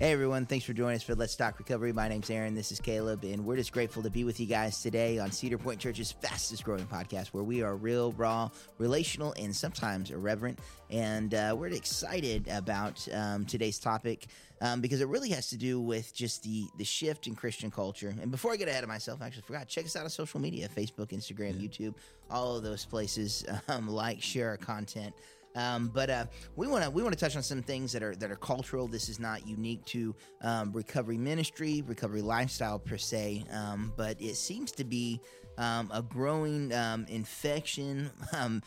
Hey 0.00 0.10
everyone, 0.10 0.44
thanks 0.44 0.64
for 0.64 0.72
joining 0.72 0.96
us 0.96 1.04
for 1.04 1.14
Let's 1.14 1.36
Talk 1.36 1.56
Recovery. 1.56 1.92
My 1.92 2.08
name's 2.08 2.28
Aaron, 2.28 2.56
this 2.56 2.72
is 2.72 2.80
Caleb, 2.80 3.22
and 3.22 3.46
we're 3.46 3.54
just 3.54 3.70
grateful 3.70 4.02
to 4.02 4.10
be 4.10 4.24
with 4.24 4.40
you 4.40 4.46
guys 4.46 4.82
today 4.82 5.20
on 5.20 5.30
Cedar 5.30 5.56
Point 5.56 5.78
Church's 5.78 6.10
fastest 6.10 6.64
growing 6.64 6.84
podcast 6.86 7.28
where 7.28 7.44
we 7.44 7.62
are 7.62 7.76
real, 7.76 8.10
raw, 8.10 8.50
relational, 8.78 9.34
and 9.38 9.54
sometimes 9.54 10.10
irreverent. 10.10 10.58
And 10.90 11.32
uh, 11.32 11.54
we're 11.56 11.68
excited 11.68 12.48
about 12.48 13.06
um, 13.14 13.44
today's 13.44 13.78
topic 13.78 14.26
um, 14.60 14.80
because 14.80 15.00
it 15.00 15.06
really 15.06 15.30
has 15.30 15.48
to 15.50 15.56
do 15.56 15.80
with 15.80 16.12
just 16.12 16.42
the, 16.42 16.66
the 16.76 16.84
shift 16.84 17.28
in 17.28 17.36
Christian 17.36 17.70
culture. 17.70 18.12
And 18.20 18.32
before 18.32 18.52
I 18.52 18.56
get 18.56 18.66
ahead 18.66 18.82
of 18.82 18.88
myself, 18.88 19.22
I 19.22 19.26
actually 19.26 19.42
forgot, 19.42 19.68
check 19.68 19.84
us 19.84 19.94
out 19.94 20.02
on 20.02 20.10
social 20.10 20.40
media 20.40 20.68
Facebook, 20.68 21.10
Instagram. 21.10 21.54
YouTube, 21.54 21.94
all 22.30 22.56
of 22.56 22.64
those 22.64 22.84
places. 22.84 23.44
Um, 23.68 23.88
like, 23.88 24.20
share 24.20 24.50
our 24.50 24.56
content. 24.56 25.14
Um, 25.54 25.88
but 25.88 26.10
uh, 26.10 26.26
we 26.56 26.66
want 26.66 26.84
to 26.84 26.90
we 26.90 27.02
want 27.02 27.16
to 27.16 27.18
touch 27.18 27.36
on 27.36 27.42
some 27.42 27.62
things 27.62 27.92
that 27.92 28.02
are 28.02 28.14
that 28.16 28.30
are 28.30 28.36
cultural. 28.36 28.88
This 28.88 29.08
is 29.08 29.20
not 29.20 29.46
unique 29.46 29.84
to 29.86 30.14
um, 30.42 30.72
recovery 30.72 31.18
ministry, 31.18 31.82
recovery 31.86 32.22
lifestyle 32.22 32.78
per 32.78 32.96
se, 32.96 33.44
um, 33.52 33.92
but 33.96 34.20
it 34.20 34.36
seems 34.36 34.72
to 34.72 34.84
be 34.84 35.20
um, 35.56 35.90
a 35.94 36.02
growing 36.02 36.72
um, 36.74 37.06
infection, 37.08 38.10
um, 38.32 38.62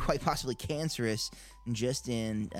quite 0.00 0.20
possibly 0.20 0.56
cancerous, 0.56 1.30
just 1.70 2.08
in 2.08 2.50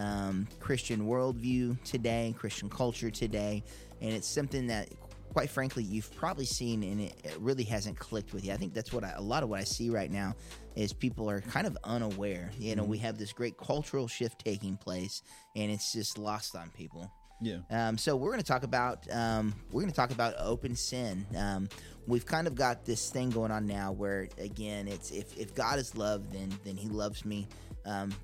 Christian 0.60 1.06
worldview 1.06 1.82
today, 1.82 2.34
Christian 2.38 2.68
culture 2.68 3.10
today, 3.10 3.64
and 4.00 4.12
it's 4.12 4.28
something 4.28 4.68
that 4.68 4.88
quite 5.32 5.48
frankly, 5.48 5.82
you've 5.82 6.14
probably 6.14 6.44
seen 6.44 6.82
and 6.82 7.00
it, 7.00 7.14
it 7.24 7.36
really 7.40 7.64
hasn't 7.64 7.98
clicked 7.98 8.34
with 8.34 8.44
you. 8.44 8.52
I 8.52 8.56
think 8.56 8.74
that's 8.74 8.92
what 8.92 9.02
I, 9.02 9.12
a 9.16 9.20
lot 9.22 9.42
of 9.42 9.48
what 9.48 9.60
I 9.60 9.64
see 9.64 9.88
right 9.88 10.10
now 10.10 10.34
is 10.76 10.92
people 10.92 11.28
are 11.28 11.40
kind 11.40 11.66
of 11.66 11.76
unaware. 11.84 12.50
You 12.58 12.76
know, 12.76 12.82
mm-hmm. 12.82 12.90
we 12.92 12.98
have 12.98 13.18
this 13.18 13.32
great 13.32 13.56
cultural 13.56 14.08
shift 14.08 14.44
taking 14.44 14.76
place, 14.76 15.22
and 15.56 15.70
it's 15.70 15.92
just 15.92 16.18
lost 16.18 16.56
on 16.56 16.70
people. 16.70 17.10
Yeah. 17.42 17.58
Um, 17.70 17.98
so 17.98 18.14
we're 18.14 18.30
going 18.30 18.40
to 18.40 18.46
talk 18.46 18.62
about 18.62 19.04
um, 19.10 19.52
we're 19.72 19.82
going 19.82 19.90
to 19.90 19.96
talk 19.96 20.12
about 20.12 20.34
open 20.38 20.76
sin. 20.76 21.26
Um, 21.36 21.68
we've 22.06 22.24
kind 22.24 22.46
of 22.46 22.54
got 22.54 22.84
this 22.84 23.10
thing 23.10 23.30
going 23.30 23.50
on 23.50 23.66
now 23.66 23.92
where 23.92 24.28
again, 24.38 24.86
it's 24.86 25.10
if, 25.10 25.36
if 25.36 25.54
God 25.54 25.78
is 25.78 25.96
love, 25.96 26.32
then 26.32 26.50
then 26.64 26.76
He 26.76 26.88
loves 26.88 27.24
me 27.24 27.48
um, 27.84 28.14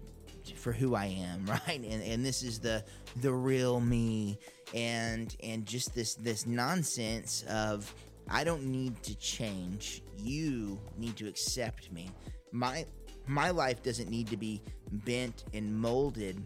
for 0.55 0.73
who 0.73 0.95
I 0.95 1.07
am, 1.07 1.47
right? 1.67 1.81
And 1.81 2.03
and 2.03 2.25
this 2.25 2.43
is 2.43 2.61
the 2.61 2.85
the 3.17 3.33
real 3.33 3.81
me, 3.81 4.39
and 4.73 5.35
and 5.43 5.67
just 5.67 5.95
this 5.95 6.15
this 6.15 6.47
nonsense 6.47 7.45
of 7.49 7.93
I 8.31 8.45
don't 8.45 8.67
need 8.67 9.03
to 9.03 9.17
change. 9.17 10.03
You 10.17 10.79
need 10.97 11.17
to 11.17 11.27
accept 11.27 11.91
me. 11.93 12.11
My 12.53 12.87
my 13.27 13.51
life 13.51 13.83
doesn't 13.83 14.09
need 14.09 14.29
to 14.29 14.37
be 14.37 14.63
bent 14.91 15.45
and 15.53 15.75
molded 15.79 16.43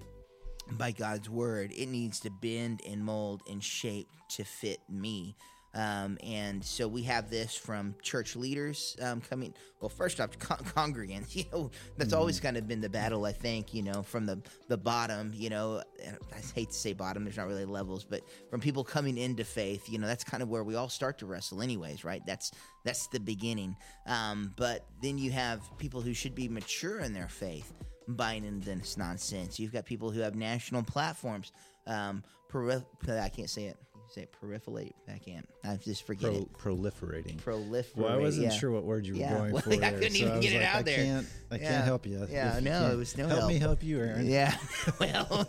by 0.73 0.91
God's 0.91 1.29
word. 1.31 1.73
It 1.73 1.87
needs 1.87 2.21
to 2.21 2.31
bend 2.31 2.83
and 2.87 3.05
mold 3.05 3.43
and 3.49 3.63
shape 3.63 4.09
to 4.31 4.45
fit 4.45 4.81
me. 4.89 5.37
Um, 5.75 6.19
and 6.23 6.63
so 6.63 6.87
we 6.87 7.03
have 7.05 7.31
this 7.31 7.55
from 7.57 7.95
church 8.03 8.37
leaders 8.37 8.97
um, 9.01 9.21
coming. 9.23 9.55
Well, 9.81 9.89
first 9.89 10.21
off, 10.21 10.39
con- 10.39 10.59
congregants. 10.59 11.35
You 11.35 11.45
know, 11.53 11.71
that's 11.97 12.11
mm-hmm. 12.11 12.19
always 12.19 12.41
kind 12.41 12.57
of 12.57 12.69
been 12.69 12.81
the 12.81 12.91
battle. 12.91 13.25
I 13.25 13.33
think 13.33 13.73
you 13.73 13.83
know 13.83 14.03
from 14.03 14.27
the 14.27 14.41
the 14.69 14.77
bottom. 14.77 15.33
You 15.35 15.51
know, 15.51 15.83
I 16.01 16.41
hate 16.55 16.71
to 16.71 16.77
say 16.77 16.93
bottom. 16.93 17.25
There's 17.25 17.37
not 17.37 17.47
really 17.47 17.65
levels, 17.65 18.05
but 18.05 18.23
from 18.51 18.61
people 18.61 18.85
coming 18.85 19.17
into 19.17 19.45
faith. 19.45 19.89
You 19.89 19.99
know, 19.99 20.07
that's 20.07 20.25
kind 20.25 20.43
of 20.43 20.49
where 20.49 20.65
we 20.65 20.75
all 20.75 20.89
start 20.89 21.19
to 21.19 21.27
wrestle, 21.27 21.63
anyways. 21.63 22.05
Right? 22.05 22.23
That's 22.27 22.53
that's 22.85 23.07
the 23.09 23.21
beginning. 23.21 23.77
Um, 24.07 24.53
but 24.57 24.87
then 25.03 25.17
you 25.19 25.31
have 25.31 25.63
people 25.79 26.01
who 26.01 26.13
should 26.13 26.35
be 26.35 26.49
mature 26.49 27.01
in 27.01 27.15
their 27.15 27.29
faith 27.29 27.73
buying 28.09 28.45
into 28.45 28.67
this 28.67 28.99
nonsense. 28.99 29.59
You've 29.59 29.73
got 29.73 29.87
people 29.87 30.11
who 30.11 30.21
have 30.21 30.35
national 30.35 30.83
platforms. 30.83 31.53
Um, 31.87 32.23
I 32.55 33.31
can't 33.31 33.49
say 33.49 33.65
it 33.65 33.79
say 34.13 34.23
it, 34.23 34.35
proliferate. 34.43 34.93
I 35.09 35.19
can't. 35.19 35.49
I 35.65 35.77
just 35.77 36.07
forget 36.07 36.31
Pro, 36.31 36.41
it. 36.41 36.53
Proliferating. 36.53 37.41
Proliferate. 37.41 37.97
Well, 37.97 38.13
I 38.13 38.17
wasn't 38.17 38.47
yeah. 38.47 38.53
sure 38.53 38.71
what 38.71 38.85
word 38.85 39.07
you 39.07 39.15
were 39.15 39.21
yeah. 39.21 39.39
going 39.39 39.53
well, 39.53 39.63
for. 39.63 39.73
I 39.73 39.77
there, 39.77 39.93
couldn't 39.93 40.11
so 40.13 40.27
even 40.27 40.41
get 40.41 40.53
it 40.53 40.59
like, 40.59 40.69
out 40.69 40.77
I 40.77 40.83
there. 40.83 40.97
Can't, 40.97 41.27
I 41.51 41.55
yeah. 41.57 41.71
can't 41.71 41.85
help 41.85 42.07
you. 42.07 42.27
Yeah, 42.31 42.61
no, 42.63 42.93
it 42.93 42.97
was 42.97 43.17
no 43.17 43.27
help. 43.27 43.41
Help 43.41 43.53
me 43.53 43.59
help 43.59 43.83
you, 43.83 44.01
Aaron. 44.01 44.27
Yeah. 44.27 44.57
well, 45.01 45.49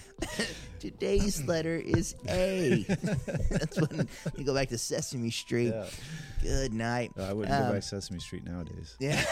today's 0.80 1.42
letter 1.44 1.76
is 1.76 2.14
A. 2.28 2.84
That's 3.50 3.80
when 3.80 4.08
you 4.36 4.44
go 4.44 4.54
back 4.54 4.68
to 4.68 4.78
Sesame 4.78 5.30
Street. 5.30 5.74
Good 6.42 6.72
night. 6.72 7.12
I 7.18 7.32
wouldn't 7.32 7.54
um, 7.54 7.68
go 7.68 7.72
by 7.72 7.80
Sesame 7.80 8.20
Street 8.20 8.44
nowadays. 8.44 8.96
Yeah. 9.00 9.24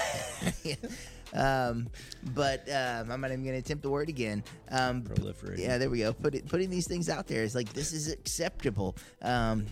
Um, 1.32 1.88
but 2.34 2.68
um, 2.70 3.10
I'm 3.10 3.20
not 3.20 3.30
even 3.30 3.44
going 3.44 3.54
to 3.54 3.60
attempt 3.60 3.82
the 3.82 3.90
word 3.90 4.08
again. 4.08 4.44
Um, 4.70 5.02
Proliferating. 5.02 5.58
Yeah, 5.58 5.78
there 5.78 5.90
we 5.90 5.98
go. 5.98 6.12
Put 6.12 6.34
it, 6.34 6.48
putting 6.48 6.70
these 6.70 6.86
things 6.86 7.08
out 7.08 7.26
there 7.26 7.42
is 7.42 7.54
like 7.54 7.72
this 7.72 7.92
is 7.92 8.10
acceptable. 8.10 8.96
Um, 9.22 9.66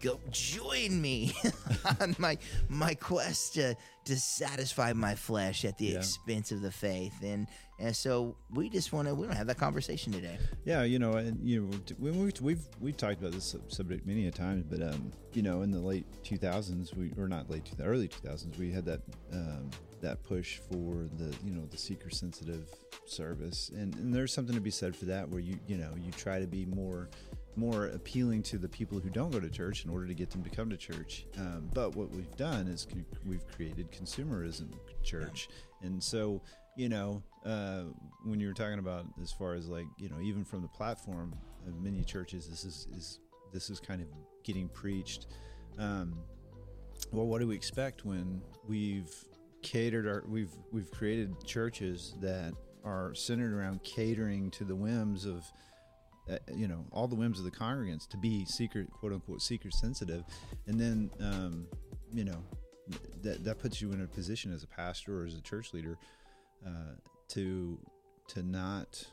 go 0.00 0.18
join 0.30 1.00
me 1.00 1.32
on 2.00 2.16
my 2.18 2.36
my 2.68 2.94
quest 2.94 3.54
to 3.54 3.76
to 4.04 4.18
satisfy 4.18 4.92
my 4.92 5.14
flesh 5.14 5.64
at 5.64 5.76
the 5.78 5.86
yeah. 5.86 5.98
expense 5.98 6.52
of 6.52 6.62
the 6.62 6.70
faith 6.70 7.14
and 7.22 7.46
and 7.78 7.94
so 7.94 8.34
we 8.50 8.68
just 8.68 8.92
want 8.92 9.06
to 9.06 9.14
we 9.14 9.20
want 9.20 9.32
to 9.32 9.38
have 9.38 9.46
that 9.46 9.58
conversation 9.58 10.12
today 10.12 10.38
yeah 10.64 10.82
you 10.82 10.98
know 10.98 11.12
and 11.12 11.38
you 11.46 11.60
know 11.60 11.78
we've 11.98 12.40
we've 12.40 12.66
we've 12.80 12.96
talked 12.96 13.20
about 13.20 13.32
this 13.32 13.54
subject 13.68 14.06
many 14.06 14.26
a 14.26 14.30
times 14.30 14.64
but 14.68 14.82
um 14.82 15.12
you 15.34 15.42
know 15.42 15.62
in 15.62 15.70
the 15.70 15.78
late 15.78 16.06
2000s 16.24 16.96
we 16.96 17.12
or 17.18 17.28
not 17.28 17.50
late 17.50 17.70
early 17.82 18.08
2000s 18.08 18.56
we 18.58 18.72
had 18.72 18.84
that 18.86 19.02
um 19.32 19.70
that 20.00 20.22
push 20.22 20.58
for 20.58 21.08
the 21.18 21.34
you 21.44 21.52
know 21.52 21.66
the 21.70 21.76
seeker 21.76 22.10
sensitive 22.10 22.68
service. 23.06 23.70
And, 23.74 23.94
and 23.96 24.14
there's 24.14 24.32
something 24.32 24.54
to 24.54 24.60
be 24.60 24.70
said 24.70 24.96
for 24.96 25.06
that 25.06 25.28
where 25.28 25.40
you 25.40 25.58
you 25.66 25.76
know 25.76 25.90
you 25.96 26.10
try 26.12 26.40
to 26.40 26.46
be 26.46 26.66
more 26.66 27.08
more 27.56 27.86
appealing 27.86 28.42
to 28.42 28.58
the 28.58 28.68
people 28.68 28.98
who 28.98 29.10
don't 29.10 29.30
go 29.30 29.40
to 29.40 29.50
church 29.50 29.84
in 29.84 29.90
order 29.90 30.06
to 30.06 30.14
get 30.14 30.30
them 30.30 30.42
to 30.42 30.50
come 30.50 30.70
to 30.70 30.76
church. 30.76 31.26
Um, 31.36 31.68
but 31.74 31.96
what 31.96 32.10
we've 32.10 32.34
done 32.36 32.68
is 32.68 32.86
we've 33.26 33.46
created 33.48 33.90
consumerism 33.90 34.68
church. 35.02 35.48
And 35.82 36.02
so 36.02 36.42
you 36.76 36.88
know 36.88 37.22
uh, 37.44 37.84
when 38.24 38.40
you 38.40 38.48
were 38.48 38.54
talking 38.54 38.78
about 38.78 39.06
as 39.22 39.32
far 39.32 39.54
as 39.54 39.68
like 39.68 39.86
you 39.98 40.08
know 40.08 40.20
even 40.20 40.44
from 40.44 40.62
the 40.62 40.68
platform 40.68 41.34
of 41.66 41.80
many 41.80 42.02
churches 42.02 42.48
this 42.48 42.64
is, 42.64 42.86
is 42.96 43.20
this 43.52 43.70
is 43.70 43.80
kind 43.80 44.00
of 44.00 44.08
getting 44.44 44.68
preached. 44.68 45.26
Um, 45.78 46.14
well 47.12 47.26
what 47.26 47.40
do 47.40 47.48
we 47.48 47.54
expect 47.56 48.04
when 48.04 48.40
we've 48.68 49.12
catered 49.62 50.06
our 50.06 50.24
we've 50.26 50.52
we've 50.72 50.90
created 50.90 51.34
churches 51.44 52.14
that 52.20 52.54
are 52.84 53.14
centered 53.14 53.52
around 53.52 53.82
catering 53.84 54.50
to 54.50 54.64
the 54.64 54.74
whims 54.74 55.24
of 55.24 55.44
uh, 56.30 56.36
you 56.54 56.68
know 56.68 56.84
all 56.92 57.08
the 57.08 57.14
whims 57.16 57.38
of 57.38 57.44
the 57.44 57.50
congregants 57.50 58.08
to 58.08 58.16
be 58.16 58.44
secret 58.44 58.90
quote 58.90 59.12
unquote 59.12 59.42
seeker 59.42 59.70
sensitive 59.70 60.24
and 60.66 60.80
then 60.80 61.10
um, 61.20 61.66
you 62.12 62.24
know 62.24 62.42
that 63.22 63.44
that 63.44 63.58
puts 63.58 63.80
you 63.80 63.92
in 63.92 64.02
a 64.02 64.06
position 64.06 64.52
as 64.52 64.62
a 64.62 64.66
pastor 64.66 65.22
or 65.22 65.26
as 65.26 65.34
a 65.34 65.40
church 65.40 65.72
leader 65.72 65.98
uh, 66.66 66.94
to 67.28 67.78
to 68.28 68.42
not 68.42 69.04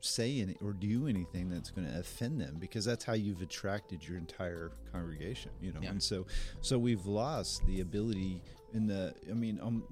say 0.00 0.40
any 0.40 0.56
or 0.62 0.72
do 0.72 1.06
anything 1.06 1.50
that's 1.50 1.70
going 1.70 1.86
to 1.86 1.98
offend 1.98 2.40
them 2.40 2.56
because 2.58 2.84
that's 2.84 3.04
how 3.04 3.12
you've 3.12 3.42
attracted 3.42 4.06
your 4.06 4.16
entire 4.16 4.72
congregation 4.92 5.50
you 5.60 5.72
know 5.72 5.80
yeah. 5.82 5.90
and 5.90 6.02
so 6.02 6.26
so 6.62 6.78
we've 6.78 7.04
lost 7.04 7.64
the 7.66 7.80
ability 7.80 8.42
in 8.74 8.86
the 8.86 9.14
i 9.30 9.34
mean 9.34 9.58
um 9.62 9.82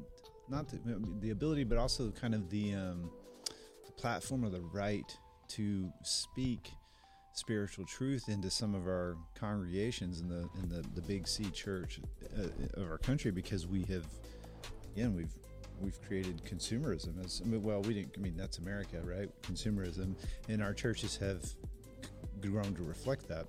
not 0.49 0.69
the, 0.69 0.79
the 1.21 1.31
ability 1.31 1.65
but 1.65 1.79
also 1.79 2.11
kind 2.11 2.35
of 2.35 2.49
the 2.51 2.75
um 2.75 3.11
the 3.87 3.93
platform 3.93 4.45
or 4.45 4.49
the 4.49 4.61
right 4.73 5.17
to 5.49 5.91
speak 6.03 6.71
spiritual 7.39 7.85
truth 7.85 8.29
into 8.29 8.51
some 8.51 8.75
of 8.75 8.87
our 8.87 9.17
congregations 9.39 10.21
in 10.21 10.29
the 10.29 10.49
in 10.61 10.69
the, 10.69 10.85
the 10.95 11.03
big 11.03 11.27
C 11.29 11.45
church 11.51 12.01
uh, 12.37 12.81
of 12.81 12.91
our 12.91 12.99
country 12.99 13.31
because 13.31 13.67
we 13.67 13.83
have 13.85 14.05
again 14.95 15.15
we've 15.15 15.33
we've 15.81 16.01
created 16.03 16.43
consumerism. 16.45 17.25
As 17.25 17.41
well 17.45 17.81
we 17.83 17.95
didn't 17.95 18.15
I 18.17 18.21
mean 18.21 18.37
that's 18.37 18.59
America 18.59 19.01
right? 19.05 19.31
Consumerism. 19.43 20.17
And 20.49 20.63
our 20.63 20.75
churches 20.75 21.17
have 21.19 21.45
grown 22.41 22.75
to 22.75 22.83
reflect 22.83 23.29
that. 23.29 23.47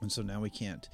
And 0.00 0.10
so 0.10 0.22
now 0.22 0.40
we 0.40 0.50
can't 0.50 0.88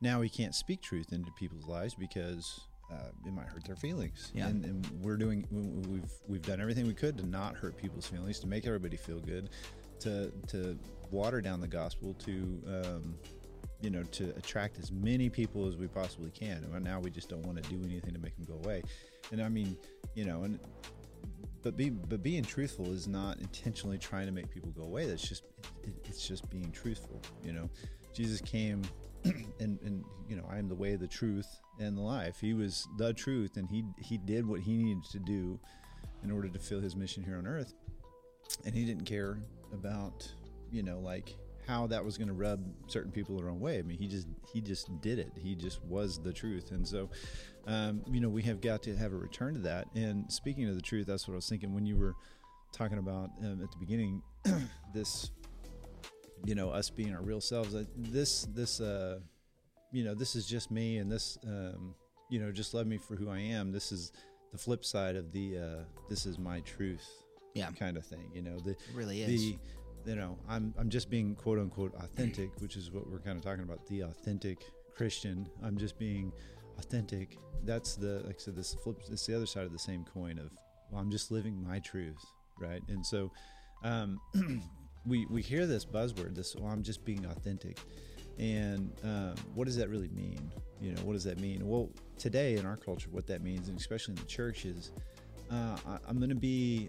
now 0.00 0.20
we 0.20 0.28
can't 0.28 0.54
speak 0.54 0.80
truth 0.80 1.12
into 1.12 1.32
people's 1.32 1.66
lives 1.66 1.94
because 1.94 2.67
uh, 2.90 3.08
it 3.26 3.32
might 3.32 3.46
hurt 3.46 3.64
their 3.64 3.76
feelings. 3.76 4.32
Yeah. 4.34 4.48
And, 4.48 4.64
and, 4.64 4.86
we're 5.02 5.16
doing 5.16 5.46
we've 5.50 6.10
we've 6.26 6.42
done 6.42 6.60
everything 6.60 6.86
we 6.86 6.94
could 6.94 7.18
to 7.18 7.26
not 7.26 7.54
hurt 7.56 7.76
people's 7.76 8.06
feelings, 8.06 8.40
to 8.40 8.46
make 8.46 8.66
everybody 8.66 8.96
feel 8.96 9.20
good, 9.20 9.50
to 10.00 10.32
to 10.48 10.78
water 11.10 11.40
down 11.40 11.60
the 11.60 11.68
gospel, 11.68 12.14
to 12.14 12.62
um, 12.66 13.14
you 13.80 13.90
know 13.90 14.02
to 14.04 14.30
attract 14.36 14.78
as 14.78 14.90
many 14.90 15.28
people 15.28 15.66
as 15.66 15.76
we 15.76 15.86
possibly 15.86 16.30
can. 16.30 16.64
And 16.72 16.84
now 16.84 17.00
we 17.00 17.10
just 17.10 17.28
don't 17.28 17.44
want 17.44 17.62
to 17.62 17.68
do 17.68 17.82
anything 17.84 18.14
to 18.14 18.20
make 18.20 18.34
them 18.36 18.46
go 18.46 18.54
away. 18.64 18.82
And 19.32 19.42
I 19.42 19.48
mean, 19.48 19.76
you 20.14 20.24
know, 20.24 20.44
and 20.44 20.58
but 21.62 21.76
be 21.76 21.90
but 21.90 22.22
being 22.22 22.42
truthful 22.42 22.90
is 22.92 23.06
not 23.06 23.38
intentionally 23.38 23.98
trying 23.98 24.26
to 24.26 24.32
make 24.32 24.50
people 24.50 24.70
go 24.70 24.84
away. 24.84 25.06
That's 25.06 25.26
just 25.26 25.44
it, 25.82 25.92
it's 26.04 26.26
just 26.26 26.48
being 26.48 26.70
truthful. 26.70 27.20
You 27.44 27.52
know, 27.52 27.70
Jesus 28.14 28.40
came 28.40 28.82
and 29.60 29.78
and 29.82 30.04
you 30.28 30.36
know 30.36 30.44
I 30.50 30.58
am 30.58 30.68
the 30.68 30.74
way, 30.74 30.96
the 30.96 31.06
truth, 31.06 31.60
and 31.78 31.96
the 31.96 32.02
life. 32.02 32.38
He 32.40 32.54
was 32.54 32.86
the 32.96 33.12
truth, 33.12 33.56
and 33.56 33.68
he 33.68 33.84
he 33.98 34.18
did 34.18 34.46
what 34.46 34.60
he 34.60 34.76
needed 34.76 35.04
to 35.12 35.18
do 35.18 35.58
in 36.22 36.30
order 36.30 36.48
to 36.48 36.58
fill 36.58 36.80
his 36.80 36.96
mission 36.96 37.22
here 37.22 37.36
on 37.36 37.46
earth. 37.46 37.74
And 38.64 38.74
he 38.74 38.84
didn't 38.84 39.04
care 39.04 39.38
about 39.72 40.30
you 40.70 40.82
know 40.82 40.98
like 40.98 41.36
how 41.66 41.86
that 41.86 42.02
was 42.02 42.16
going 42.16 42.28
to 42.28 42.34
rub 42.34 42.64
certain 42.86 43.12
people 43.12 43.36
the 43.36 43.44
wrong 43.44 43.60
way. 43.60 43.78
I 43.78 43.82
mean, 43.82 43.98
he 43.98 44.06
just 44.06 44.26
he 44.52 44.60
just 44.60 45.00
did 45.00 45.18
it. 45.18 45.32
He 45.36 45.54
just 45.54 45.84
was 45.84 46.18
the 46.18 46.32
truth, 46.32 46.70
and 46.72 46.86
so 46.86 47.10
um, 47.66 48.02
you 48.10 48.20
know 48.20 48.28
we 48.28 48.42
have 48.42 48.60
got 48.60 48.82
to 48.84 48.96
have 48.96 49.12
a 49.12 49.16
return 49.16 49.54
to 49.54 49.60
that. 49.60 49.86
And 49.94 50.30
speaking 50.32 50.68
of 50.68 50.74
the 50.74 50.82
truth, 50.82 51.06
that's 51.06 51.28
what 51.28 51.34
I 51.34 51.36
was 51.36 51.48
thinking 51.48 51.74
when 51.74 51.84
you 51.84 51.96
were 51.96 52.14
talking 52.72 52.98
about 52.98 53.30
um, 53.40 53.60
at 53.62 53.70
the 53.70 53.78
beginning. 53.78 54.22
this, 54.94 55.30
you 56.44 56.54
know, 56.54 56.70
us 56.70 56.90
being 56.90 57.14
our 57.14 57.22
real 57.22 57.40
selves. 57.40 57.74
This 57.96 58.46
this 58.54 58.80
uh, 58.80 59.18
you 59.92 60.04
know 60.04 60.14
this 60.14 60.36
is 60.36 60.46
just 60.46 60.70
me, 60.70 60.98
and 60.98 61.10
this 61.10 61.38
um, 61.46 61.94
you 62.30 62.40
know 62.40 62.50
just 62.52 62.74
love 62.74 62.86
me 62.86 62.98
for 62.98 63.16
who 63.16 63.28
I 63.30 63.38
am. 63.38 63.72
This 63.72 63.92
is 63.92 64.12
the 64.52 64.58
flip 64.58 64.84
side 64.84 65.16
of 65.16 65.32
the 65.32 65.58
uh, 65.58 65.84
this 66.08 66.24
is 66.26 66.38
my 66.38 66.60
truth 66.60 67.06
Yeah. 67.54 67.70
kind 67.72 67.96
of 67.96 68.04
thing. 68.06 68.30
You 68.34 68.42
know, 68.42 68.58
the 68.60 68.70
It 68.72 68.78
really 68.94 69.22
is. 69.22 69.28
the 69.28 69.58
you 70.10 70.16
know 70.16 70.38
I'm 70.48 70.72
I'm 70.78 70.88
just 70.88 71.10
being 71.10 71.34
quote 71.34 71.58
unquote 71.58 71.94
authentic, 71.96 72.50
which 72.60 72.76
is 72.76 72.90
what 72.90 73.10
we're 73.10 73.18
kind 73.20 73.36
of 73.36 73.44
talking 73.44 73.64
about. 73.64 73.86
The 73.86 74.02
authentic 74.02 74.58
Christian. 74.96 75.48
I'm 75.62 75.76
just 75.76 75.98
being 75.98 76.32
authentic. 76.78 77.36
That's 77.64 77.96
the 77.96 78.22
like 78.24 78.36
I 78.36 78.38
said. 78.38 78.56
This 78.56 78.74
flip. 78.82 78.96
It's 79.10 79.26
the 79.26 79.36
other 79.36 79.46
side 79.46 79.64
of 79.64 79.72
the 79.72 79.78
same 79.78 80.04
coin 80.14 80.38
of 80.38 80.50
well, 80.90 81.00
I'm 81.02 81.10
just 81.10 81.30
living 81.30 81.62
my 81.62 81.80
truth, 81.80 82.24
right? 82.58 82.82
And 82.88 83.04
so 83.04 83.30
um, 83.84 84.18
we 85.06 85.26
we 85.26 85.42
hear 85.42 85.66
this 85.66 85.84
buzzword. 85.84 86.34
This 86.34 86.54
well, 86.56 86.70
I'm 86.70 86.82
just 86.82 87.04
being 87.04 87.24
authentic. 87.26 87.78
And 88.38 88.92
um, 89.02 89.34
what 89.54 89.66
does 89.66 89.76
that 89.76 89.88
really 89.88 90.08
mean? 90.08 90.52
You 90.80 90.92
know, 90.92 91.02
what 91.02 91.14
does 91.14 91.24
that 91.24 91.40
mean? 91.40 91.66
Well, 91.66 91.90
today 92.18 92.56
in 92.56 92.64
our 92.64 92.76
culture, 92.76 93.08
what 93.10 93.26
that 93.26 93.42
means, 93.42 93.68
and 93.68 93.76
especially 93.76 94.12
in 94.12 94.20
the 94.20 94.26
church, 94.26 94.64
is 94.64 94.92
uh, 95.50 95.76
I, 95.86 95.98
I'm 96.06 96.18
going 96.18 96.28
to 96.28 96.36
be 96.36 96.88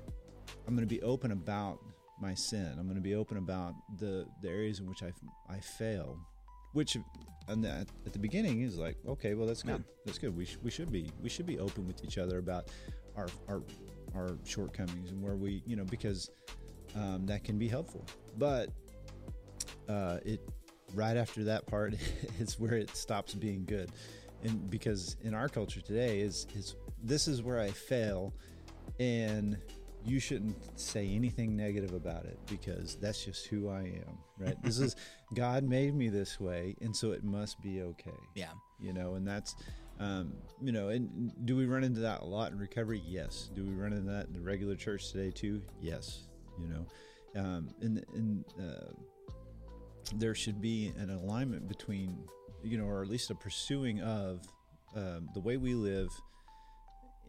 I'm 0.67 0.75
going 0.75 0.87
to 0.87 0.95
be 0.95 1.01
open 1.01 1.31
about 1.31 1.79
my 2.21 2.33
sin. 2.33 2.75
I'm 2.77 2.85
going 2.85 2.95
to 2.95 3.01
be 3.01 3.15
open 3.15 3.37
about 3.37 3.73
the 3.97 4.27
the 4.41 4.49
areas 4.49 4.79
in 4.79 4.87
which 4.87 5.01
I 5.01 5.11
I 5.49 5.59
fail, 5.59 6.19
which 6.73 6.97
and 7.47 7.63
that 7.63 7.87
at 8.05 8.13
the 8.13 8.19
beginning 8.19 8.61
is 8.61 8.77
like 8.77 8.97
okay, 9.07 9.33
well 9.33 9.47
that's 9.47 9.63
good. 9.63 9.83
That's 10.05 10.19
good. 10.19 10.35
We 10.35 10.45
sh- 10.45 10.57
we 10.61 10.69
should 10.69 10.91
be 10.91 11.11
we 11.21 11.29
should 11.29 11.47
be 11.47 11.57
open 11.59 11.87
with 11.87 12.03
each 12.03 12.17
other 12.17 12.37
about 12.37 12.67
our 13.15 13.27
our 13.47 13.63
our 14.15 14.37
shortcomings 14.45 15.11
and 15.11 15.21
where 15.21 15.35
we 15.35 15.63
you 15.65 15.75
know 15.75 15.85
because 15.85 16.29
um, 16.95 17.25
that 17.27 17.43
can 17.43 17.57
be 17.57 17.67
helpful. 17.67 18.05
But 18.37 18.69
uh, 19.87 20.19
it 20.25 20.41
right 20.93 21.17
after 21.17 21.43
that 21.45 21.67
part 21.67 21.95
is 22.39 22.59
where 22.59 22.73
it 22.73 22.95
stops 22.95 23.33
being 23.33 23.65
good, 23.65 23.91
and 24.43 24.69
because 24.69 25.15
in 25.21 25.33
our 25.33 25.49
culture 25.49 25.81
today 25.81 26.19
is 26.19 26.47
is 26.55 26.75
this 27.03 27.27
is 27.27 27.41
where 27.41 27.59
I 27.59 27.69
fail, 27.69 28.33
and 28.99 29.57
you 30.05 30.19
shouldn't 30.19 30.79
say 30.79 31.07
anything 31.09 31.55
negative 31.57 31.93
about 31.93 32.25
it 32.25 32.39
because 32.49 32.95
that's 32.95 33.25
just 33.25 33.47
who 33.47 33.69
I 33.69 33.81
am, 33.81 34.17
right? 34.37 34.55
this 34.63 34.79
is 34.79 34.95
God 35.33 35.63
made 35.63 35.93
me 35.93 36.07
this 36.07 36.39
way, 36.39 36.75
and 36.81 36.95
so 36.95 37.11
it 37.11 37.23
must 37.23 37.61
be 37.61 37.81
okay 37.81 38.11
yeah. 38.35 38.51
you 38.79 38.93
know 38.93 39.15
and 39.15 39.27
that's 39.27 39.55
um, 39.99 40.33
you 40.61 40.71
know 40.71 40.89
and 40.89 41.31
do 41.45 41.55
we 41.55 41.65
run 41.65 41.83
into 41.83 41.99
that 42.01 42.21
a 42.21 42.25
lot 42.25 42.51
in 42.51 42.57
recovery 42.57 43.01
yes 43.05 43.49
do 43.53 43.63
we 43.63 43.73
run 43.73 43.91
into 43.91 44.09
that 44.09 44.27
in 44.27 44.33
the 44.33 44.39
regular 44.39 44.75
church 44.75 45.11
today 45.11 45.29
too 45.29 45.61
yes 45.81 46.28
you 46.61 46.67
know? 46.67 46.85
Um, 47.35 47.69
and, 47.81 48.03
and 48.13 48.45
uh, 48.59 48.91
there 50.15 50.35
should 50.35 50.61
be 50.61 50.91
an 50.97 51.09
alignment 51.09 51.67
between 51.67 52.17
you 52.63 52.77
know 52.77 52.85
or 52.85 53.01
at 53.01 53.09
least 53.09 53.29
a 53.29 53.35
pursuing 53.35 54.01
of 54.01 54.41
um, 54.95 55.29
the 55.33 55.39
way 55.39 55.57
we 55.57 55.73
live 55.73 56.09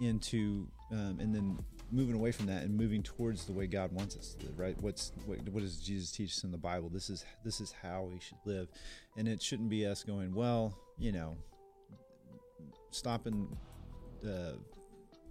into 0.01 0.67
um, 0.93 1.19
and 1.21 1.35
then 1.35 1.59
moving 1.93 2.15
away 2.15 2.33
from 2.33 2.47
that 2.47 2.63
and 2.63 2.75
moving 2.75 3.03
towards 3.03 3.45
the 3.45 3.53
way 3.53 3.67
God 3.67 3.93
wants 3.93 4.17
us 4.17 4.35
to 4.35 4.47
live 4.47 4.59
right? 4.59 4.77
What's 4.81 5.13
what, 5.27 5.39
what 5.51 5.63
does 5.63 5.79
Jesus 5.81 6.11
teach 6.11 6.31
us 6.31 6.45
in 6.45 6.51
the 6.51 6.59
Bible? 6.59 6.89
This 6.89 7.11
is 7.11 7.25
this 7.45 7.61
is 7.61 7.75
how 7.83 8.09
we 8.11 8.19
should 8.21 8.39
live. 8.45 8.69
And 9.17 9.29
it 9.29 9.43
shouldn't 9.43 9.69
be 9.69 9.87
us 9.87 10.03
going 10.03 10.35
well 10.35 10.79
you 10.99 11.13
know 11.13 11.37
stopping 12.91 13.57
uh, 14.25 14.53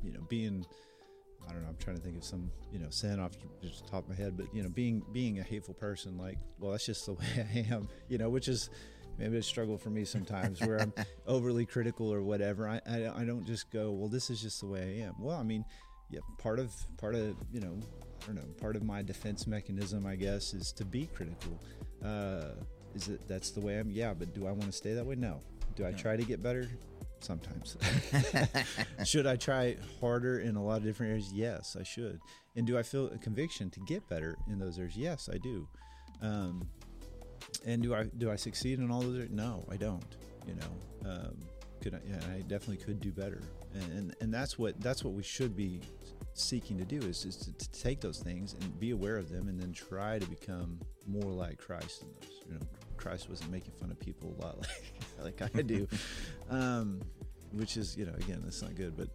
you 0.04 0.12
know 0.12 0.22
being 0.30 0.66
I 1.48 1.54
don't 1.54 1.64
know 1.64 1.70
I'm 1.70 1.78
trying 1.78 1.98
to 1.98 2.02
think 2.02 2.18
of 2.18 2.24
some 2.24 2.52
you 2.72 2.80
know 2.80 2.90
sin 2.90 3.20
off 3.20 3.32
just 3.62 3.86
the 3.86 3.92
top 3.92 4.04
of 4.04 4.10
my 4.10 4.16
head 4.16 4.38
but 4.38 4.54
you 4.54 4.64
know 4.64 4.70
being 4.70 5.04
being 5.12 5.40
a 5.40 5.44
hateful 5.44 5.74
person 5.74 6.18
like 6.18 6.38
well 6.60 6.72
that's 6.72 6.86
just 6.86 7.06
the 7.06 7.14
way 7.20 7.26
I 7.38 7.74
am 7.74 7.88
you 8.08 8.18
know 8.18 8.30
which 8.30 8.48
is 8.48 8.70
maybe 9.18 9.38
a 9.38 9.44
struggle 9.44 9.78
for 9.78 9.90
me 9.90 10.06
sometimes 10.06 10.62
where 10.62 10.80
I'm 10.80 10.94
overly 11.28 11.66
critical 11.66 12.12
or 12.12 12.22
whatever. 12.22 12.68
I, 12.68 12.82
I 12.90 13.22
I 13.22 13.26
don't 13.26 13.46
just 13.46 13.72
go 13.72 13.92
well 13.92 14.10
this 14.10 14.30
is 14.30 14.42
just 14.42 14.62
the 14.62 14.68
way 14.68 14.82
I 14.82 15.08
am. 15.08 15.16
Well 15.20 15.38
I 15.38 15.44
mean 15.44 15.66
yeah 16.10 16.22
part 16.38 16.60
of 16.60 16.74
part 16.98 17.16
of 17.16 17.36
you 17.52 17.60
know 17.62 17.78
I 18.24 18.26
don't 18.28 18.36
know 18.36 18.48
part 18.60 18.76
of 18.76 18.84
my 18.84 19.02
defense 19.02 19.48
mechanism 19.48 20.06
I 20.06 20.16
guess 20.16 20.54
is 20.54 20.72
to 20.74 20.86
be 20.86 21.08
critical. 21.08 21.60
Uh, 22.04 22.52
is 22.96 23.08
it 23.10 23.28
that's 23.28 23.52
the 23.52 23.60
way 23.60 23.80
I'm 23.80 23.92
yeah 23.92 24.14
but 24.14 24.34
do 24.34 24.48
I 24.48 24.52
want 24.52 24.66
to 24.66 24.72
stay 24.72 24.94
that 24.94 25.06
way? 25.06 25.16
No. 25.16 25.42
Do 25.76 25.86
I 25.86 25.92
try 25.92 26.18
to 26.18 26.24
get 26.24 26.44
better 26.44 26.68
sometimes. 27.24 27.78
Should 29.06 29.28
I 29.28 29.36
try 29.36 29.78
harder 30.00 30.40
in 30.40 30.56
a 30.56 30.64
lot 30.64 30.78
of 30.78 30.84
different 30.84 31.12
areas? 31.12 31.32
Yes 31.34 31.76
I 31.80 31.84
should. 31.84 32.20
And 32.56 32.66
do 32.66 32.78
I 32.78 32.84
feel 32.84 33.08
a 33.08 33.18
conviction 33.18 33.70
to 33.72 33.80
get 33.82 34.08
better 34.10 34.36
in 34.48 34.60
those 34.60 34.78
areas? 34.78 34.98
Yes 34.98 35.30
I 35.32 35.38
do. 35.38 35.68
Um, 36.22 36.68
and 37.66 37.82
do 37.82 37.96
I 37.96 38.04
do 38.04 38.32
I 38.32 38.36
succeed 38.36 38.80
in 38.80 38.92
all 38.92 39.02
those 39.02 39.16
areas? 39.16 39.32
no 39.32 39.66
I 39.72 39.78
don't 39.78 40.04
you 40.48 40.56
know. 40.56 41.10
Um, 41.10 41.36
could 41.82 41.94
I, 41.96 42.00
yeah, 42.10 42.20
I 42.36 42.42
definitely 42.42 42.78
could 42.78 43.00
do 43.00 43.12
better. 43.12 43.42
And, 43.74 43.92
and 43.94 44.16
and 44.22 44.34
that's 44.34 44.58
what 44.60 44.80
that's 44.82 45.04
what 45.04 45.14
we 45.14 45.24
should 45.24 45.56
be 45.56 45.80
seeking 46.34 46.78
to 46.78 46.86
do 46.86 46.98
is, 47.06 47.26
is 47.26 47.36
to, 47.36 47.52
to 47.54 47.72
take 47.72 48.00
those 48.00 48.20
things 48.20 48.54
and 48.54 48.80
be 48.80 48.92
aware 48.92 49.18
of 49.18 49.30
them 49.30 49.48
and 49.48 49.60
then 49.60 49.74
try 49.74 50.20
to 50.20 50.26
become 50.26 50.80
more 51.08 51.32
like 51.32 51.58
Christ 51.58 52.04
in 52.04 52.08
those 52.14 52.42
you 52.48 52.54
know 52.54 52.68
Christ 53.00 53.30
wasn't 53.30 53.50
making 53.52 53.72
fun 53.80 53.90
of 53.92 54.00
people 54.00 54.36
a 54.40 54.46
lot 54.46 54.68
like 55.24 55.40
like 55.40 55.56
I 55.58 55.62
do. 55.62 55.88
Um, 56.50 57.02
which 57.54 57.78
is 57.78 57.98
you 57.98 58.06
know 58.06 58.14
again 58.16 58.42
that's 58.44 58.62
not 58.62 58.76
good 58.76 58.94
but 58.96 59.08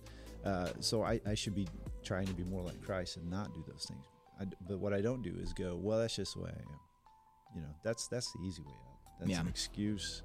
uh, 0.48 0.68
so 0.80 1.02
I, 1.02 1.20
I 1.26 1.34
should 1.34 1.54
be 1.54 1.66
trying 2.02 2.26
to 2.26 2.34
be 2.34 2.44
more 2.44 2.62
like 2.62 2.82
Christ 2.82 3.16
and 3.16 3.30
not 3.30 3.54
do 3.54 3.64
those 3.66 3.86
things. 3.88 4.04
I, 4.40 4.44
but 4.68 4.78
what 4.78 4.92
I 4.92 5.00
don't 5.00 5.22
do 5.22 5.34
is 5.40 5.52
go 5.52 5.76
well 5.80 5.98
that's 6.00 6.16
just 6.16 6.34
the 6.34 6.40
way 6.42 6.50
I 6.50 6.60
am. 6.60 6.78
You 7.54 7.60
know 7.62 7.74
that's 7.82 8.08
that's 8.08 8.32
the 8.32 8.40
easy 8.46 8.62
way 8.62 8.72
out. 8.72 8.98
That's 9.20 9.30
Yeah. 9.30 9.40
an 9.40 9.48
excuse 9.48 10.22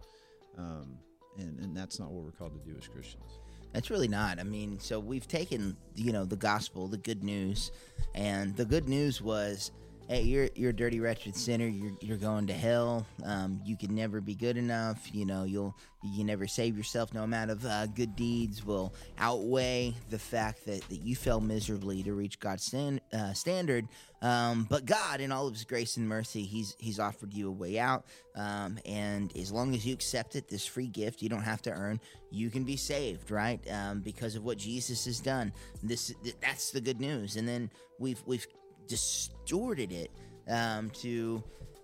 um, 0.58 0.98
and 1.38 1.60
and 1.60 1.76
that's 1.78 2.00
not 2.00 2.12
what 2.12 2.24
we're 2.24 2.32
called 2.32 2.54
to 2.54 2.70
do 2.72 2.76
as 2.78 2.88
Christians. 2.88 3.40
That's 3.74 3.92
really 3.92 4.08
not. 4.08 4.40
I 4.40 4.44
mean, 4.44 4.80
so 4.80 5.00
we've 5.00 5.28
taken, 5.28 5.78
you 5.96 6.12
know, 6.12 6.26
the 6.26 6.36
gospel, 6.36 6.88
the 6.88 6.98
good 6.98 7.24
news, 7.24 7.72
and 8.16 8.56
the 8.58 8.66
good 8.66 8.90
news 8.90 9.22
was, 9.22 9.70
hey, 10.10 10.24
you're 10.24 10.50
you're 10.56 10.72
a 10.72 10.76
dirty, 10.76 11.00
wretched 11.00 11.36
sinner. 11.36 11.68
You're 11.68 11.94
you're 12.02 12.18
going 12.18 12.48
to 12.48 12.54
hell. 12.54 13.06
Um, 13.24 13.62
you 13.64 13.78
can 13.78 13.96
never 13.96 14.20
be 14.20 14.34
good 14.34 14.58
enough. 14.58 15.14
You 15.14 15.26
know, 15.26 15.44
you'll 15.44 15.78
you 16.04 16.24
never 16.24 16.48
save 16.48 16.76
yourself. 16.76 17.14
No 17.14 17.24
amount 17.24 17.52
of 17.52 17.64
uh, 17.66 17.86
good 17.88 18.16
deeds 18.16 18.66
will 18.66 18.94
outweigh 19.20 19.94
the 20.10 20.20
fact 20.20 20.66
that, 20.66 20.82
that 20.90 21.02
you 21.02 21.16
fell 21.16 21.40
miserably 21.40 22.02
to 22.04 22.14
reach 22.14 22.40
God's 22.40 22.66
stand, 22.66 23.02
uh, 23.14 23.34
standard. 23.34 23.88
Um, 24.22 24.66
but 24.70 24.86
God, 24.86 25.22
in 25.22 25.32
all 25.32 25.48
of 25.48 25.54
His 25.54 25.64
grace 25.64 25.98
and 25.98 26.10
mercy, 26.10 26.42
He's 26.42 26.76
He's 26.80 27.00
offered 27.00 27.34
you 27.34 27.48
a 27.48 27.52
way 27.52 27.78
out. 27.78 28.06
Um, 28.36 28.80
and 28.86 29.36
as 29.38 29.52
long 29.52 29.76
as 29.76 29.86
you 29.86 29.94
accept 29.94 30.36
it, 30.36 30.48
this 30.50 30.66
free 30.66 30.88
gift, 30.88 31.22
you 31.22 31.30
don't 31.30 31.44
have 31.44 31.62
to 31.64 31.72
earn. 31.72 32.00
You 32.32 32.50
can 32.50 32.64
be 32.64 32.78
saved, 32.78 33.30
right? 33.30 33.60
Um, 33.72 34.00
because 34.00 34.36
of 34.36 34.44
what 34.44 34.58
Jesus 34.58 35.06
has 35.06 35.20
done. 35.20 35.54
This 35.84 36.14
that's 36.42 36.72
the 36.72 36.82
good 36.82 37.00
news. 37.00 37.36
And 37.36 37.48
then 37.48 37.70
we've 38.00 38.22
we've 38.26 38.48
distorted 38.90 39.94
it 39.94 40.12
um, 40.50 40.90
to 40.90 41.42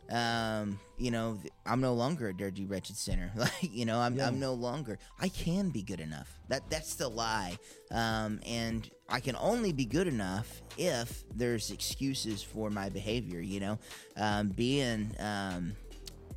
um, 0.10 0.80
you 0.98 1.12
know, 1.12 1.40
I'm 1.66 1.82
no 1.82 1.94
longer 1.94 2.30
a 2.30 2.34
dirty, 2.34 2.66
wretched 2.66 2.96
sinner. 2.96 3.32
Like, 3.36 3.52
you 3.62 3.86
know, 3.86 4.00
I'm, 4.00 4.16
Yeah. 4.16 4.28
I'm 4.28 4.40
no 4.40 4.54
longer. 4.54 5.00
I 5.20 5.30
can 5.30 5.70
be 5.70 5.82
good 5.82 6.00
enough. 6.00 6.40
That 6.48 6.70
that's 6.70 6.96
the 6.96 7.08
lie. 7.08 7.58
Um, 7.92 8.40
and 8.46 8.90
I 9.10 9.20
can 9.20 9.36
only 9.40 9.74
be 9.74 9.86
good 9.86 10.08
enough 10.08 10.62
if 10.78 11.24
there's 11.34 11.72
excuses 11.72 12.44
for 12.44 12.70
my 12.70 12.90
behavior. 12.90 13.40
You 13.40 13.60
know, 13.60 13.80
um, 14.18 14.50
being 14.50 15.16
um, 15.20 15.74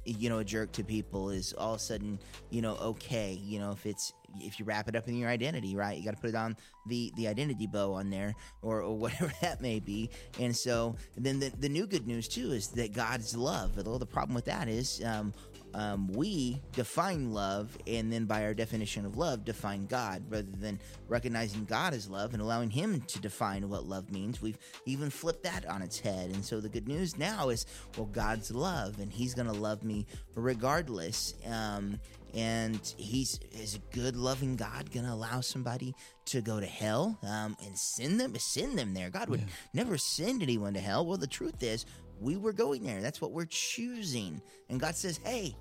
you 0.05 0.29
know 0.31 0.39
a 0.39 0.45
jerk 0.45 0.73
to 0.73 0.85
people 0.85 1.31
is 1.31 1.53
all 1.53 1.75
of 1.75 1.81
a 1.81 1.83
sudden 1.83 2.19
you 2.51 2.63
know 2.63 2.77
okay. 2.77 3.39
You 3.43 3.59
know, 3.59 3.73
if 3.73 3.85
it's 3.87 4.13
if 4.37 4.59
you 4.59 4.65
wrap 4.65 4.89
it 4.89 4.97
up 4.97 5.09
in 5.09 5.17
your 5.17 5.29
identity, 5.29 5.77
right? 5.77 5.97
You 5.97 6.05
got 6.05 6.15
to 6.15 6.21
put 6.21 6.31
it 6.31 6.37
on 6.37 6.57
the 6.87 7.13
the 7.17 7.29
identity 7.29 7.67
bow 7.67 7.95
on 7.95 8.11
there, 8.11 8.35
or, 8.63 8.83
or 8.83 8.97
whatever 8.99 9.33
that 9.43 9.61
may 9.61 9.81
be. 9.81 10.11
And 10.39 10.57
so, 10.57 10.97
then 11.17 11.41
the, 11.41 11.51
the 11.59 11.69
new 11.69 11.87
good 11.87 12.07
news 12.07 12.29
too 12.29 12.53
is 12.53 12.69
that 12.69 12.93
God's 12.93 13.37
love. 13.37 13.77
Although 13.77 13.99
the 13.99 14.07
problem 14.07 14.35
with 14.35 14.47
that 14.47 14.69
is, 14.69 15.03
um, 15.05 15.33
um, 15.75 16.09
we 16.09 16.61
define 16.73 17.33
love, 17.33 17.77
and 17.87 18.13
then 18.13 18.25
by 18.25 18.45
our 18.45 18.55
definition 18.55 19.05
of 19.05 19.17
love, 19.17 19.45
define 19.45 19.87
God, 19.87 20.23
rather 20.29 20.49
than 20.61 20.81
recognizing 21.09 21.65
God 21.65 21.95
as 21.95 22.09
love 22.09 22.33
and 22.33 22.43
allowing 22.43 22.71
Him 22.71 23.01
to 23.03 23.21
define 23.21 23.69
what 23.69 23.85
love 23.87 24.11
means. 24.11 24.41
We've 24.41 24.59
even 24.87 25.11
flipped 25.11 25.43
that 25.45 25.67
on 25.67 25.83
its 25.83 25.99
head. 25.99 26.31
And 26.31 26.45
so 26.45 26.61
the 26.61 26.69
good 26.69 26.89
news 26.89 27.19
now 27.19 27.51
is, 27.51 27.67
well, 27.97 28.07
God's 28.07 28.51
love, 28.51 28.99
and 28.99 29.13
He's 29.13 29.35
going 29.35 29.47
to 29.47 29.53
love 29.53 29.85
me 29.85 30.07
regardless. 30.35 31.35
Um, 31.47 32.01
and 32.35 32.81
he's 32.97 33.39
is 33.53 33.75
a 33.77 33.95
good 33.95 34.17
loving 34.17 34.57
God 34.57 34.91
gonna 34.93 35.13
allow 35.13 35.41
somebody 35.41 35.95
to 36.27 36.41
go 36.41 36.61
to 36.61 36.67
hell 36.67 37.19
um, 37.23 37.57
and 37.65 37.77
send 37.77 38.21
them 38.21 38.35
send 38.39 38.79
them 38.79 38.95
there? 38.95 39.11
God 39.11 39.29
would 39.29 39.45
never 39.75 39.99
send 39.99 40.43
anyone 40.43 40.75
to 40.75 40.81
hell. 40.81 41.07
Well, 41.07 41.19
the 41.19 41.27
truth 41.27 41.63
is, 41.63 41.87
we 42.21 42.37
were 42.37 42.53
going 42.53 42.85
there. 42.85 43.01
That's 43.01 43.21
what 43.21 43.33
we're 43.33 43.47
choosing. 43.47 44.43
And 44.69 44.81
God 44.81 44.95
says, 44.95 45.19
"Hey, 45.25 45.55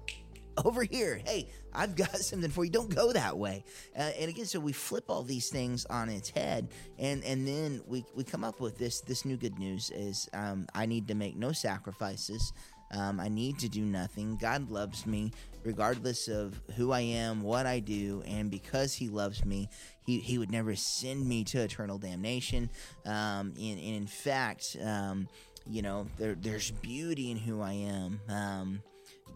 over 0.66 0.84
here. 0.84 1.22
Hey, 1.26 1.50
I've 1.74 1.96
got 1.96 2.16
something 2.18 2.50
for 2.50 2.66
you. 2.66 2.72
Don't 2.72 2.94
go 2.94 3.12
that 3.14 3.38
way. 3.38 3.64
Uh, 3.98 4.12
and 4.20 4.30
again, 4.30 4.46
so 4.46 4.60
we 4.60 4.74
flip 4.74 5.06
all 5.10 5.24
these 5.24 5.50
things 5.50 5.86
on 5.86 6.10
its 6.10 6.30
head, 6.30 6.70
and 6.98 7.24
and 7.24 7.48
then 7.48 7.82
we 7.86 8.06
we 8.16 8.24
come 8.24 8.44
up 8.44 8.60
with 8.60 8.78
this 8.78 9.02
this 9.02 9.26
new 9.26 9.38
good 9.38 9.58
news 9.60 9.92
is 9.92 10.30
um, 10.34 10.68
I 10.74 10.86
need 10.86 11.08
to 11.10 11.16
make 11.16 11.36
no 11.36 11.52
sacrifices. 11.52 12.54
Um, 12.92 13.20
I 13.20 13.28
need 13.28 13.60
to 13.60 13.68
do 13.68 13.82
nothing. 13.82 14.38
God 14.38 14.72
loves 14.72 15.06
me 15.06 15.34
regardless 15.68 16.30
of 16.30 16.60
who 16.78 16.94
I 16.94 17.02
am, 17.02 17.42
what 17.42 17.66
I 17.66 17.80
do, 17.80 18.24
and 18.26 18.50
because 18.50 18.94
He 18.94 19.10
loves 19.10 19.44
me, 19.44 19.70
He, 20.06 20.20
he 20.20 20.38
would 20.38 20.50
never 20.50 20.76
send 20.76 21.28
me 21.28 21.44
to 21.44 21.62
eternal 21.62 21.98
damnation. 21.98 22.70
Um, 23.06 23.54
and, 23.60 23.78
and 23.78 23.96
in 23.96 24.08
fact, 24.08 24.78
um, 24.82 25.28
you 25.70 25.82
know, 25.82 26.08
there, 26.18 26.36
there's 26.36 26.72
beauty 26.72 27.32
in 27.32 27.38
who 27.38 27.62
I 27.62 27.74
am. 27.74 28.22
Um, 28.30 28.82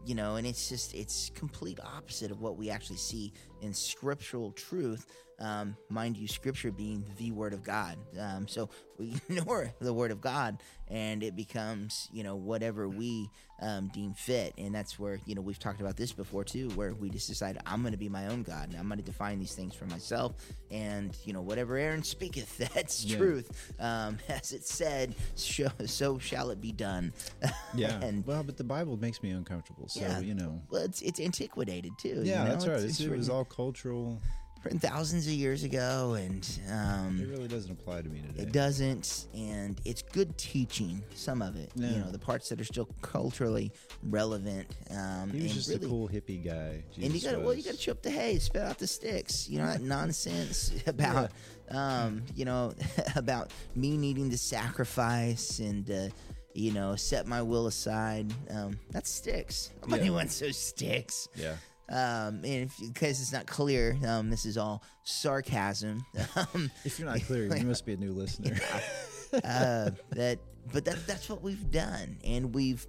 you 0.06 0.16
know 0.16 0.36
and 0.36 0.48
it's 0.48 0.68
just 0.68 0.94
it's 0.96 1.30
complete 1.36 1.80
opposite 1.80 2.32
of 2.32 2.42
what 2.42 2.58
we 2.58 2.70
actually 2.70 2.98
see 2.98 3.32
in 3.62 3.74
scriptural 3.74 4.52
truth 4.52 5.06
um, 5.40 5.76
mind 5.90 6.18
you 6.18 6.28
scripture 6.28 6.72
being 6.72 7.06
the 7.18 7.32
word 7.32 7.54
of 7.54 7.64
god 7.64 7.98
um, 8.20 8.48
so 8.48 8.70
we 8.98 9.14
ignore 9.30 9.72
the 9.80 9.94
word 9.94 10.12
of 10.12 10.22
god 10.22 10.58
and 10.88 11.24
it 11.24 11.36
becomes 11.36 12.10
you 12.12 12.24
know 12.24 12.36
whatever 12.36 12.90
we 12.90 13.30
um, 13.62 13.88
deem 13.94 14.13
fit 14.13 14.53
and 14.58 14.74
that's 14.74 14.98
where 14.98 15.20
you 15.25 15.36
know 15.36 15.41
we've 15.41 15.60
talked 15.60 15.82
about 15.82 15.96
this 15.96 16.12
before 16.12 16.44
too 16.44 16.70
where 16.72 16.94
we 16.94 17.10
just 17.10 17.27
decide 17.27 17.60
i'm 17.68 17.82
going 17.82 17.91
to 17.91 17.98
be 17.98 18.10
my 18.10 18.27
own 18.27 18.41
god 18.44 18.70
and 18.70 18.77
i'm 18.80 18.88
going 18.88 18.98
to 18.98 19.03
define 19.06 19.38
these 19.38 19.53
things 19.53 19.75
for 19.75 19.86
myself 19.86 20.34
and 20.72 21.15
you 21.25 21.32
know 21.34 21.41
whatever 21.41 21.77
aaron 21.77 22.01
speaketh 22.03 22.58
that's 22.74 23.06
Yeah. 23.06 23.18
truth 23.18 23.74
um, 23.80 24.18
as 24.30 24.51
it 24.51 24.65
said 24.65 25.13
so, 25.36 25.68
so 25.86 26.18
shall 26.18 26.50
it 26.50 26.60
be 26.60 26.72
done 26.72 27.13
Yeah. 27.75 28.01
and 28.01 28.25
well, 28.25 28.44
but 28.44 28.58
the 28.58 28.63
Bible 28.65 28.98
makes 28.98 29.24
me 29.24 29.32
uncomfortable. 29.32 29.88
So, 29.88 30.01
Yeah. 30.01 30.20
you 30.20 30.34
know. 30.34 30.62
well, 30.70 30.82
it's 30.84 31.01
it's 31.01 31.20
antiquated 31.22 31.98
too. 31.98 32.10
you 32.10 32.22
Yeah, 32.24 32.44
know? 32.44 32.50
that's 32.51 32.68
right. 32.68 32.75
It's, 32.77 32.84
It's, 32.84 33.00
it's 33.00 33.08
it 33.08 33.12
was 33.12 33.20
written, 33.27 33.36
all 33.36 33.46
cultural. 33.46 34.22
Written 34.63 34.80
thousands 34.80 35.25
of 35.27 35.34
years 35.34 35.63
ago, 35.63 36.13
and 36.20 36.44
It 36.68 36.72
um, 36.72 37.25
really 37.30 37.48
doesn't 37.48 37.72
apply 37.72 38.01
to 38.01 38.10
me 38.10 38.22
today. 38.22 38.44
it 38.44 38.51
doesn't. 38.51 39.27
And 39.34 39.80
it's 39.86 40.01
good 40.01 40.38
teaching. 40.38 41.01
Some 41.15 41.41
of 41.41 41.56
it, 41.56 41.72
you 41.75 41.88
know, 41.98 42.12
the 42.12 42.20
parts 42.20 42.50
that 42.50 42.62
are 42.62 42.65
still 42.65 42.88
culturally 43.01 43.72
relevant. 44.03 44.68
Um, 44.91 45.32
He 45.32 45.44
was 45.44 45.53
just 45.53 45.70
really, 45.70 45.86
a 45.86 45.89
cool 45.89 46.08
hippie 46.10 46.44
guy. 46.44 46.84
and 47.01 47.13
you 47.13 47.22
got 47.22 47.41
well, 47.41 47.53
you 47.53 47.63
got 47.63 47.74
to 47.74 47.80
chip 47.80 48.01
the 48.01 48.12
hay, 48.12 48.38
spit 48.39 48.62
out 48.62 48.77
the 48.77 48.88
sticks. 48.88 49.50
You 49.50 49.60
know 49.60 49.68
that 49.68 49.82
nonsense 49.82 50.72
about, 50.88 51.32
um, 51.70 52.24
you 52.36 52.46
know, 52.46 52.74
about 53.15 53.51
me 53.75 53.98
needing 53.98 54.30
to 54.30 54.38
sacrifice 54.38 55.60
and. 55.60 55.89
Uh, 55.89 56.10
you 56.53 56.74
know, 56.74 56.98
set 56.98 57.27
my 57.27 57.41
will 57.41 57.68
aside. 57.68 58.30
Um, 58.50 58.77
that's 58.89 59.10
sticks. 59.10 59.72
Nobody 59.88 60.08
Yeah. 60.08 60.12
wants 60.12 60.38
those 60.38 60.58
sticks. 60.58 61.30
Yeah. 61.34 61.56
Um, 61.92 62.46
and 62.46 62.70
case 62.96 63.20
it's 63.20 63.34
not 63.34 63.46
clear, 63.48 63.98
um, 64.08 64.30
this 64.30 64.46
is 64.46 64.58
all 64.58 64.82
sarcasm. 65.04 66.06
Um, 66.36 66.72
If 66.86 66.98
you're 67.00 67.10
not 67.10 67.22
clear, 67.24 67.54
you 67.56 67.66
must 67.66 67.86
be 67.86 67.94
a 67.94 67.98
new 67.98 68.14
listener. 68.14 68.56
uh, 69.34 69.92
that, 70.12 70.40
but 70.72 70.86
that 70.86 71.06
that's 71.06 71.28
what 71.30 71.42
we've 71.42 71.70
done, 71.70 72.18
and 72.24 72.56
we've 72.56 72.88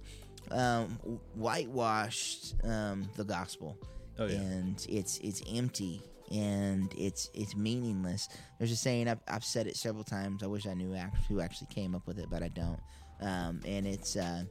um, 0.51 0.97
whitewashed 1.35 2.55
um, 2.63 3.09
the 3.17 3.23
gospel, 3.25 3.77
Oh, 4.19 4.25
yeah. 4.25 4.37
and 4.37 4.85
it's 4.89 5.17
it's 5.17 5.41
empty 5.53 6.01
and 6.31 6.93
it's 6.97 7.29
it's 7.33 7.55
meaningless. 7.55 8.29
There's 8.57 8.71
a 8.71 8.75
saying 8.75 9.07
I've, 9.07 9.19
I've 9.27 9.43
said 9.43 9.67
it 9.67 9.75
several 9.75 10.03
times. 10.03 10.43
I 10.43 10.47
wish 10.47 10.65
I 10.65 10.73
knew 10.73 10.95
who 11.27 11.41
actually 11.41 11.67
came 11.67 11.93
up 11.95 12.07
with 12.07 12.19
it, 12.19 12.27
but 12.29 12.41
I 12.41 12.47
don't. 12.49 12.79
Um, 13.21 13.61
and 13.65 13.85
it's 13.85 14.15
uh, 14.15 14.43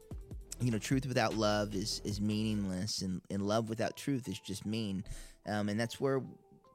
you 0.62 0.70
know, 0.70 0.78
truth 0.78 1.06
without 1.06 1.34
love 1.34 1.74
is 1.74 2.00
is 2.04 2.20
meaningless, 2.20 3.02
and, 3.02 3.20
and 3.30 3.46
love 3.46 3.68
without 3.68 3.96
truth 3.96 4.28
is 4.28 4.38
just 4.38 4.64
mean. 4.64 5.04
Um, 5.46 5.68
and 5.68 5.78
that's 5.78 6.00
where 6.00 6.22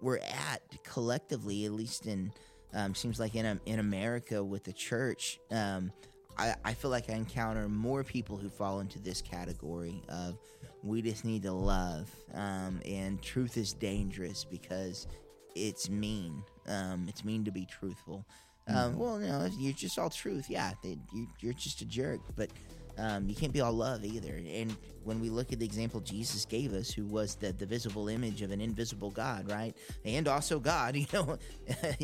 we're 0.02 0.18
at 0.18 0.62
collectively, 0.84 1.66
at 1.66 1.72
least 1.72 2.06
in 2.06 2.32
um, 2.74 2.94
seems 2.94 3.20
like 3.20 3.36
in 3.36 3.46
um, 3.46 3.62
in 3.66 3.80
America 3.80 4.44
with 4.44 4.64
the 4.64 4.74
church. 4.74 5.40
Um, 5.52 5.92
I, 6.38 6.54
I 6.64 6.74
feel 6.74 6.92
like 6.92 7.10
I 7.10 7.14
encounter 7.14 7.68
more 7.68 8.04
people 8.04 8.38
who 8.38 8.50
fall 8.50 8.80
into 8.82 9.00
this 9.00 9.22
category 9.22 10.04
of 10.10 10.38
we 10.84 11.02
just 11.02 11.26
need 11.26 11.44
to 11.44 11.52
love, 11.52 12.10
um, 12.34 12.82
and 12.86 13.22
truth 13.22 13.58
is 13.58 13.74
dangerous 13.74 14.44
because 14.44 15.08
it's 15.56 15.90
mean. 15.90 16.44
Um, 16.68 17.06
it's 17.08 17.24
mean 17.24 17.46
to 17.46 17.52
be 17.52 17.66
truthful. 17.66 18.26
Um, 18.70 18.98
well, 18.98 19.18
no, 19.18 19.44
if 19.44 19.54
you're 19.58 19.74
just 19.74 19.98
all 19.98 20.10
truth. 20.10 20.50
Yeah, 20.50 20.74
they, 20.84 20.98
you, 21.14 21.28
you're 21.40 21.54
just 21.54 21.82
a 21.82 21.86
jerk, 21.86 22.20
but 22.36 22.50
um, 22.98 23.28
you 23.30 23.36
can't 23.36 23.54
be 23.54 23.62
all 23.62 23.74
love 23.74 24.04
either. 24.04 24.34
And 24.34 24.76
when 25.04 25.20
we 25.20 25.30
look 25.30 25.54
at 25.54 25.60
the 25.60 25.66
example 25.66 26.00
Jesus 26.00 26.46
gave 26.46 26.74
us, 26.74 26.92
who 26.92 27.06
was 27.06 27.36
the, 27.36 27.54
the 27.54 27.66
visible 27.66 28.08
image 28.08 28.42
of 28.42 28.52
an 28.52 28.62
invisible 28.62 29.12
God, 29.12 29.50
right? 29.50 29.76
And 30.06 30.28
also 30.28 30.60
God, 30.60 30.96
you 30.98 31.06
know, 31.14 31.38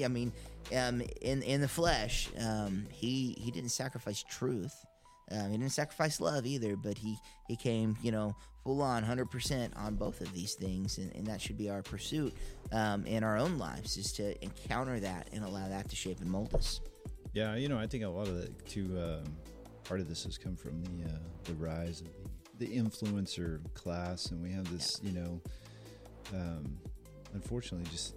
I 0.03 0.07
mean, 0.07 0.31
um, 0.75 1.01
in 1.21 1.41
in 1.43 1.61
the 1.61 1.67
flesh, 1.67 2.29
um, 2.39 2.85
he 2.89 3.35
he 3.39 3.51
didn't 3.51 3.69
sacrifice 3.69 4.23
truth. 4.23 4.73
Um, 5.31 5.51
he 5.51 5.57
didn't 5.57 5.71
sacrifice 5.71 6.19
love 6.19 6.45
either, 6.45 6.75
but 6.75 6.97
he 6.97 7.17
he 7.47 7.55
came, 7.55 7.97
you 8.01 8.11
know, 8.11 8.35
full 8.63 8.81
on, 8.81 9.03
hundred 9.03 9.29
percent 9.31 9.73
on 9.75 9.95
both 9.95 10.21
of 10.21 10.33
these 10.33 10.53
things, 10.53 10.97
and, 10.97 11.13
and 11.15 11.27
that 11.27 11.41
should 11.41 11.57
be 11.57 11.69
our 11.69 11.81
pursuit 11.81 12.33
um, 12.71 13.05
in 13.05 13.23
our 13.23 13.37
own 13.37 13.57
lives 13.57 13.97
is 13.97 14.11
to 14.13 14.41
encounter 14.43 14.99
that 14.99 15.27
and 15.33 15.43
allow 15.43 15.67
that 15.67 15.89
to 15.89 15.95
shape 15.95 16.19
and 16.21 16.29
mold 16.29 16.53
us. 16.53 16.79
Yeah, 17.33 17.55
you 17.55 17.67
know, 17.67 17.79
I 17.79 17.87
think 17.87 18.03
a 18.03 18.07
lot 18.07 18.27
of 18.27 18.35
the 18.35 18.47
too 18.69 18.97
um, 18.99 19.23
part 19.83 19.99
of 19.99 20.07
this 20.09 20.23
has 20.23 20.37
come 20.37 20.55
from 20.55 20.81
the 20.83 21.05
uh, 21.09 21.17
the 21.45 21.53
rise 21.53 22.01
of 22.01 22.07
the, 22.59 22.65
the 22.65 22.77
influencer 22.77 23.59
class, 23.73 24.31
and 24.31 24.41
we 24.41 24.51
have 24.51 24.71
this, 24.71 24.99
you 25.03 25.11
know, 25.11 25.41
um, 26.33 26.77
unfortunately, 27.33 27.89
just 27.91 28.15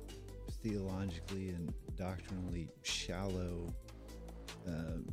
theologically 0.63 1.51
and 1.51 1.73
doctrinally 1.97 2.69
shallow 2.83 3.73
um, 4.67 5.07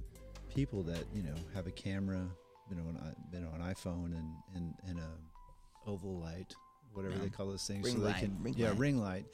people 0.53 0.83
that 0.83 1.03
you 1.13 1.23
know 1.23 1.35
have 1.53 1.67
a 1.67 1.71
camera, 1.71 2.25
you 2.69 2.75
know, 2.75 2.83
an, 2.89 3.15
you 3.33 3.39
know, 3.39 3.49
an 3.55 3.61
iPhone 3.73 4.05
and 4.17 4.31
and, 4.55 4.73
and 4.87 4.99
a 4.99 5.89
oval 5.89 6.19
light, 6.19 6.53
whatever 6.93 7.15
Yeah. 7.15 7.21
they 7.23 7.29
call 7.29 7.47
those 7.47 7.65
things, 7.67 7.85
Ring 7.85 7.95
so 7.95 8.01
they 8.01 8.13
can 8.13 8.37
ring 8.41 8.53
yeah, 8.57 8.69
light. 8.69 8.77
ring 8.77 8.97
light, 9.01 9.25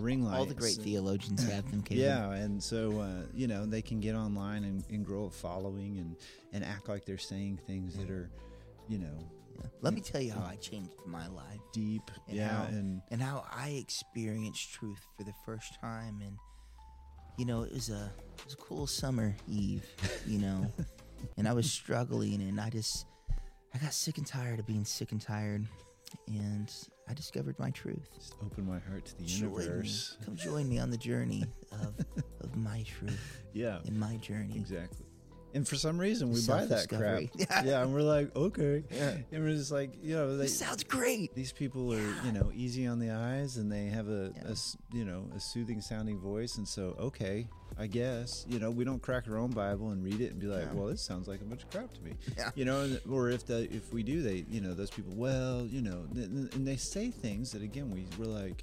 ring 0.00 0.24
light. 0.24 0.36
All 0.38 0.44
the 0.44 0.54
great 0.54 0.74
theologians 0.76 1.42
have 1.50 1.70
them. 1.70 1.82
Caleb. 1.84 2.02
yeah, 2.02 2.30
and 2.32 2.62
so 2.62 3.00
uh, 3.00 3.22
you 3.34 3.46
know 3.46 3.66
they 3.66 3.82
can 3.82 4.00
get 4.00 4.14
online 4.14 4.64
and, 4.64 4.84
and 4.90 5.04
grow 5.04 5.24
a 5.24 5.30
following 5.30 5.98
and 5.98 6.16
and 6.52 6.64
act 6.64 6.88
like 6.88 7.04
they're 7.04 7.18
saying 7.18 7.58
things 7.66 7.96
that 7.96 8.10
are, 8.10 8.30
you 8.88 8.98
know, 8.98 9.18
Yeah. 9.58 9.66
Let 9.80 9.94
me 9.94 10.00
tell 10.00 10.20
you 10.20 10.32
how 10.32 10.44
I 10.44 10.56
changed 10.56 10.92
my 11.06 11.26
life 11.28 11.60
deep. 11.72 12.10
And 12.28 12.36
yeah, 12.36 12.48
how- 12.48 12.64
and 12.64 13.02
and 13.10 13.20
how 13.22 13.44
I 13.50 13.70
experienced 13.70 14.72
truth 14.72 15.00
for 15.16 15.24
the 15.24 15.34
first 15.44 15.80
time. 15.80 16.20
And 16.22 16.36
you 17.38 17.44
know, 17.44 17.62
it 17.62 17.72
was 17.72 17.88
a 17.90 18.10
it 18.38 18.44
was 18.44 18.54
a 18.54 18.56
cool 18.58 18.86
summer 18.86 19.34
eve, 19.48 19.84
you 20.26 20.38
know, 20.38 20.70
and 21.36 21.46
I 21.48 21.52
was 21.52 21.70
struggling, 21.70 22.40
and 22.42 22.60
I 22.60 22.70
just 22.70 23.06
I 23.74 23.78
got 23.78 23.92
sick 23.92 24.16
and 24.18 24.26
tired 24.26 24.58
of 24.58 24.66
being 24.66 24.84
sick 24.86 25.12
and 25.12 25.20
tired, 25.20 25.66
and 26.28 26.70
I 27.08 27.14
discovered 27.14 27.58
my 27.58 27.70
truth. 27.70 28.08
just 28.14 28.34
open 28.44 28.66
my 28.66 28.78
heart 28.80 29.04
to 29.06 29.16
the 29.18 29.24
Join 29.24 29.50
me. 29.56 29.62
universe. 29.64 30.16
Come 30.24 30.36
join 30.36 30.68
me 30.68 30.78
on 30.78 30.90
the 30.90 30.96
journey 30.96 31.44
of 31.72 31.94
of 32.40 32.56
my 32.56 32.82
truth 32.82 33.42
Yeah, 33.52 33.78
in 33.84 33.98
my 33.98 34.16
journey. 34.16 34.56
exactly. 34.56 35.05
And 35.56 35.66
for 35.66 35.76
some 35.76 35.96
reason, 35.96 36.30
we 36.30 36.40
buy 36.46 36.66
that 36.66 36.86
crap. 36.90 37.00
Self-discovery. 37.00 37.30
yeah, 37.66 37.82
and 37.82 37.94
we're 37.94 38.02
like, 38.02 38.36
okay. 38.36 38.84
Yeah. 38.90 39.16
And 39.32 39.42
we're 39.42 39.54
just 39.56 39.72
like, 39.72 39.90
you 40.02 40.14
know, 40.14 40.36
they, 40.36 40.44
This 40.44 40.58
sounds 40.58 40.84
great. 40.84 41.34
these 41.34 41.50
people 41.50 41.94
are, 41.94 42.14
you 42.26 42.32
know, 42.32 42.52
easy 42.54 42.86
on 42.86 42.98
the 42.98 43.10
eyes, 43.10 43.56
and 43.56 43.72
they 43.72 43.86
have 43.86 44.08
a, 44.08 44.32
Yeah. 44.36 44.52
a 44.52 44.94
you 44.96 45.04
know, 45.06 45.24
a 45.34 45.40
soothing 45.40 45.80
sounding 45.80 46.18
voice, 46.18 46.58
and 46.58 46.68
so 46.68 46.94
okay, 47.00 47.48
I 47.78 47.86
guess, 47.86 48.44
you 48.48 48.58
know, 48.58 48.70
we 48.70 48.84
don't 48.84 49.00
crack 49.00 49.24
our 49.30 49.38
own 49.38 49.50
Bible 49.50 49.90
and 49.92 50.04
read 50.04 50.20
it 50.20 50.30
and 50.32 50.38
be 50.38 50.46
like, 50.46 50.66
Yeah. 50.66 50.74
well, 50.74 50.86
this 50.88 51.00
sounds 51.00 51.26
like 51.26 51.40
a 51.40 51.44
bunch 51.44 51.62
of 51.62 51.70
crap 51.70 51.90
to 51.94 52.00
me. 52.02 52.12
Yeah. 52.36 52.50
you 52.54 52.66
know 52.66 52.98
or 53.10 53.30
if 53.30 53.46
the 53.46 53.62
if 53.74 53.92
we 53.94 54.02
do 54.02 54.20
they 54.20 54.44
you 54.50 54.60
know 54.60 54.74
those 54.74 54.90
people 54.90 55.14
well 55.14 55.64
you 55.66 55.80
know 55.80 56.04
and 56.14 56.66
they 56.66 56.76
say 56.76 57.10
things 57.10 57.50
that 57.52 57.62
again 57.62 57.90
we 57.90 58.04
we're 58.18 58.30
like 58.30 58.62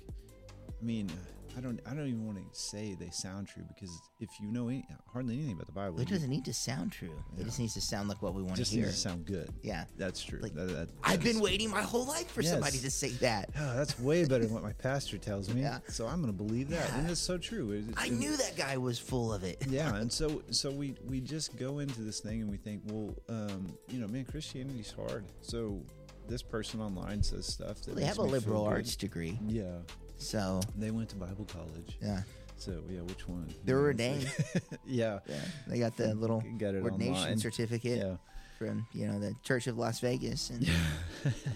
i 0.79 0.85
mean 0.85 1.09
i 1.57 1.61
don't 1.61 1.79
i 1.85 1.93
don't 1.93 2.07
even 2.07 2.25
want 2.25 2.37
to 2.37 2.59
say 2.59 2.95
they 2.99 3.09
sound 3.09 3.47
true 3.47 3.63
because 3.67 3.91
if 4.19 4.29
you 4.39 4.47
know 4.51 4.67
any, 4.69 4.85
hardly 5.11 5.35
anything 5.35 5.53
about 5.53 5.65
the 5.67 5.71
bible 5.73 5.99
It 5.99 6.07
doesn't 6.09 6.29
need 6.29 6.45
to 6.45 6.53
sound 6.53 6.91
true. 6.91 7.11
It 7.37 7.43
just 7.43 7.59
needs 7.59 7.73
to 7.75 7.81
sound 7.81 8.09
like 8.09 8.21
what 8.21 8.33
we 8.33 8.41
want 8.41 8.55
to 8.55 8.61
just 8.61 8.71
hear. 8.71 8.83
needs 8.85 8.95
to 8.95 9.01
sound 9.09 9.25
good 9.25 9.49
Yeah. 9.61 9.85
that's 9.97 10.23
true 10.23 10.39
Like, 10.41 10.53
That- 10.55 10.67
that- 10.69 10.89
I've 11.03 11.19
that 11.21 11.27
is- 11.27 11.33
been 11.35 11.41
waiting 11.43 11.69
my 11.69 11.81
whole 11.81 12.05
life 12.05 12.29
for 12.31 12.41
somebody 12.41 12.79
to 12.79 12.91
say 12.91 13.09
that. 13.21 13.49
Oh, 13.57 13.75
that's 13.75 13.99
way 13.99 14.25
better 14.25 14.45
than 14.45 14.53
what 14.53 14.63
my 14.63 14.73
pastor 14.73 15.17
tells 15.17 15.49
me. 15.53 15.61
Yeah. 15.61 15.79
So 15.89 16.07
I'm 16.07 16.21
going 16.21 16.31
to 16.35 16.37
believe 16.43 16.69
that, 16.69 16.91
and 16.93 17.05
Yeah. 17.05 17.11
it's 17.11 17.21
so 17.21 17.37
true. 17.37 17.71
It- 17.71 17.85
I 17.97 18.07
and- 18.07 18.19
knew 18.19 18.35
that 18.37 18.55
guy 18.55 18.77
was 18.77 18.97
full 18.99 19.33
of 19.33 19.43
it. 19.43 19.57
yeah 19.67 19.95
and 20.01 20.11
so 20.11 20.41
so 20.51 20.71
we 20.71 20.95
we 21.05 21.19
just 21.21 21.55
go 21.57 21.79
into 21.79 22.01
this 22.01 22.19
thing 22.19 22.41
and 22.41 22.49
we 22.49 22.57
think 22.57 22.81
well 22.87 23.13
um 23.29 23.67
you 23.89 23.99
know 23.99 24.07
man 24.07 24.25
christianity's 24.25 24.91
hard 24.91 25.25
so 25.41 25.81
this 26.27 26.41
person 26.41 26.79
online 26.81 27.21
says 27.21 27.45
stuff 27.45 27.81
that 27.81 27.87
Well, 27.87 27.95
they 27.95 28.05
have 28.05 28.17
a 28.17 28.21
liberal 28.23 28.63
arts 28.65 28.95
degree, 28.95 29.37
Yeah, 29.47 29.79
so 30.23 30.61
they 30.77 30.91
went 30.91 31.09
to 31.09 31.15
Bible 31.15 31.45
college. 31.45 31.97
yeah, 32.01 32.21
So 32.57 32.81
yeah, 32.89 33.01
which 33.01 33.27
one? 33.27 33.53
They're 33.65 33.79
ordained. 33.79 34.31
yeah, 34.85 35.19
yeah, 35.27 35.35
they 35.67 35.79
got 35.79 35.95
the 35.97 36.13
little 36.23 36.43
got 36.57 36.75
ordination 36.75 37.15
online. 37.15 37.37
certificate 37.37 37.99
Yeah, 37.99 38.15
from 38.57 38.85
you 38.93 39.07
know 39.07 39.19
the 39.19 39.35
Church 39.43 39.67
of 39.67 39.77
Las 39.77 39.99
Vegas, 39.99 40.49
and 40.49 40.69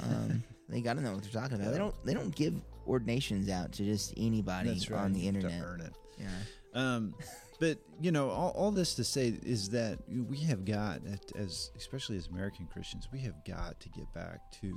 um, 0.03 0.43
they 0.69 0.81
got 0.81 0.95
to 0.97 1.01
know 1.01 1.13
what 1.13 1.23
they're 1.23 1.41
talking 1.41 1.59
about. 1.59 1.71
They 1.71 1.77
don't 1.79 1.95
they 2.05 2.13
don't 2.13 2.35
give 2.35 2.53
ordinations 2.87 3.49
out 3.49 3.71
to 3.73 3.83
just 3.83 4.13
anybody 4.17 4.69
right. 4.89 4.91
on 4.99 5.13
the 5.13 5.27
internet. 5.27 5.61
earn 5.61 5.81
it. 5.81 5.93
Yeah, 6.19 6.27
Um, 6.73 7.13
but 7.59 7.77
you 7.99 8.11
know, 8.11 8.29
all, 8.29 8.51
all 8.51 8.71
this 8.71 8.95
to 8.95 9.03
say 9.03 9.33
is 9.43 9.69
that 9.69 9.99
we 10.09 10.37
have 10.41 10.63
got, 10.65 11.01
as 11.35 11.71
especially 11.75 12.17
as 12.17 12.27
American 12.27 12.67
Christians, 12.67 13.07
we 13.11 13.19
have 13.21 13.35
got 13.45 13.79
to 13.81 13.89
get 13.89 14.11
back 14.13 14.39
to, 14.61 14.67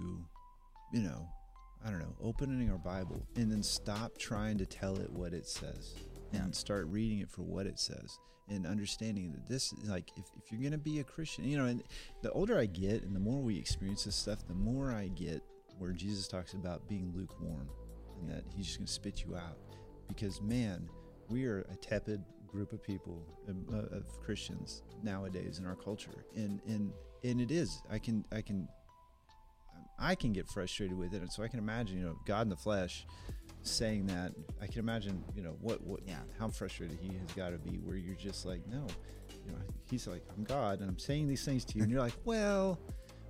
you 0.92 1.00
know, 1.02 1.28
I 1.84 1.90
don't 1.90 2.00
know, 2.00 2.14
opening 2.22 2.70
our 2.70 2.78
Bible 2.78 3.26
and 3.36 3.50
then 3.50 3.62
stop 3.62 4.18
trying 4.18 4.58
to 4.58 4.66
tell 4.66 4.98
it 4.98 5.10
what 5.10 5.32
it 5.32 5.46
says, 5.46 5.94
Yeah. 6.32 6.44
and 6.44 6.54
start 6.54 6.86
reading 6.88 7.20
it 7.20 7.30
for 7.30 7.42
what 7.42 7.66
it 7.66 7.78
says, 7.78 8.18
and 8.48 8.66
understanding 8.66 9.32
that 9.32 9.48
this, 9.48 9.72
is 9.72 9.88
like, 9.88 10.10
if, 10.16 10.24
if 10.36 10.52
you're 10.52 10.62
gonna 10.62 10.78
be 10.78 11.00
a 11.00 11.04
Christian, 11.04 11.44
you 11.44 11.56
know, 11.56 11.66
and 11.66 11.82
the 12.22 12.30
older 12.32 12.58
I 12.58 12.66
get, 12.66 13.02
and 13.02 13.14
the 13.14 13.20
more 13.20 13.40
we 13.40 13.56
experience 13.56 14.04
this 14.04 14.16
stuff, 14.16 14.46
the 14.46 14.54
more 14.54 14.92
I 14.92 15.08
get 15.08 15.42
where 15.78 15.92
Jesus 15.92 16.28
talks 16.28 16.52
about 16.52 16.86
being 16.88 17.12
lukewarm, 17.14 17.68
and 18.20 18.28
that 18.28 18.44
He's 18.54 18.66
just 18.66 18.78
gonna 18.78 18.86
spit 18.86 19.24
you 19.26 19.36
out, 19.36 19.56
because 20.08 20.42
man 20.42 20.88
we 21.28 21.46
are 21.46 21.60
a 21.70 21.76
tepid 21.76 22.22
group 22.48 22.72
of 22.72 22.82
people 22.82 23.24
um, 23.48 23.64
uh, 23.72 23.96
of 23.96 24.20
Christians 24.20 24.82
nowadays 25.02 25.58
in 25.60 25.66
our 25.66 25.76
culture, 25.76 26.24
and 26.34 26.60
and 26.66 26.92
and 27.22 27.40
it 27.40 27.50
is. 27.52 27.80
I 27.90 27.98
can 28.00 28.26
I 28.32 28.42
can 28.42 28.68
I 30.00 30.14
can 30.14 30.32
get 30.32 30.48
frustrated 30.48 30.96
with 30.96 31.12
it, 31.14 31.20
and 31.20 31.30
so 31.30 31.42
I 31.42 31.48
can 31.48 31.58
imagine 31.58 31.98
you 31.98 32.04
know 32.04 32.16
God 32.26 32.42
in 32.42 32.48
the 32.48 32.56
flesh 32.56 33.06
saying 33.62 34.06
that. 34.06 34.32
I 34.62 34.66
can 34.66 34.78
imagine 34.78 35.22
you 35.34 35.42
know 35.42 35.56
what 35.60 35.82
what 35.82 36.00
Yeah. 36.06 36.20
how 36.38 36.48
frustrated 36.48 36.98
he 37.00 37.08
has 37.18 37.32
got 37.36 37.50
to 37.50 37.58
be, 37.58 37.76
where 37.78 37.96
you're 37.96 38.14
just 38.16 38.46
like 38.46 38.66
no, 38.66 38.86
you 39.46 39.52
know 39.52 39.58
he's 39.90 40.06
like 40.06 40.22
I'm 40.36 40.44
God 40.44 40.80
and 40.80 40.88
I'm 40.88 40.98
saying 40.98 41.28
these 41.28 41.44
things 41.44 41.64
to 41.66 41.76
you, 41.76 41.82
and 41.82 41.92
you're 41.92 42.00
like 42.00 42.14
well. 42.24 42.78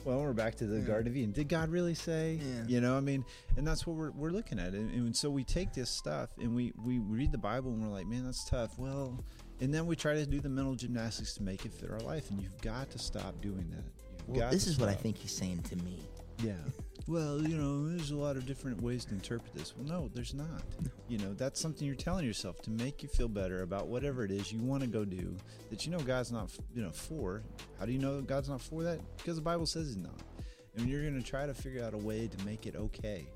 Well, 0.03 0.19
we're 0.23 0.33
back 0.33 0.55
to 0.55 0.67
the 0.67 0.79
Yeah. 0.79 0.87
Garden 0.87 1.09
of 1.13 1.17
Eden. 1.19 1.33
Did 1.33 1.51
God 1.51 1.69
really 1.69 1.93
say? 1.93 2.41
Yeah. 2.43 2.65
You 2.67 2.81
know, 2.81 2.97
I 2.97 3.01
mean, 3.01 3.23
and 3.59 3.67
that's 3.67 3.87
what 3.87 3.97
we're, 3.97 4.13
we're 4.13 4.31
looking 4.31 4.59
at. 4.59 4.69
And, 4.73 4.91
and 4.91 5.15
so 5.15 5.29
we 5.29 5.45
take 5.45 5.75
this 5.75 5.91
stuff 5.91 6.31
and 6.41 6.55
we, 6.55 6.73
we 6.83 7.01
read 7.01 7.33
the 7.33 7.37
Bible 7.37 7.71
and 7.73 7.83
we're 7.85 7.93
like, 7.93 8.07
man, 8.07 8.25
that's 8.25 8.43
tough. 8.49 8.79
Well, 8.79 9.23
and 9.61 9.75
then 9.75 9.85
we 9.85 9.97
try 9.97 10.15
to 10.15 10.25
do 10.25 10.41
the 10.41 10.49
mental 10.49 10.75
gymnastics 10.75 11.35
to 11.35 11.43
make 11.43 11.67
it 11.67 11.75
fit 11.75 11.91
our 11.91 12.01
life. 12.01 12.31
And 12.31 12.41
you've 12.41 12.59
got 12.63 12.89
to 12.93 12.99
stop 12.99 13.43
doing 13.43 13.69
that. 13.73 13.85
You've 14.27 14.29
well, 14.29 14.41
got 14.47 14.53
this 14.53 14.67
is 14.67 14.79
what 14.79 14.89
I 14.89 14.95
think 14.95 15.19
he's 15.19 15.37
saying 15.37 15.65
to 15.65 15.77
me. 15.85 16.01
Yeah. 16.43 16.55
Well, 17.07 17.43
you 17.43 17.57
know, 17.57 17.89
there's 17.89 18.13
a 18.13 18.17
lot 18.17 18.37
of 18.37 18.47
different 18.47 18.81
ways 18.81 19.05
to 19.07 19.15
interpret 19.15 19.53
this. 19.55 19.75
Well, 19.77 19.87
no, 19.87 20.09
there's 20.15 20.33
not. 20.33 20.63
You 21.09 21.19
know, 21.19 21.35
that's 21.35 21.61
something 21.61 21.87
you're 21.87 21.97
telling 21.97 22.25
yourself 22.25 22.63
to 22.63 22.71
make 22.71 23.03
you 23.03 23.09
feel 23.09 23.27
better 23.27 23.63
about 23.63 23.89
whatever 23.89 24.25
it 24.25 24.31
is 24.31 24.53
you 24.53 24.61
want 24.61 24.83
to 24.83 24.89
go 24.89 25.05
do 25.05 25.37
that 25.71 25.85
you 25.85 25.91
know 25.91 25.99
God's 25.99 26.31
not, 26.31 26.51
you 26.73 26.83
know, 26.83 26.93
for. 26.93 27.43
How 27.79 27.87
do 27.87 27.93
you 27.93 27.99
know 27.99 28.21
God's 28.21 28.49
not 28.49 28.61
for 28.61 28.85
that? 28.85 29.01
Because 29.17 29.35
the 29.35 29.43
Bible 29.43 29.67
says 29.67 29.89
He's 29.89 29.97
not. 29.97 30.21
And 30.77 30.89
you're 30.89 31.03
going 31.03 31.21
to 31.21 31.29
try 31.29 31.47
to 31.47 31.55
figure 31.55 31.85
out 31.85 31.95
a 31.95 31.99
way 31.99 32.29
to 32.29 32.45
make 32.47 32.67
it 32.67 32.77
okay. 32.77 33.27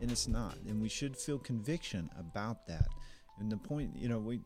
And 0.00 0.10
it's 0.10 0.26
not. 0.26 0.56
And 0.66 0.80
we 0.80 0.88
should 0.88 1.14
feel 1.14 1.38
conviction 1.38 2.08
about 2.18 2.66
that. 2.68 2.88
And 3.38 3.52
the 3.52 3.58
point, 3.58 3.90
you 3.96 4.08
know, 4.08 4.18
we, 4.18 4.40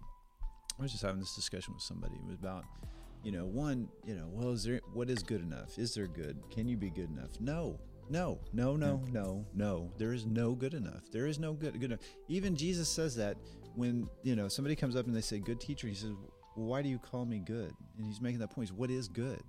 I 0.79 0.83
was 0.83 0.91
just 0.91 1.05
having 1.05 1.21
this 1.21 1.37
discussion 1.37 1.75
with 1.75 1.83
somebody. 1.85 2.15
It 2.15 2.27
was 2.27 2.35
about, 2.35 2.65
you 3.23 3.31
know, 3.31 3.47
one, 3.47 3.89
you 4.05 4.15
know, 4.17 4.27
well, 4.33 4.51
is 4.51 4.65
there, 4.65 4.81
what 4.93 5.11
is 5.11 5.23
good 5.23 5.43
enough? 5.43 5.79
Is 5.79 5.95
there 5.95 6.09
good? 6.09 6.43
Can 6.51 6.67
you 6.67 6.77
be 6.77 6.91
good 6.91 7.09
enough? 7.09 7.41
No, 7.41 7.79
no, 8.11 8.41
no, 8.53 8.77
no, 8.77 9.03
no, 9.11 9.47
no. 9.55 9.93
There 9.99 10.13
is 10.13 10.27
no 10.27 10.53
good 10.53 10.75
enough. 10.75 11.11
There 11.13 11.27
is 11.27 11.39
no 11.39 11.53
good, 11.53 11.75
good 11.75 11.85
enough. 11.91 12.01
Even 12.29 12.57
Jesus 12.57 12.89
says 12.89 13.17
that 13.17 13.37
when, 13.75 14.09
you 14.23 14.37
know, 14.37 14.49
somebody 14.49 14.77
comes 14.77 14.97
up 14.97 15.07
and 15.07 15.15
they 15.15 15.21
say, 15.21 15.39
good 15.39 15.61
teacher, 15.61 15.89
he 15.89 15.95
says, 15.95 16.11
well, 16.57 16.67
why 16.67 16.83
do 16.83 16.89
you 16.89 16.99
call 16.99 17.25
me 17.25 17.41
good? 17.45 17.73
And 17.99 18.07
he's 18.07 18.21
making 18.21 18.39
that 18.41 18.51
point. 18.51 18.69
He's, 18.69 18.73
what 18.77 18.91
is 18.91 19.09
good? 19.09 19.43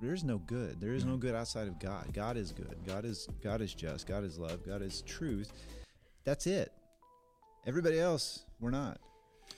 There 0.00 0.14
is 0.14 0.24
no 0.24 0.38
good. 0.38 0.80
There 0.80 0.94
is 0.94 1.04
no 1.04 1.16
good 1.16 1.34
outside 1.34 1.68
of 1.68 1.78
God. 1.78 2.12
God 2.14 2.36
is 2.38 2.52
good. 2.52 2.76
God 2.86 3.04
is 3.04 3.28
God 3.42 3.60
is 3.60 3.74
just. 3.74 4.06
God 4.06 4.24
is 4.24 4.38
love. 4.38 4.64
God 4.64 4.80
is 4.80 5.02
truth. 5.02 5.52
That's 6.24 6.46
it. 6.46 6.72
Everybody 7.66 8.00
else, 8.00 8.46
we're 8.60 8.70
not. 8.70 8.98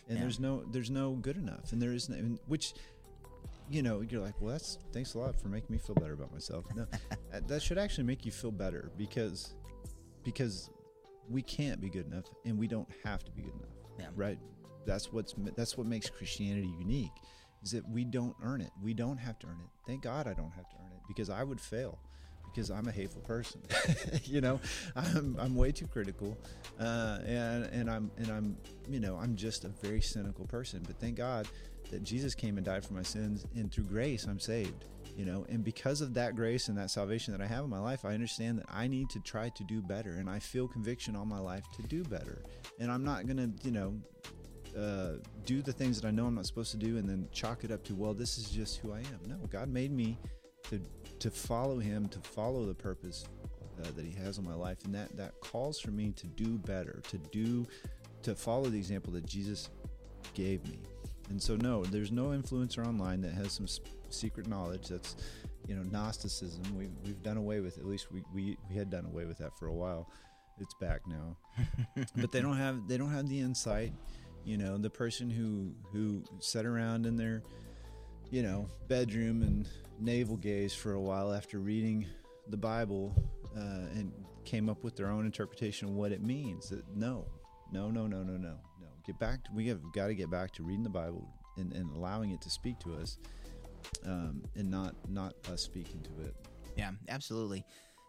And 0.08 0.16
Yeah. 0.18 0.22
there's 0.24 0.40
no 0.40 0.64
there's 0.72 0.90
no 0.90 1.12
good 1.12 1.36
enough. 1.36 1.72
And 1.72 1.80
there 1.80 1.92
is 1.92 2.08
no 2.08 2.16
which 2.48 2.74
you 3.72 3.82
know, 3.82 4.02
you're 4.02 4.20
like, 4.20 4.40
well, 4.40 4.52
that's 4.52 4.78
thanks 4.92 5.14
a 5.14 5.18
lot 5.18 5.34
for 5.40 5.48
making 5.48 5.68
me 5.70 5.78
feel 5.78 5.94
better 5.94 6.12
about 6.12 6.30
myself. 6.32 6.64
No, 6.76 6.86
that- 7.46 7.62
should 7.62 7.78
actually 7.78 8.04
make 8.04 8.24
you 8.26 8.30
feel 8.32 8.50
better 8.52 8.90
because 8.96 9.54
because 10.22 10.70
we 11.30 11.42
can't 11.42 11.80
be 11.80 11.88
good 11.88 12.06
enough 12.06 12.26
and 12.44 12.58
we 12.58 12.66
don't 12.68 12.88
have 13.04 13.24
to 13.24 13.30
be 13.32 13.42
good 13.42 13.54
enough 13.54 13.74
Yeah. 13.98 14.06
right 14.16 14.38
that's 14.86 15.12
what's 15.12 15.34
that's 15.56 15.78
what 15.78 15.86
makes 15.86 16.10
christianity 16.10 16.72
unique 16.80 17.12
is 17.62 17.70
that 17.70 17.88
we 17.88 18.04
don't 18.04 18.34
earn 18.42 18.60
it 18.60 18.70
we 18.82 18.92
don't 18.92 19.18
have 19.18 19.38
to 19.40 19.46
earn 19.46 19.58
it 19.64 19.70
thank 19.86 20.02
god 20.02 20.26
i 20.26 20.34
don't 20.34 20.50
have 20.52 20.68
to 20.70 20.76
earn 20.80 20.90
it 20.92 21.00
because 21.08 21.30
i 21.30 21.42
would 21.44 21.60
fail 21.60 21.98
because 22.44 22.70
i'm 22.72 22.88
a 22.88 22.92
hateful 22.92 23.22
person 23.22 23.60
you 24.24 24.40
know 24.40 24.58
i'm, 24.96 25.36
I'm 25.38 25.54
way 25.54 25.70
too 25.70 25.86
critical 25.86 26.36
uh, 26.80 27.18
and 27.24 27.64
and 27.66 27.88
i'm 27.90 28.10
and 28.16 28.28
i'm 28.30 28.56
you 28.88 28.98
know 29.00 29.16
i'm 29.16 29.36
just 29.36 29.64
a 29.64 29.68
very 29.68 30.00
cynical 30.00 30.44
person 30.46 30.82
but 30.86 30.98
thank 30.98 31.16
god 31.16 31.46
that 31.90 32.02
jesus 32.02 32.34
came 32.34 32.56
and 32.56 32.66
died 32.66 32.84
for 32.84 32.94
my 32.94 33.02
sins 33.02 33.46
and 33.54 33.72
through 33.72 33.84
grace 33.84 34.24
i'm 34.24 34.40
saved 34.40 34.84
you 35.16 35.24
know 35.24 35.44
and 35.48 35.62
because 35.62 36.00
of 36.00 36.14
that 36.14 36.34
grace 36.36 36.68
and 36.68 36.78
that 36.78 36.90
salvation 36.90 37.32
that 37.32 37.42
i 37.42 37.46
have 37.46 37.64
in 37.64 37.70
my 37.70 37.78
life 37.78 38.04
i 38.04 38.14
understand 38.14 38.58
that 38.58 38.66
i 38.70 38.86
need 38.86 39.10
to 39.10 39.20
try 39.20 39.48
to 39.50 39.64
do 39.64 39.82
better 39.82 40.12
and 40.12 40.28
i 40.28 40.38
feel 40.38 40.66
conviction 40.66 41.14
all 41.14 41.26
my 41.26 41.38
life 41.38 41.64
to 41.76 41.82
do 41.82 42.02
better 42.04 42.42
and 42.78 42.90
i'm 42.90 43.04
not 43.04 43.26
gonna 43.26 43.50
you 43.62 43.70
know 43.70 43.94
uh, 44.76 45.12
do 45.44 45.62
the 45.62 45.72
things 45.72 46.00
that 46.00 46.08
I 46.08 46.10
know 46.10 46.26
I'm 46.26 46.34
not 46.34 46.46
supposed 46.46 46.70
to 46.72 46.76
do, 46.76 46.96
and 46.96 47.08
then 47.08 47.28
chalk 47.32 47.64
it 47.64 47.70
up 47.70 47.84
to, 47.84 47.94
well, 47.94 48.14
this 48.14 48.38
is 48.38 48.50
just 48.50 48.78
who 48.78 48.92
I 48.92 48.98
am. 48.98 49.20
No, 49.28 49.36
God 49.50 49.68
made 49.68 49.92
me 49.92 50.18
to 50.70 50.80
to 51.18 51.30
follow 51.30 51.78
Him, 51.78 52.08
to 52.08 52.18
follow 52.20 52.64
the 52.64 52.74
purpose 52.74 53.26
uh, 53.80 53.88
that 53.94 54.04
He 54.04 54.12
has 54.22 54.38
on 54.38 54.44
my 54.44 54.54
life, 54.54 54.78
and 54.84 54.94
that 54.94 55.16
that 55.16 55.38
calls 55.40 55.78
for 55.78 55.90
me 55.90 56.12
to 56.12 56.26
do 56.26 56.58
better, 56.58 57.02
to 57.08 57.18
do, 57.18 57.66
to 58.22 58.34
follow 58.34 58.64
the 58.64 58.78
example 58.78 59.12
that 59.12 59.26
Jesus 59.26 59.68
gave 60.34 60.66
me. 60.68 60.78
And 61.32 61.42
so, 61.42 61.56
no, 61.56 61.82
there's 61.82 62.12
no 62.12 62.26
influencer 62.26 62.86
online 62.86 63.22
that 63.22 63.32
has 63.32 63.52
some 63.52 63.64
s- 63.64 63.80
secret 64.10 64.46
knowledge. 64.46 64.88
That's 64.88 65.16
you 65.66 65.74
know 65.74 65.82
Gnosticism. 65.82 66.62
We 66.76 66.88
we've 67.04 67.22
done 67.22 67.38
away 67.38 67.60
with. 67.60 67.78
At 67.78 67.86
least 67.86 68.12
we 68.12 68.22
we 68.34 68.56
we 68.68 68.76
had 68.76 68.90
done 68.90 69.06
away 69.06 69.24
with 69.24 69.38
that 69.38 69.58
for 69.58 69.66
a 69.66 69.74
while. 69.74 70.08
It's 70.60 70.74
back 70.74 71.00
now, 71.06 71.36
but 72.16 72.30
they 72.30 72.42
don't 72.42 72.58
have 72.58 72.86
they 72.86 72.98
don't 72.98 73.10
have 73.10 73.28
the 73.28 73.40
insight 73.40 73.92
you 74.44 74.56
know 74.58 74.76
the 74.78 74.90
person 74.90 75.30
who 75.30 75.72
who 75.92 76.22
sat 76.40 76.66
around 76.66 77.06
in 77.06 77.16
their 77.16 77.42
you 78.30 78.42
know 78.42 78.68
bedroom 78.88 79.42
and 79.42 79.68
navel 80.00 80.36
gaze 80.36 80.74
for 80.74 80.94
a 80.94 81.00
while 81.00 81.32
after 81.32 81.58
reading 81.58 82.06
the 82.48 82.56
bible 82.56 83.14
uh, 83.56 83.86
and 83.94 84.12
came 84.44 84.68
up 84.68 84.82
with 84.82 84.96
their 84.96 85.08
own 85.08 85.24
interpretation 85.24 85.88
of 85.88 85.94
what 85.94 86.10
it 86.10 86.22
means 86.22 86.72
no 86.94 87.24
no 87.70 87.90
no 87.90 88.06
no 88.06 88.22
no 88.22 88.36
no 88.36 88.56
get 89.04 89.18
back 89.18 89.44
to, 89.44 89.50
we 89.54 89.68
have 89.68 89.80
got 89.92 90.06
to 90.08 90.14
get 90.14 90.30
back 90.30 90.50
to 90.52 90.62
reading 90.62 90.82
the 90.84 90.90
bible 90.90 91.26
and, 91.56 91.72
and 91.72 91.90
allowing 91.96 92.30
it 92.30 92.40
to 92.40 92.50
speak 92.50 92.78
to 92.80 92.94
us 92.94 93.18
um, 94.06 94.42
and 94.56 94.70
not 94.70 94.94
not 95.08 95.34
us 95.52 95.60
speaking 95.62 96.00
to 96.02 96.24
it 96.24 96.34
Yeah, 96.76 96.90
absolutely. 97.08 97.64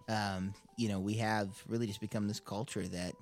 Um, 0.10 0.54
you 0.78 0.90
know, 0.90 1.00
we 1.00 1.14
have 1.16 1.50
really 1.68 1.88
just 1.88 2.02
become 2.02 2.28
this 2.28 2.40
culture 2.40 2.86
that, 2.90 3.16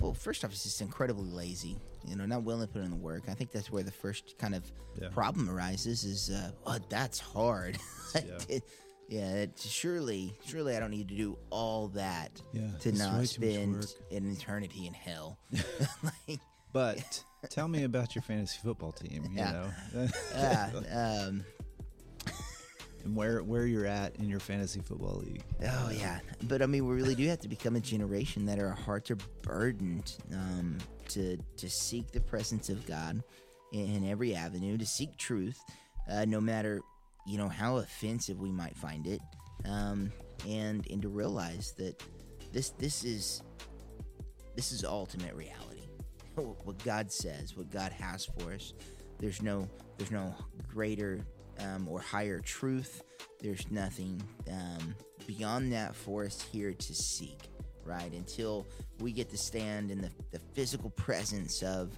well, 0.00 0.14
first 0.14 0.44
off, 0.44 0.52
it's 0.52 0.62
just 0.62 0.80
incredibly 0.80 1.28
lazy. 1.30 1.76
You 2.06 2.16
know, 2.16 2.24
not 2.26 2.42
willing 2.44 2.66
to 2.66 2.72
put 2.72 2.82
in 2.82 2.90
the 2.90 2.96
work. 2.96 3.24
I 3.28 3.34
think 3.34 3.50
that's 3.50 3.70
where 3.70 3.82
the 3.82 3.90
first 3.92 4.36
kind 4.38 4.54
of 4.54 4.62
Yeah. 5.00 5.08
problem 5.08 5.50
arises. 5.50 6.04
Is 6.04 6.30
uh, 6.30 6.52
oh, 6.66 6.78
that's 6.88 7.18
hard. 7.18 7.78
Yeah. 8.14 8.38
It- 8.48 8.62
yeah, 9.08 9.30
it, 9.34 9.58
surely, 9.58 10.34
surely, 10.46 10.76
I 10.76 10.80
don't 10.80 10.90
need 10.90 11.08
to 11.08 11.14
do 11.16 11.38
all 11.50 11.88
that 11.88 12.40
Yeah, 12.52 12.62
to 12.80 12.88
it's 12.88 12.98
way 13.00 13.06
not 13.06 13.10
too 13.10 13.16
much 13.18 13.28
spend 13.54 13.72
work. 13.74 13.86
an 14.10 14.32
eternity 14.32 14.86
in 14.86 14.94
hell. 14.94 15.38
like, 16.02 16.40
but 16.72 17.22
tell 17.50 17.68
me 17.68 17.84
about 17.84 18.14
your 18.14 18.22
fantasy 18.22 18.58
football 18.62 18.92
team 18.92 19.24
you 19.30 19.38
Yeah. 19.38 19.52
know 19.94 20.08
uh, 20.34 20.70
um, 20.92 21.44
and 23.04 23.14
where 23.14 23.42
where 23.42 23.66
you're 23.66 23.86
at 23.86 24.16
in 24.16 24.28
your 24.28 24.40
fantasy 24.40 24.80
football 24.80 25.16
league. 25.16 25.42
Oh 25.62 25.90
yeah, 25.90 26.20
but 26.44 26.62
I 26.62 26.66
mean, 26.66 26.86
we 26.86 26.94
really 26.94 27.14
do 27.14 27.26
have 27.28 27.40
to 27.40 27.48
become 27.48 27.76
a 27.76 27.80
generation 27.80 28.46
that 28.46 28.58
our 28.58 28.70
hearts 28.70 29.10
are 29.10 29.18
burdened 29.42 30.14
um, 30.32 30.78
to 31.08 31.36
to 31.58 31.68
seek 31.70 32.10
the 32.12 32.20
presence 32.20 32.70
of 32.70 32.86
God 32.86 33.22
in, 33.72 33.96
in 33.96 34.10
every 34.10 34.34
avenue, 34.34 34.78
to 34.78 34.86
seek 34.86 35.16
truth, 35.18 35.58
uh, 36.10 36.24
no 36.24 36.40
matter 36.40 36.80
you 37.26 37.38
know 37.38 37.48
how 37.48 37.78
offensive 37.78 38.38
we 38.40 38.50
might 38.50 38.76
find 38.76 39.06
it, 39.06 39.20
um, 39.64 40.12
and 40.48 40.86
and 40.90 41.02
to 41.02 41.08
realize 41.08 41.72
that 41.78 42.02
this 42.52 42.70
this 42.70 43.04
is 43.04 43.42
this 44.54 44.72
is 44.72 44.84
ultimate 44.84 45.34
reality. 45.34 45.88
what 46.34 46.82
God 46.84 47.10
says, 47.10 47.56
what 47.56 47.70
God 47.70 47.92
has 47.92 48.26
for 48.26 48.52
us. 48.52 48.74
There's 49.18 49.42
no 49.42 49.68
there's 49.96 50.10
no 50.10 50.34
greater 50.68 51.24
um, 51.60 51.88
or 51.88 52.00
higher 52.00 52.40
truth. 52.40 53.02
There's 53.40 53.70
nothing 53.70 54.22
um, 54.50 54.94
beyond 55.26 55.72
that 55.72 55.94
for 55.94 56.24
us 56.24 56.40
here 56.40 56.72
to 56.72 56.94
seek, 56.94 57.38
right? 57.84 58.12
Until 58.12 58.66
we 59.00 59.12
get 59.12 59.30
to 59.30 59.38
stand 59.38 59.90
in 59.90 60.00
the, 60.00 60.10
the 60.30 60.40
physical 60.54 60.90
presence 60.90 61.62
of 61.62 61.92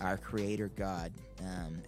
our 0.00 0.16
Creator 0.16 0.70
God. 0.76 1.12
Um, 1.40 1.82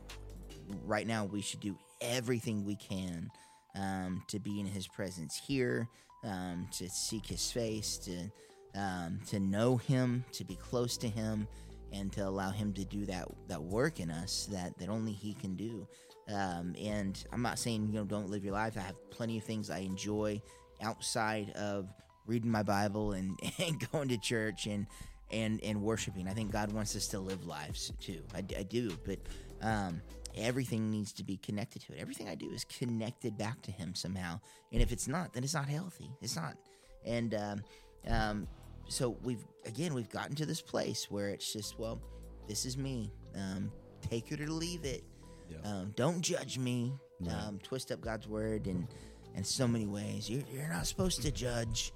right 0.85 1.07
now, 1.07 1.25
we 1.25 1.41
should 1.41 1.61
do 1.61 1.77
everything 2.05 2.65
we 2.65 2.77
can 2.77 3.31
um, 3.75 4.23
to 4.29 4.39
be 4.39 4.61
in 4.61 4.67
His 4.67 4.87
presence 4.87 5.37
here, 5.37 5.89
um, 6.23 6.69
to 6.73 6.89
seek 6.89 7.27
His 7.27 7.51
face, 7.51 7.99
to 7.99 8.31
um, 8.79 9.21
to 9.29 9.39
know 9.39 9.77
Him, 9.77 10.25
to 10.33 10.45
be 10.45 10.57
close 10.57 10.97
to 10.99 11.09
Him, 11.09 11.47
and 11.93 12.13
to 12.13 12.27
allow 12.27 12.51
Him 12.51 12.73
to 12.75 12.85
do 12.85 13.05
that 13.07 13.29
that 13.49 13.63
work 13.63 14.01
in 14.01 14.11
us 14.11 14.49
that 14.53 14.77
that 14.79 14.89
only 14.89 15.13
He 15.13 15.35
can 15.35 15.57
do. 15.57 15.87
Um, 16.29 16.75
and 16.81 17.23
I'm 17.33 17.43
not 17.43 17.59
saying 17.59 17.89
you 17.89 17.95
know 17.95 18.05
don't 18.05 18.31
live 18.31 18.45
your 18.45 18.55
life. 18.55 18.77
I 18.77 18.81
have 18.81 19.11
plenty 19.11 19.39
of 19.39 19.45
things 19.45 19.71
I 19.71 19.79
enjoy 19.79 20.41
outside 20.83 21.51
of 21.51 21.93
reading 22.27 22.51
my 22.51 22.63
Bible 22.63 23.13
and, 23.13 23.39
and 23.59 23.91
going 23.91 24.09
to 24.09 24.19
church 24.19 24.67
and 24.67 24.87
and 25.31 25.63
and 25.63 25.83
worshiping. 25.83 26.29
I 26.29 26.33
think 26.33 26.53
God 26.53 26.73
wants 26.73 26.97
us 26.97 27.09
to 27.09 27.19
live 27.19 27.47
lives 27.47 27.93
too. 28.01 28.23
I, 28.35 28.39
I 28.59 28.63
do, 28.63 28.97
but 29.05 29.19
um, 29.63 30.01
everything 30.37 30.91
needs 30.91 31.13
to 31.15 31.25
be 31.25 31.37
connected 31.37 31.83
to 31.83 31.93
it. 31.93 31.99
Everything 32.01 32.29
I 32.29 32.35
do 32.35 32.51
is 32.51 32.65
connected 32.65 33.37
back 33.37 33.63
to 33.63 33.71
Him 33.71 33.95
somehow. 33.95 34.41
And 34.73 34.83
if 34.83 34.93
it's 34.93 35.09
not, 35.09 35.33
then 35.33 35.45
it's 35.45 35.55
not 35.55 35.69
healthy. 35.69 36.11
It's 36.21 36.37
not. 36.37 36.57
And 37.05 37.35
um, 37.35 37.63
um, 38.09 38.49
so 38.89 39.17
we've 39.23 39.45
again 39.67 39.95
we've 39.95 40.11
gotten 40.11 40.35
to 40.37 40.47
this 40.47 40.61
place 40.61 41.11
where 41.11 41.29
it's 41.29 41.53
just 41.53 41.79
well, 41.79 42.01
this 42.49 42.65
is 42.65 42.77
me. 42.77 43.13
Um, 43.37 43.71
take 44.01 44.33
it 44.33 44.41
or 44.41 44.49
leave 44.49 44.85
it. 44.85 45.05
Yeah. 45.51 45.71
Um, 45.71 45.93
don't 45.97 46.21
judge 46.21 46.59
me. 46.59 46.93
Right. 47.21 47.33
Um, 47.33 47.59
twist 47.63 47.93
up 47.93 48.01
God's 48.01 48.27
word 48.27 48.67
and 48.67 48.87
in 49.35 49.45
so 49.45 49.67
many 49.67 49.87
ways. 49.87 50.29
You're, 50.31 50.43
you're 50.53 50.69
not 50.69 50.87
supposed 50.87 51.23
to 51.23 51.31
judge. 51.31 51.93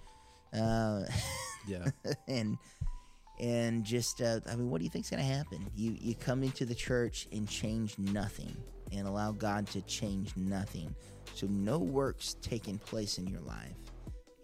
Uh, 0.52 1.02
Yeah. 1.68 1.86
and 2.28 2.58
and 3.40 3.84
just 3.84 4.20
uh, 4.20 4.40
I 4.50 4.56
mean, 4.56 4.70
what 4.70 4.78
do 4.78 4.84
you 4.84 4.90
think's 4.90 5.10
gonna 5.10 5.22
happen? 5.22 5.66
You 5.74 5.96
you 6.00 6.14
come 6.14 6.42
into 6.42 6.64
the 6.64 6.74
church 6.74 7.28
and 7.32 7.48
change 7.48 7.98
nothing, 7.98 8.56
and 8.92 9.06
allow 9.06 9.32
God 9.32 9.66
to 9.68 9.82
change 9.82 10.36
nothing. 10.36 10.94
So 11.34 11.46
no 11.48 11.78
works 11.78 12.36
taking 12.42 12.78
place 12.78 13.18
in 13.18 13.26
your 13.26 13.40
life. 13.40 13.76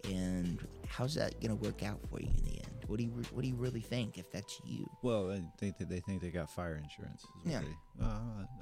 And 0.05 0.65
how's 0.87 1.15
that 1.15 1.41
gonna 1.41 1.55
work 1.55 1.83
out 1.83 1.99
for 2.09 2.19
you 2.21 2.27
in 2.37 2.43
the 2.45 2.51
end? 2.59 2.69
What 2.87 2.97
do 2.99 3.03
you 3.03 3.09
what 3.31 3.41
do 3.41 3.47
you 3.47 3.55
really 3.55 3.81
think 3.81 4.17
if 4.19 4.31
that's 4.31 4.61
you? 4.63 4.87
Well, 5.01 5.31
I 5.31 5.41
think 5.59 5.77
that 5.79 5.89
they 5.89 5.99
think 5.99 6.21
they 6.21 6.29
got 6.29 6.49
fire 6.49 6.75
insurance. 6.81 7.25
Yeah. 7.43 7.61
They, 7.61 8.05
uh, 8.05 8.19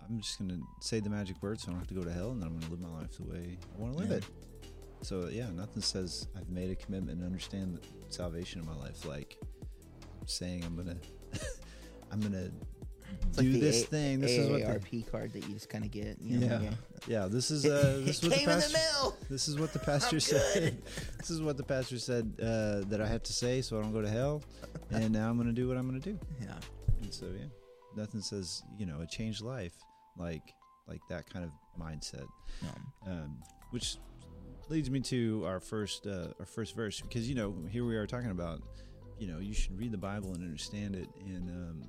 I'm 0.07 0.19
just 0.21 0.39
gonna 0.39 0.59
say 0.79 1.01
the 1.01 1.09
magic 1.09 1.41
word, 1.43 1.59
so 1.59 1.67
I 1.67 1.71
don't 1.71 1.79
have 1.79 1.87
to 1.89 1.93
go 1.93 2.03
to 2.03 2.11
hell, 2.13 2.31
and 2.31 2.41
then 2.41 2.47
I'm 2.47 2.57
gonna 2.59 2.71
live 2.71 2.79
my 2.79 2.99
life 3.01 3.17
the 3.17 3.23
way 3.25 3.57
I 3.77 3.81
want 3.81 3.93
to 3.93 3.99
live 3.99 4.09
Yeah. 4.11 4.17
it. 4.17 4.23
So 5.01 5.27
yeah, 5.27 5.49
nothing 5.49 5.81
says 5.81 6.27
I've 6.37 6.49
made 6.49 6.71
a 6.71 6.75
commitment 6.75 7.17
and 7.17 7.25
understand 7.25 7.75
the 7.77 7.81
salvation 8.13 8.61
in 8.61 8.65
my 8.65 8.75
life 8.75 9.05
like 9.05 9.37
saying 10.29 10.63
I'm 10.63 10.75
gonna 10.75 10.97
I'm 12.11 12.19
gonna 12.19 12.49
It's 13.27 13.37
do 13.37 13.49
like 13.49 13.61
this 13.61 13.83
A- 13.83 13.87
thing. 13.87 14.19
This 14.19 14.31
is 14.31 14.49
what 14.49 14.59
the, 14.61 14.65
AARP 14.67 15.11
card 15.11 15.33
that 15.33 15.47
you 15.47 15.53
just 15.53 15.69
kind 15.69 15.83
of 15.83 15.91
get. 15.91 16.17
You 16.21 16.39
know, 16.39 16.59
yeah 16.61 16.71
yeah 17.07 17.27
this 17.27 17.51
is 17.51 17.65
uh 17.65 18.01
this 18.05 18.21
what 18.21 18.31
the 18.33 18.39
the 18.39 18.45
pastor 18.45 18.73
mail. 18.77 19.17
this 19.29 19.47
is 19.47 19.59
what 19.59 19.73
the 19.73 19.79
pastor 19.79 20.19
said. 20.19 20.81
this 21.17 21.29
is 21.29 21.41
what 21.41 21.57
the 21.57 21.63
pastor 21.63 21.99
said 21.99 22.33
uh, 22.41 22.81
that 22.89 22.99
I 23.01 23.07
have 23.07 23.23
to 23.23 23.33
say, 23.33 23.61
so 23.61 23.77
I 23.77 23.81
don't 23.81 23.93
go 23.93 24.01
to 24.01 24.09
hell. 24.09 24.41
And 24.91 25.11
now 25.11 25.29
I'm 25.29 25.37
gonna 25.37 25.51
do 25.51 25.67
what 25.67 25.77
I'm 25.77 25.87
gonna 25.87 25.99
do. 25.99 26.17
Yeah. 26.41 26.55
And 27.01 27.13
so 27.13 27.25
yeah, 27.25 27.45
nothing 27.95 28.21
says 28.21 28.63
you 28.77 28.85
know 28.85 29.01
a 29.01 29.07
changed 29.07 29.41
life 29.41 29.73
like 30.17 30.53
like 30.87 31.01
that 31.09 31.29
kind 31.31 31.45
of 31.45 31.51
mindset. 31.81 32.27
No. 32.61 33.11
Um, 33.11 33.37
which 33.71 33.97
leads 34.69 34.89
me 34.89 34.99
to 35.01 35.43
our 35.45 35.59
first 35.59 36.07
uh, 36.07 36.27
our 36.39 36.45
first 36.45 36.75
verse 36.75 37.01
because 37.01 37.27
you 37.27 37.35
know 37.35 37.53
here 37.69 37.85
we 37.85 37.95
are 37.95 38.07
talking 38.07 38.31
about 38.31 38.61
you 39.23 39.31
know 39.31 39.39
you 39.39 39.53
should 39.53 39.79
read 39.79 39.93
the 39.93 39.97
Bible 39.97 40.33
and 40.33 40.43
understand 40.43 40.95
it 40.95 41.07
and 41.25 41.49
um, 41.49 41.83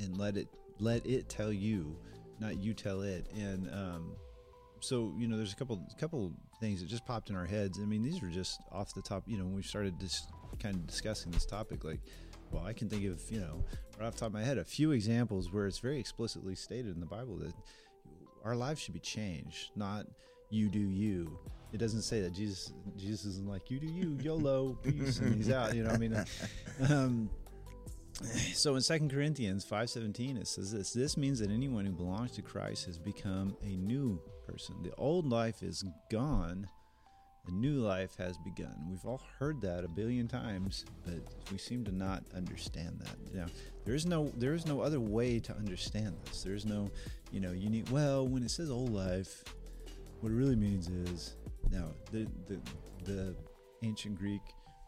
and 0.00 0.18
let 0.18 0.36
it 0.36 0.48
let 0.80 1.06
it 1.06 1.28
tell 1.28 1.52
you, 1.52 1.96
not 2.40 2.58
you 2.58 2.74
tell 2.74 3.02
it. 3.02 3.28
And 3.32 3.70
um, 3.72 4.16
so 4.80 5.14
you 5.16 5.28
know 5.28 5.36
there's 5.36 5.52
a 5.52 5.56
couple 5.56 5.80
couple 6.00 6.32
things 6.58 6.80
that 6.80 6.88
just 6.88 7.06
popped 7.06 7.30
in 7.30 7.36
our 7.36 7.46
heads. 7.46 7.78
I 7.80 7.84
mean 7.84 8.02
these 8.02 8.20
were 8.20 8.28
just 8.28 8.60
off 8.72 8.92
the 8.92 9.02
top. 9.02 9.22
You 9.28 9.38
know 9.38 9.44
when 9.44 9.54
we 9.54 9.62
started 9.62 10.00
just 10.00 10.32
kind 10.60 10.74
of 10.74 10.86
discussing 10.86 11.30
this 11.30 11.46
topic 11.46 11.84
like. 11.84 12.00
Well, 12.50 12.64
I 12.64 12.72
can 12.72 12.88
think 12.88 13.04
of, 13.06 13.20
you 13.30 13.40
know, 13.40 13.64
right 13.98 14.06
off 14.06 14.14
the 14.14 14.20
top 14.20 14.28
of 14.28 14.34
my 14.34 14.44
head, 14.44 14.58
a 14.58 14.64
few 14.64 14.92
examples 14.92 15.52
where 15.52 15.66
it's 15.66 15.80
very 15.80 15.98
explicitly 15.98 16.54
stated 16.54 16.94
in 16.94 17.00
the 17.00 17.06
Bible 17.06 17.36
that 17.38 17.52
our 18.44 18.54
lives 18.54 18.80
should 18.80 18.94
be 18.94 19.00
changed, 19.00 19.70
not 19.74 20.06
you 20.54 20.68
do 20.68 20.78
you. 20.78 21.38
It 21.72 21.78
doesn't 21.78 22.02
say 22.02 22.20
that 22.20 22.32
Jesus 22.32 22.72
Jesus 22.96 23.24
isn't 23.24 23.48
like 23.48 23.70
you 23.70 23.80
do 23.80 23.88
you 23.88 24.16
YOLO 24.22 24.78
peace 24.82 25.18
and 25.18 25.34
he's 25.34 25.50
out. 25.50 25.74
You 25.74 25.82
know, 25.82 25.90
what 25.90 25.96
I 25.96 25.98
mean, 25.98 26.24
um, 26.88 27.30
so 28.52 28.76
in 28.76 28.80
Second 28.80 29.10
Corinthians 29.10 29.64
five 29.64 29.90
seventeen 29.90 30.36
it 30.36 30.46
says 30.46 30.70
this: 30.70 30.92
This 30.92 31.16
means 31.16 31.40
that 31.40 31.50
anyone 31.50 31.84
who 31.84 31.92
belongs 31.92 32.30
to 32.32 32.42
Christ 32.42 32.86
has 32.86 32.96
become 32.96 33.56
a 33.64 33.76
new 33.76 34.20
person. 34.46 34.76
The 34.84 34.94
old 34.94 35.26
life 35.26 35.62
is 35.62 35.84
gone. 36.10 36.68
A 37.46 37.50
new 37.50 37.80
life 37.80 38.16
has 38.16 38.38
begun. 38.38 38.74
We've 38.88 39.04
all 39.04 39.20
heard 39.38 39.60
that 39.62 39.84
a 39.84 39.88
billion 39.88 40.28
times, 40.28 40.86
but 41.04 41.20
we 41.52 41.58
seem 41.58 41.84
to 41.84 41.92
not 41.92 42.22
understand 42.34 43.00
that. 43.00 43.34
Now, 43.34 43.46
there 43.84 43.94
is 43.94 44.06
no 44.06 44.32
there 44.36 44.54
is 44.54 44.64
no 44.64 44.80
other 44.80 45.00
way 45.00 45.40
to 45.40 45.54
understand 45.56 46.14
this. 46.24 46.42
There 46.42 46.54
is 46.54 46.64
no, 46.64 46.88
you 47.32 47.40
know, 47.40 47.50
you 47.50 47.68
need. 47.68 47.90
Well, 47.90 48.26
when 48.26 48.44
it 48.44 48.50
says 48.50 48.70
old 48.70 48.94
life, 48.94 49.42
what 50.24 50.32
it 50.32 50.36
really 50.36 50.56
means 50.56 50.88
is 50.88 51.34
now 51.70 51.90
the 52.10 52.26
the 52.46 52.58
the 53.04 53.36
ancient 53.82 54.18
Greek 54.18 54.40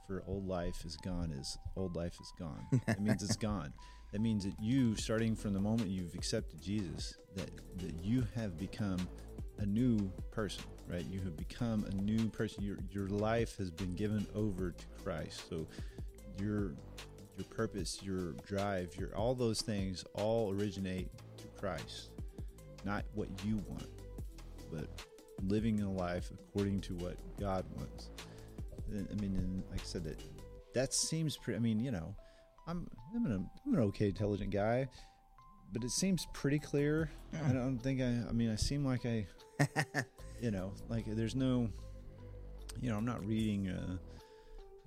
for 0.07 0.25
old 0.27 0.49
life 0.49 0.83
is 0.87 0.97
gone 0.97 1.31
is 1.31 1.59
old 1.77 1.95
life 1.95 2.15
is 2.19 2.33
gone. 2.39 2.65
It 2.89 3.03
means 3.03 3.23
it's 3.23 3.37
gone. 3.51 3.75
That 4.13 4.23
means 4.23 4.45
that 4.45 4.55
you, 4.59 4.97
starting 4.97 5.37
from 5.37 5.53
the 5.53 5.61
moment 5.61 5.91
you've 5.91 6.15
accepted 6.15 6.63
Jesus, 6.63 7.19
that 7.35 7.51
that 7.77 8.03
you 8.03 8.27
have 8.35 8.57
become 8.57 9.07
a 9.59 9.67
new 9.67 10.11
person, 10.31 10.65
right? 10.89 11.05
You 11.05 11.21
have 11.21 11.37
become 11.37 11.85
a 11.85 11.95
new 11.97 12.31
person. 12.31 12.63
Your 12.63 12.79
your 12.91 13.09
life 13.09 13.59
has 13.59 13.71
been 13.71 13.95
given 13.95 14.27
over 14.35 14.71
to 14.71 14.87
Christ. 15.05 15.51
So 15.51 15.67
your 16.41 16.73
your 17.37 17.45
purpose, 17.51 18.03
your 18.03 18.33
drive, 18.47 18.97
your 18.97 19.15
all 19.15 19.35
those 19.35 19.61
things 19.61 20.03
all 20.15 20.51
originate 20.55 21.11
to 21.37 21.47
Christ, 21.61 22.09
not 22.87 23.05
what 23.13 23.29
you 23.45 23.57
want, 23.69 23.91
but 24.73 24.89
living 25.43 25.81
a 25.83 25.91
life 25.91 26.31
according 26.33 26.81
to 26.83 26.95
what 26.95 27.17
God 27.39 27.65
wants. 27.77 28.11
I 28.89 29.15
mean, 29.21 29.37
and 29.37 29.63
like 29.71 29.81
I 29.81 29.85
said, 29.85 30.05
that 30.05 30.21
that 30.75 30.95
seems 30.95 31.37
pretty. 31.37 31.57
I 31.57 31.61
mean, 31.61 31.81
you 31.81 31.91
know, 31.91 32.15
I'm 32.67 32.89
I'm 33.15 33.27
an 33.27 33.51
I'm 33.67 33.75
an 33.75 33.81
okay 33.81 34.09
intelligent 34.09 34.51
guy, 34.51 34.89
but 35.73 35.85
it 35.85 35.91
seems 35.91 36.27
pretty 36.33 36.59
clear. 36.59 37.11
I 37.45 37.53
don't 37.53 37.79
think 37.79 38.01
I. 38.01 38.29
I 38.29 38.33
mean, 38.33 38.51
I 38.51 38.57
seem 38.57 38.85
like 38.85 39.05
I, 39.05 39.27
you 40.41 40.51
know, 40.51 40.73
like 40.89 41.05
there's 41.07 41.35
no, 41.35 41.69
you 42.81 42.91
know, 42.91 42.97
I'm 42.97 43.05
not 43.05 43.27
reading. 43.27 43.69
Uh, 43.69 43.97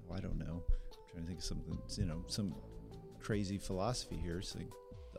well, 0.08 0.18
I 0.18 0.22
don't 0.22 0.38
know. 0.38 0.64
I'm 0.64 1.12
trying 1.12 1.24
to 1.24 1.28
think 1.28 1.40
of 1.40 1.46
something. 1.46 1.78
You 1.98 2.06
know, 2.06 2.24
some 2.28 2.56
crazy 3.20 3.58
philosophy 3.58 4.18
here. 4.18 4.40
It's 4.40 4.56
like 4.56 4.70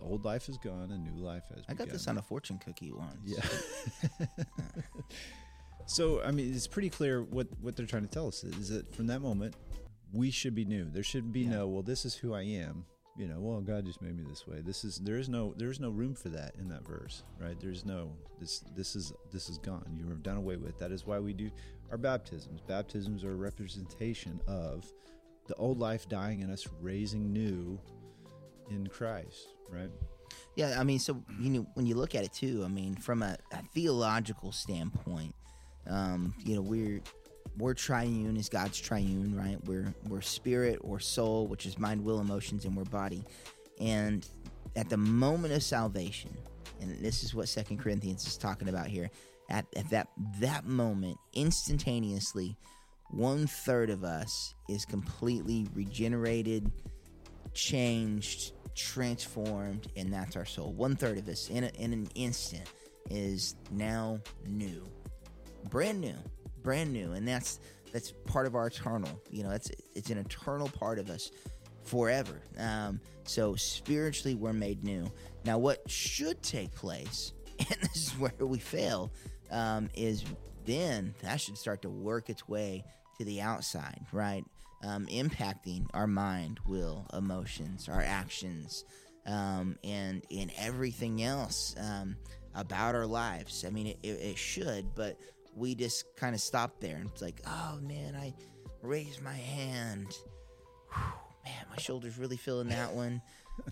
the 0.00 0.06
old 0.06 0.24
life 0.24 0.48
is 0.48 0.58
gone, 0.58 0.90
a 0.90 0.98
new 0.98 1.22
life 1.22 1.44
has. 1.54 1.64
I 1.68 1.74
got 1.74 1.88
this 1.88 2.08
on 2.08 2.18
a 2.18 2.22
fortune 2.22 2.58
cookie 2.58 2.92
once. 2.92 3.16
Yeah. 3.24 3.44
so 5.86 6.22
I 6.22 6.30
mean, 6.30 6.54
it's 6.54 6.66
pretty 6.66 6.90
clear 6.90 7.22
what 7.22 7.48
what 7.60 7.76
they're 7.76 7.86
trying 7.86 8.06
to 8.06 8.08
tell 8.08 8.28
us 8.28 8.44
is 8.44 8.68
that 8.70 8.94
from 8.94 9.06
that 9.08 9.20
moment, 9.20 9.54
we 10.12 10.30
should 10.30 10.54
be 10.54 10.64
new. 10.64 10.88
There 10.90 11.02
should 11.02 11.32
be 11.32 11.40
Yeah. 11.40 11.50
no, 11.50 11.68
well, 11.68 11.82
this 11.82 12.04
is 12.04 12.14
who 12.14 12.34
I 12.34 12.42
am. 12.42 12.84
You 13.16 13.26
know, 13.26 13.40
well, 13.40 13.60
God 13.60 13.84
just 13.84 14.00
made 14.00 14.16
me 14.16 14.24
this 14.26 14.46
way. 14.46 14.60
This 14.64 14.84
is 14.84 14.98
there 14.98 15.18
is 15.18 15.28
no 15.28 15.52
there 15.56 15.70
is 15.70 15.80
no 15.80 15.90
room 15.90 16.14
for 16.14 16.28
that 16.30 16.54
in 16.58 16.68
that 16.68 16.86
verse, 16.86 17.22
right? 17.38 17.58
There's 17.60 17.84
no 17.84 18.12
this 18.38 18.60
this 18.74 18.96
is 18.96 19.12
this 19.32 19.48
is 19.48 19.58
gone. 19.58 19.84
You 19.98 20.10
are 20.10 20.16
done 20.16 20.36
away 20.36 20.56
with. 20.56 20.78
That 20.78 20.92
is 20.92 21.06
why 21.06 21.18
we 21.18 21.32
do 21.32 21.50
our 21.90 21.98
baptisms. 21.98 22.60
Baptisms 22.66 23.24
are 23.24 23.32
a 23.32 23.36
representation 23.36 24.40
of 24.46 24.90
the 25.48 25.54
old 25.56 25.78
life 25.78 26.08
dying 26.08 26.42
and 26.42 26.52
us 26.52 26.66
raising 26.80 27.32
new 27.32 27.78
in 28.70 28.86
Christ, 28.86 29.48
right? 29.70 29.90
Yeah, 30.56 30.76
I 30.78 30.84
mean, 30.84 30.98
so 30.98 31.22
you 31.38 31.50
know, 31.50 31.66
when 31.74 31.86
you 31.86 31.94
look 31.94 32.14
at 32.14 32.24
it 32.24 32.32
too, 32.32 32.62
I 32.64 32.68
mean, 32.68 32.96
from 32.96 33.22
a, 33.22 33.36
a 33.52 33.62
theological 33.74 34.52
standpoint, 34.52 35.34
um, 35.88 36.34
you 36.44 36.54
know, 36.54 36.62
we're 36.62 37.00
we're 37.58 37.74
triune 37.74 38.36
as 38.36 38.48
God's 38.48 38.80
triune, 38.80 39.36
right? 39.36 39.58
We're 39.64 39.94
we're 40.08 40.20
spirit 40.20 40.78
or 40.82 41.00
soul, 41.00 41.46
which 41.46 41.66
is 41.66 41.78
mind, 41.78 42.04
will, 42.04 42.20
emotions, 42.20 42.64
and 42.64 42.76
we're 42.76 42.84
body. 42.84 43.24
And 43.80 44.26
at 44.76 44.88
the 44.88 44.96
moment 44.96 45.54
of 45.54 45.62
salvation, 45.62 46.36
and 46.80 46.98
this 46.98 47.22
is 47.22 47.34
what 47.34 47.48
Second 47.48 47.78
Corinthians 47.78 48.26
is 48.26 48.36
talking 48.36 48.68
about 48.68 48.86
here, 48.86 49.10
at, 49.48 49.66
at 49.76 49.88
that 49.90 50.08
that 50.38 50.64
moment, 50.64 51.16
instantaneously, 51.34 52.56
one 53.10 53.46
third 53.46 53.90
of 53.90 54.04
us 54.04 54.54
is 54.68 54.84
completely 54.84 55.66
regenerated, 55.74 56.70
changed, 57.52 58.52
transformed, 58.74 59.88
and 59.96 60.12
that's 60.12 60.36
our 60.36 60.44
soul. 60.44 60.72
One 60.72 60.96
third 60.96 61.18
of 61.18 61.28
us 61.28 61.48
in, 61.48 61.64
a, 61.64 61.68
in 61.78 61.92
an 61.92 62.08
instant 62.14 62.68
is 63.10 63.56
now 63.70 64.20
new, 64.46 64.84
brand 65.68 66.00
new, 66.00 66.16
brand 66.62 66.92
new, 66.92 67.12
and 67.12 67.26
that's 67.26 67.60
that's 67.92 68.12
part 68.26 68.46
of 68.46 68.54
our 68.54 68.68
eternal. 68.68 69.10
You 69.30 69.44
know, 69.44 69.50
it's 69.50 69.70
it's 69.94 70.10
an 70.10 70.18
eternal 70.18 70.68
part 70.68 70.98
of 70.98 71.10
us 71.10 71.30
forever. 71.84 72.40
Um, 72.58 73.00
so 73.24 73.54
spiritually, 73.56 74.34
we're 74.34 74.52
made 74.52 74.84
new. 74.84 75.10
Now, 75.44 75.58
what 75.58 75.88
should 75.90 76.42
take 76.42 76.74
place, 76.74 77.32
and 77.58 77.78
this 77.82 78.08
is 78.08 78.18
where 78.18 78.32
we 78.38 78.58
fail, 78.58 79.12
um, 79.50 79.88
is 79.94 80.24
then 80.64 81.14
that 81.22 81.40
should 81.40 81.58
start 81.58 81.82
to 81.82 81.90
work 81.90 82.30
its 82.30 82.48
way 82.48 82.84
to 83.18 83.24
the 83.24 83.40
outside, 83.40 84.00
right? 84.12 84.44
Um, 84.82 85.06
impacting 85.06 85.86
our 85.92 86.06
mind, 86.06 86.58
will, 86.66 87.06
emotions, 87.12 87.86
our 87.86 88.00
actions, 88.00 88.86
um, 89.26 89.76
and 89.84 90.24
in 90.30 90.50
everything 90.58 91.22
else 91.22 91.76
um, 91.78 92.16
about 92.54 92.94
our 92.94 93.06
lives. 93.06 93.64
I 93.66 93.70
mean, 93.70 93.88
it, 93.88 93.98
it, 94.02 94.08
it 94.08 94.38
should, 94.38 94.94
but 94.94 95.18
we 95.54 95.74
just 95.74 96.16
kind 96.16 96.34
of 96.34 96.40
stop 96.40 96.80
there 96.80 96.96
and 96.96 97.10
it's 97.10 97.22
like, 97.22 97.40
oh 97.46 97.78
man, 97.82 98.16
I 98.16 98.32
raised 98.82 99.22
my 99.22 99.34
hand. 99.34 100.16
Whew, 100.92 101.02
man, 101.44 101.64
my 101.70 101.76
shoulder's 101.76 102.18
really 102.18 102.36
feeling 102.36 102.68
that 102.68 102.92
one. 102.94 103.20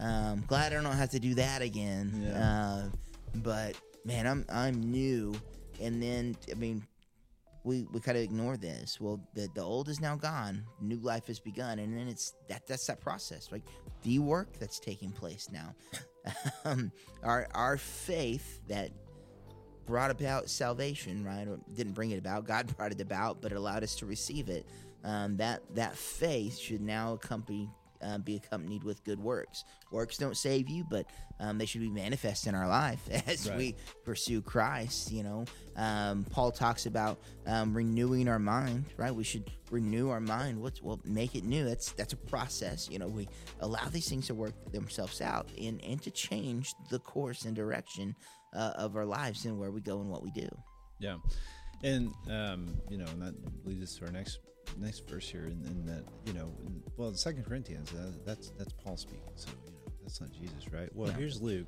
Um, 0.00 0.44
glad 0.46 0.72
I 0.72 0.82
don't 0.82 0.92
have 0.92 1.10
to 1.10 1.20
do 1.20 1.34
that 1.34 1.62
again. 1.62 2.22
Yeah. 2.22 2.38
Uh, 2.38 2.88
but 3.36 3.76
man, 4.04 4.26
I'm 4.26 4.44
I'm 4.50 4.80
new, 4.90 5.34
and 5.80 6.02
then 6.02 6.36
I 6.50 6.54
mean, 6.54 6.86
we 7.64 7.86
we 7.92 8.00
kind 8.00 8.16
of 8.16 8.24
ignore 8.24 8.56
this. 8.56 9.00
Well, 9.00 9.20
the 9.34 9.48
the 9.54 9.62
old 9.62 9.88
is 9.88 10.00
now 10.00 10.16
gone, 10.16 10.64
new 10.80 10.98
life 10.98 11.26
has 11.26 11.38
begun, 11.38 11.78
and 11.78 11.96
then 11.96 12.08
it's 12.08 12.34
that 12.48 12.66
that's 12.66 12.86
that 12.86 13.00
process, 13.00 13.50
like 13.50 13.62
the 14.02 14.18
work 14.18 14.58
that's 14.58 14.78
taking 14.78 15.10
place 15.10 15.48
now. 15.50 15.74
um, 16.64 16.92
our 17.22 17.48
our 17.54 17.76
faith 17.76 18.60
that 18.68 18.90
brought 19.86 20.10
about 20.10 20.50
salvation, 20.50 21.24
right? 21.24 21.48
Or 21.48 21.58
didn't 21.74 21.94
bring 21.94 22.10
it 22.10 22.18
about. 22.18 22.46
God 22.46 22.66
brought 22.76 22.92
it 22.92 23.00
about, 23.00 23.40
but 23.40 23.52
it 23.52 23.56
allowed 23.56 23.82
us 23.82 23.96
to 23.96 24.06
receive 24.06 24.48
it. 24.48 24.66
Um, 25.04 25.36
that 25.36 25.62
that 25.74 25.96
faith 25.96 26.58
should 26.58 26.80
now 26.80 27.14
accompany 27.14 27.70
uh, 28.02 28.18
be 28.18 28.36
accompanied 28.36 28.84
with 28.84 29.02
good 29.04 29.18
works. 29.18 29.64
Works 29.90 30.16
don't 30.18 30.36
save 30.36 30.68
you, 30.68 30.84
but 30.88 31.06
um, 31.40 31.58
they 31.58 31.66
should 31.66 31.80
be 31.80 31.90
manifest 31.90 32.46
in 32.46 32.54
our 32.54 32.68
life 32.68 33.00
as 33.26 33.48
Right. 33.48 33.56
we 33.58 33.74
pursue 34.04 34.40
Christ. 34.42 35.10
You 35.12 35.22
know, 35.22 35.44
um, 35.76 36.24
Paul 36.30 36.50
talks 36.50 36.86
about 36.86 37.18
um, 37.46 37.74
renewing 37.76 38.28
our 38.28 38.38
mind. 38.38 38.84
Right, 38.96 39.14
we 39.14 39.24
should 39.24 39.50
renew 39.70 40.10
our 40.10 40.20
mind. 40.20 40.60
What's 40.60 40.82
well, 40.82 41.00
make 41.04 41.34
it 41.34 41.44
new. 41.44 41.64
That's 41.64 41.92
that's 41.92 42.12
a 42.12 42.16
process. 42.16 42.88
You 42.90 42.98
know, 42.98 43.08
we 43.08 43.28
allow 43.60 43.84
these 43.90 44.08
things 44.08 44.26
to 44.28 44.34
work 44.34 44.54
themselves 44.72 45.20
out 45.20 45.48
and 45.60 45.82
and 45.84 46.00
to 46.02 46.10
change 46.10 46.74
the 46.90 46.98
course 46.98 47.44
and 47.44 47.54
direction 47.56 48.14
uh, 48.54 48.72
of 48.76 48.96
our 48.96 49.04
lives 49.06 49.44
and 49.44 49.58
where 49.58 49.70
we 49.70 49.80
go 49.80 50.00
and 50.00 50.10
what 50.10 50.22
we 50.22 50.30
do. 50.30 50.48
Yeah, 51.00 51.16
and 51.84 52.12
um, 52.30 52.76
you 52.88 52.98
know, 52.98 53.06
and 53.06 53.22
that 53.22 53.34
leads 53.64 53.82
us 53.82 53.98
to 53.98 54.06
our 54.06 54.10
next 54.12 54.38
next 54.76 55.08
verse 55.08 55.28
here, 55.28 55.44
and, 55.44 55.64
and 55.66 55.86
that 55.88 56.04
you 56.26 56.32
know, 56.32 56.52
in- 56.66 56.82
well, 56.96 57.08
in 57.08 57.14
Second 57.14 57.44
Corinthians, 57.44 57.92
uh, 57.94 58.12
that's 58.24 58.50
that's 58.58 58.72
Paul 58.72 58.96
speaking, 58.96 59.32
so 59.36 59.48
you 59.66 59.72
know, 59.72 59.92
that's 60.02 60.20
not 60.20 60.30
Jesus, 60.32 60.72
right? 60.72 60.88
Well, 60.94 61.10
here's 61.12 61.40
Luke, 61.40 61.66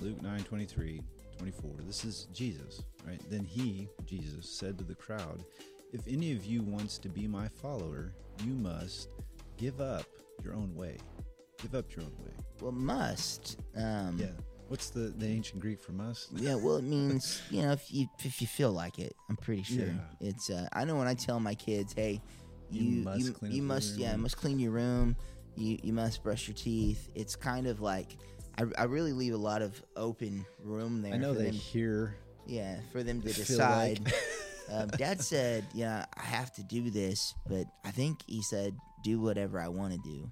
Luke 0.00 0.20
9, 0.22 0.42
23, 0.44 1.00
24. 1.38 1.70
This 1.86 2.04
is 2.04 2.26
Jesus, 2.32 2.82
right? 3.06 3.20
Then 3.30 3.44
he, 3.44 3.88
Jesus, 4.06 4.48
said 4.48 4.78
to 4.78 4.84
the 4.84 4.94
crowd, 4.94 5.44
"If 5.92 6.06
any 6.08 6.32
of 6.32 6.44
you 6.44 6.62
wants 6.62 6.98
to 6.98 7.08
be 7.08 7.26
my 7.26 7.48
follower, 7.48 8.12
you 8.44 8.52
must 8.52 9.08
give 9.56 9.80
up 9.80 10.04
your 10.44 10.54
own 10.54 10.74
way. 10.74 10.96
Give 11.62 11.74
up 11.74 11.94
your 11.94 12.04
own 12.04 12.12
way." 12.24 12.32
Well, 12.60 12.72
must. 12.72 13.58
Um, 13.76 14.18
Yeah. 14.18 14.26
What's 14.70 14.90
the, 14.90 15.12
the 15.16 15.26
ancient 15.26 15.60
Greek 15.60 15.80
for 15.82 15.90
must? 15.90 16.30
Yeah, 16.32 16.54
well, 16.54 16.76
it 16.76 16.84
means 16.84 17.42
you 17.50 17.62
know 17.62 17.72
if 17.72 17.92
you 17.92 18.06
if 18.24 18.40
you 18.40 18.46
feel 18.46 18.70
like 18.70 19.00
it. 19.00 19.16
I'm 19.28 19.36
pretty 19.36 19.64
sure 19.64 19.86
Yeah. 19.86 19.92
it's. 20.28 20.48
Uh, 20.48 20.68
I 20.72 20.84
know 20.84 20.94
when 20.94 21.08
I 21.08 21.14
tell 21.14 21.40
my 21.40 21.56
kids, 21.56 21.92
"Hey, 21.92 22.22
you 22.70 22.82
You 22.82 22.90
you 22.98 23.02
must 23.04 23.20
you, 23.26 23.32
clean 23.32 23.50
up 23.50 23.56
your 23.56 23.64
must 23.64 23.96
yeah 23.96 24.12
room." 24.12 24.20
must 24.22 24.36
clean 24.36 24.58
your 24.60 24.70
room. 24.70 25.16
You 25.56 25.76
you 25.82 25.92
must 25.92 26.22
brush 26.22 26.46
your 26.46 26.54
teeth." 26.54 27.08
It's 27.16 27.34
kind 27.34 27.66
of 27.66 27.80
like 27.80 28.16
I, 28.58 28.64
I 28.78 28.84
really 28.84 29.12
leave 29.12 29.34
a 29.34 29.42
lot 29.50 29.60
of 29.60 29.82
open 29.96 30.46
room 30.62 31.02
there. 31.02 31.14
I 31.14 31.16
know 31.16 31.32
for 31.32 31.40
they 31.40 31.46
them, 31.46 31.54
hear 31.54 32.14
yeah 32.46 32.78
for 32.92 33.02
them 33.02 33.20
to 33.22 33.28
feel 33.34 33.58
like- 33.58 34.04
decide. 34.04 34.14
um, 34.72 34.86
Dad 34.90 35.20
said, 35.20 35.66
"Yeah, 35.74 36.04
I 36.16 36.22
have 36.22 36.52
to 36.54 36.62
do 36.62 36.90
this," 36.90 37.34
but 37.48 37.66
I 37.84 37.90
think 37.90 38.20
he 38.28 38.40
said, 38.40 38.76
"Do 39.02 39.20
whatever 39.20 39.58
I 39.58 39.66
want 39.66 39.94
to 39.94 39.98
do." 40.08 40.30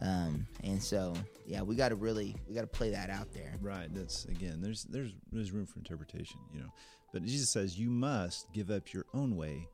Um, 0.00 0.46
and 0.62 0.82
so 0.82 1.14
yeah, 1.46 1.62
we 1.62 1.74
got 1.74 1.88
to 1.90 1.96
really 1.96 2.36
we 2.48 2.54
got 2.54 2.62
to 2.62 2.66
play 2.66 2.90
that 2.90 3.10
out 3.10 3.32
there. 3.32 3.54
Right. 3.60 3.88
That's 3.92 4.24
again. 4.26 4.60
There's 4.60 4.84
there's 4.84 5.14
there's 5.32 5.52
room 5.52 5.66
for 5.66 5.78
interpretation, 5.78 6.38
you 6.52 6.60
know. 6.60 6.72
But 7.12 7.24
Jesus 7.24 7.50
says 7.50 7.78
you 7.78 7.90
must 7.90 8.52
give 8.52 8.70
up 8.70 8.92
your 8.92 9.06
own 9.14 9.36
way, 9.36 9.68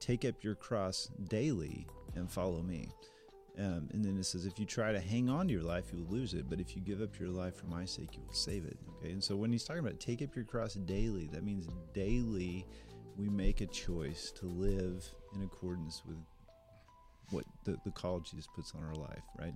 take 0.00 0.24
up 0.24 0.42
your 0.42 0.54
cross 0.54 1.10
daily, 1.28 1.86
and 2.14 2.30
follow 2.30 2.62
me. 2.62 2.88
Um, 3.58 3.88
and 3.92 4.04
then 4.04 4.18
it 4.18 4.24
says, 4.24 4.44
if 4.44 4.58
you 4.58 4.66
try 4.66 4.92
to 4.92 5.00
hang 5.00 5.30
on 5.30 5.48
to 5.48 5.52
your 5.52 5.62
life, 5.62 5.86
you 5.90 6.04
will 6.04 6.12
lose 6.12 6.34
it. 6.34 6.48
But 6.48 6.60
if 6.60 6.76
you 6.76 6.82
give 6.82 7.00
up 7.00 7.18
your 7.18 7.30
life 7.30 7.56
for 7.56 7.66
my 7.66 7.86
sake, 7.86 8.10
you 8.12 8.22
will 8.26 8.34
save 8.34 8.66
it. 8.66 8.76
Okay. 8.98 9.12
And 9.12 9.24
so 9.24 9.34
when 9.34 9.50
he's 9.50 9.64
talking 9.64 9.80
about 9.80 9.98
take 9.98 10.20
up 10.20 10.36
your 10.36 10.44
cross 10.44 10.74
daily, 10.74 11.26
that 11.32 11.42
means 11.42 11.66
daily 11.94 12.66
we 13.16 13.30
make 13.30 13.62
a 13.62 13.66
choice 13.66 14.30
to 14.32 14.46
live 14.46 15.10
in 15.34 15.42
accordance 15.42 16.02
with 16.06 16.18
what 17.30 17.44
the, 17.64 17.76
the 17.84 17.90
call 17.90 18.20
Jesus 18.20 18.46
puts 18.54 18.72
on 18.74 18.84
our 18.84 18.94
life, 18.94 19.22
right? 19.38 19.54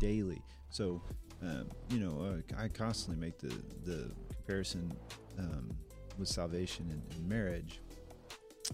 Daily. 0.00 0.42
So, 0.70 1.02
um, 1.42 1.68
you 1.90 1.98
know, 1.98 2.22
uh, 2.22 2.60
I 2.60 2.68
constantly 2.68 3.20
make 3.20 3.38
the, 3.38 3.54
the 3.84 4.10
comparison 4.34 4.92
um, 5.38 5.70
with 6.18 6.28
salvation 6.28 6.86
and, 6.90 7.02
and 7.14 7.28
marriage. 7.28 7.80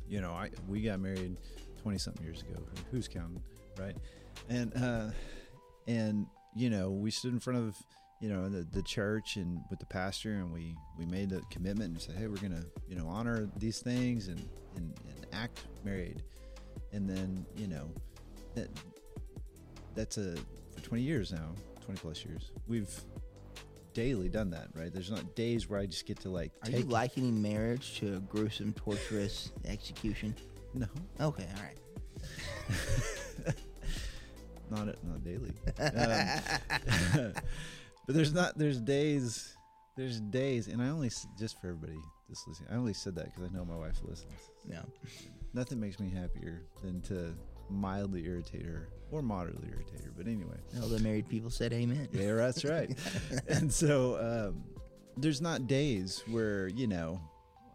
You 0.08 0.20
know, 0.20 0.32
I 0.32 0.50
we 0.68 0.82
got 0.82 0.98
married 0.98 1.36
twenty 1.80 1.98
something 1.98 2.24
years 2.24 2.42
ago. 2.42 2.60
Who's 2.90 3.06
counting, 3.06 3.42
right? 3.78 3.96
And 4.48 4.72
uh, 4.76 5.10
and 5.86 6.26
you 6.56 6.70
know, 6.70 6.90
we 6.90 7.10
stood 7.10 7.32
in 7.32 7.40
front 7.40 7.60
of 7.60 7.76
you 8.20 8.28
know 8.28 8.48
the, 8.48 8.66
the 8.72 8.82
church 8.82 9.36
and 9.36 9.60
with 9.70 9.78
the 9.78 9.86
pastor, 9.86 10.32
and 10.32 10.52
we 10.52 10.74
we 10.98 11.06
made 11.06 11.30
the 11.30 11.42
commitment 11.50 11.92
and 11.92 12.00
said, 12.00 12.16
hey, 12.16 12.26
we're 12.26 12.36
gonna 12.36 12.64
you 12.88 12.96
know 12.96 13.06
honor 13.06 13.48
these 13.56 13.80
things 13.80 14.28
and 14.28 14.42
and, 14.76 14.92
and 15.06 15.26
act 15.32 15.64
married. 15.84 16.22
And 16.92 17.08
then 17.08 17.44
you 17.56 17.68
know 17.68 17.90
that 18.54 18.68
that's 19.94 20.16
a 20.18 20.36
for 20.74 20.80
20 20.82 21.02
years 21.02 21.32
now 21.32 21.50
20 21.84 22.00
plus 22.00 22.24
years 22.24 22.50
we've 22.66 22.90
daily 23.92 24.28
done 24.28 24.50
that 24.50 24.68
right 24.74 24.92
there's 24.92 25.10
not 25.10 25.34
days 25.36 25.68
where 25.68 25.78
i 25.78 25.86
just 25.86 26.06
get 26.06 26.18
to 26.20 26.28
like 26.30 26.50
Are 26.62 26.70
take 26.70 26.84
you 26.84 26.90
likening 26.90 27.40
marriage 27.40 27.98
to 28.00 28.16
a 28.16 28.20
gruesome, 28.20 28.72
torturous 28.72 29.50
execution? 29.64 30.34
no 30.74 30.86
Okay, 31.20 31.46
all 31.56 31.62
right. 31.62 31.76
not 34.70 34.86
not 34.86 35.22
daily 35.24 35.52
um, 35.78 36.28
but 38.06 38.14
there's 38.14 38.32
not 38.32 38.56
there's 38.58 38.80
days 38.80 39.56
there's 39.96 40.20
days 40.20 40.66
and 40.68 40.82
i 40.82 40.88
only 40.88 41.10
just 41.38 41.60
for 41.60 41.68
everybody 41.68 41.98
just 42.28 42.48
listening 42.48 42.68
i 42.72 42.74
only 42.74 42.94
said 42.94 43.14
that 43.14 43.26
because 43.26 43.42
i 43.44 43.48
know 43.54 43.64
my 43.64 43.76
wife 43.76 44.00
listens 44.02 44.32
Yeah. 44.68 44.80
nothing 45.52 45.78
makes 45.78 46.00
me 46.00 46.08
happier 46.10 46.62
than 46.82 47.00
to 47.02 47.34
mildly 47.70 48.24
irritate 48.24 48.64
her 48.64 48.88
or 49.10 49.22
moderately 49.22 49.68
irritate 49.68 50.02
her 50.04 50.12
but 50.16 50.26
anyway 50.26 50.56
All 50.80 50.88
the 50.88 50.98
married 51.00 51.28
people 51.28 51.50
said 51.50 51.72
amen. 51.72 52.08
Yeah, 52.12 52.34
that's 52.34 52.64
right. 52.64 52.90
and 53.48 53.72
so 53.72 54.18
um, 54.52 54.64
there's 55.16 55.40
not 55.40 55.66
days 55.66 56.22
where 56.30 56.68
you 56.68 56.86
know 56.86 57.20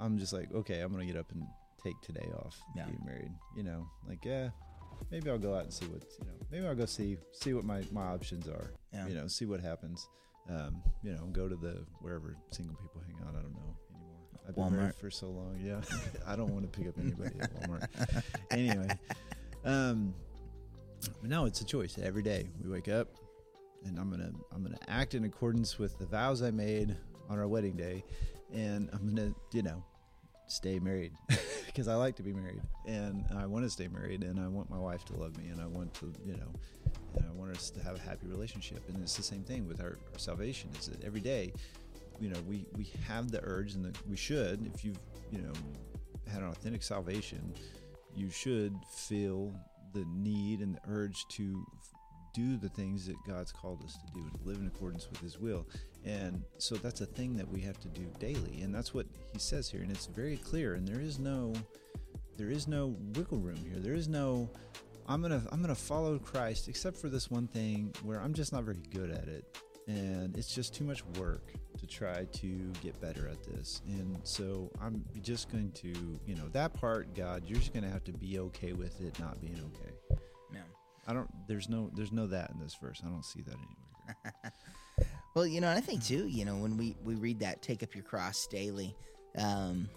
I'm 0.02 0.18
just 0.18 0.32
like, 0.34 0.54
okay, 0.54 0.80
I'm 0.82 0.92
gonna 0.92 1.06
get 1.06 1.18
up 1.18 1.32
and 1.32 1.44
take 1.84 2.00
today 2.02 2.28
off 2.38 2.58
Yeah. 2.76 2.86
being 2.86 3.02
married. 3.06 3.32
You 3.56 3.64
know, 3.64 3.88
like 4.08 4.24
yeah, 4.26 4.50
maybe 5.12 5.30
I'll 5.30 5.38
go 5.38 5.56
out 5.56 5.64
and 5.64 5.74
see 5.74 5.86
what's 5.88 6.18
you 6.20 6.26
know, 6.26 6.34
maybe 6.52 6.68
I'll 6.68 6.76
go 6.76 6.86
see 6.86 7.18
see 7.32 7.54
what 7.54 7.64
my 7.66 7.84
my 7.92 8.04
options 8.08 8.48
are. 8.48 8.72
Yeah. 8.94 9.08
You 9.08 9.16
know, 9.16 9.28
see 9.28 9.46
what 9.46 9.60
happens. 9.62 10.08
Um, 10.50 10.82
you 11.04 11.12
know, 11.14 11.26
go 11.32 11.48
to 11.48 11.56
the 11.56 11.86
wherever 12.02 12.36
single 12.52 12.76
people 12.76 13.02
hang 13.06 13.16
out. 13.28 13.36
I 13.38 13.42
don't 13.42 13.54
know 13.54 13.76
anymore. 13.94 14.16
I've 14.48 14.56
been 14.56 14.72
married 14.72 14.94
Walmart. 14.96 15.00
for 15.00 15.12
so 15.12 15.28
long. 15.28 15.60
Yeah, 15.62 15.82
I 16.28 16.36
don't 16.36 16.52
want 16.54 16.72
to 16.72 16.80
pick 16.80 16.88
up 16.90 16.96
anybody 17.00 17.36
at 17.40 17.54
Walmart. 17.62 18.24
anyway, 18.52 18.88
um, 19.66 20.14
but 21.22 21.30
no, 21.30 21.46
it's 21.46 21.62
a 21.62 21.66
choice 21.66 21.98
every 22.02 22.24
day. 22.24 22.50
We 22.64 22.70
wake 22.70 22.88
up, 22.88 23.08
and 23.86 23.98
I'm 23.98 24.10
gonna 24.10 24.32
I'm 24.54 24.64
gonna 24.64 24.80
act 24.88 25.16
in 25.16 25.26
accordance 25.26 25.80
with 25.80 25.98
the 25.98 26.06
vows 26.06 26.42
I 26.42 26.52
made 26.52 26.96
on 27.30 27.40
our 27.40 27.48
wedding 27.48 27.76
day, 27.76 28.04
and 28.54 28.90
I'm 28.94 29.08
gonna 29.08 29.34
you 29.54 29.64
know 29.64 29.84
stay 30.50 30.80
married 30.80 31.14
because 31.68 31.88
I 31.88 31.96
like 31.96 32.16
to 32.16 32.24
be 32.24 32.34
married 32.34 32.62
and 32.88 33.24
I 33.38 33.46
want 33.46 33.66
to 33.66 33.70
stay 33.70 33.88
married 33.88 34.24
and 34.24 34.40
I 34.40 34.48
want 34.48 34.70
my 34.70 34.80
wife 34.80 35.06
to 35.06 35.16
love 35.16 35.38
me 35.38 35.50
and 35.50 35.62
I 35.62 35.68
want 35.68 35.94
to 35.96 36.12
you 36.26 36.34
know 36.34 36.52
and 37.16 37.26
I 37.26 37.32
want 37.32 37.56
us 37.56 37.70
to 37.72 37.84
have 37.84 37.96
a 37.96 38.00
happy 38.00 38.28
relationship 38.28 38.82
and 38.90 39.02
it's 39.02 39.16
the 39.16 39.24
same 39.24 39.44
thing 39.44 39.68
with 39.68 39.80
our, 39.80 40.00
our 40.12 40.18
salvation 40.18 40.72
is 40.80 40.88
that 40.88 41.04
every 41.04 41.20
day 41.20 41.54
you 42.20 42.30
know 42.30 42.40
we 42.48 42.66
we 42.76 42.92
have 43.08 43.32
the 43.32 43.42
urge 43.44 43.76
and 43.76 43.86
the, 43.86 43.98
we 44.10 44.18
should 44.18 44.70
if 44.74 44.84
you've 44.84 45.00
you 45.32 45.40
know 45.40 45.54
had 46.28 46.42
an 46.42 46.50
authentic 46.50 46.82
salvation 46.82 47.54
you 48.20 48.30
should 48.30 48.76
feel 48.92 49.54
the 49.94 50.06
need 50.14 50.60
and 50.60 50.76
the 50.76 50.82
urge 50.88 51.26
to 51.30 51.66
do 52.34 52.58
the 52.58 52.70
things 52.70 53.08
that 53.08 53.16
God's 53.28 53.52
called 53.52 53.84
us 53.84 53.94
to 53.94 54.14
do 54.14 54.20
and 54.20 54.46
live 54.46 54.58
in 54.58 54.68
accordance 54.68 55.10
with 55.10 55.20
His 55.20 55.40
will. 55.40 55.66
And 56.06 56.44
so 56.58 56.76
that's 56.76 57.02
a 57.02 57.06
thing 57.06 57.36
that 57.38 57.48
we 57.50 57.60
have 57.62 57.80
to 57.82 57.88
do 57.88 58.06
daily. 58.20 58.62
And 58.62 58.74
that's 58.74 58.94
what 58.94 59.08
He 59.34 59.40
says 59.40 59.70
here. 59.70 59.82
And 59.82 59.92
it's 59.92 60.06
very 60.06 60.38
clear. 60.38 60.76
And 60.76 60.88
there 60.88 61.02
is 61.02 61.20
no 61.20 61.54
there 62.38 62.50
is 62.50 62.68
no 62.68 62.96
wiggle 63.16 63.40
room 63.40 63.58
here. 63.58 63.80
There 63.80 63.94
is 63.94 64.08
no 64.08 64.50
I'm 65.08 65.22
gonna 65.22 65.44
I'm 65.52 65.62
gonna 65.62 65.76
follow 65.76 66.20
Christ 66.20 66.70
except 66.70 66.98
for 66.98 67.10
this 67.10 67.32
one 67.32 67.48
thing 67.48 67.94
where 68.04 68.22
I'm 68.22 68.34
just 68.34 68.54
not 68.54 68.64
very 68.64 68.84
good 68.94 69.10
at 69.10 69.28
it, 69.28 69.44
and 69.90 70.38
it's 70.38 70.54
just 70.54 70.74
too 70.74 70.84
much 70.84 71.04
work 71.20 71.52
to 71.80 71.88
try 71.88 72.26
to 72.32 72.72
get 72.82 73.00
better 73.02 73.28
at 73.28 73.44
this. 73.44 73.82
And 73.88 74.20
so 74.24 74.72
I'm 74.82 75.04
just 75.22 75.52
going 75.52 75.72
to 75.72 75.90
you 76.26 76.36
know 76.36 76.48
that 76.54 76.74
part, 76.74 77.14
God, 77.16 77.44
you're 77.46 77.60
just 77.60 77.74
gonna 77.74 77.90
have 77.90 78.04
to 78.06 78.14
be 78.14 78.40
okay 78.40 78.74
with 78.74 79.02
it 79.02 79.20
not 79.20 79.42
being 79.42 79.60
okay. 79.76 80.20
Yeah. 80.54 80.62
I 81.08 81.14
don't. 81.14 81.30
There's 81.48 81.68
no. 81.68 81.90
There's 81.96 82.12
no 82.12 82.28
that 82.28 82.52
in 82.52 82.60
this 82.60 82.76
verse. 82.82 83.02
I 83.06 83.10
don't 83.10 83.26
see 83.26 83.42
that 83.42 83.56
anywhere. 83.56 84.54
Well, 85.36 85.46
you 85.46 85.62
know, 85.62 85.70
and 85.70 85.78
I 85.78 85.82
think 85.82 86.04
too, 86.04 86.28
you 86.28 86.44
know, 86.44 86.56
when 86.56 86.76
we 86.76 86.96
we 87.04 87.16
read 87.16 87.40
that, 87.40 87.62
take 87.62 87.84
up 87.84 87.94
your 87.94 88.04
cross 88.04 88.48
daily, 88.48 88.96
um, 89.38 89.88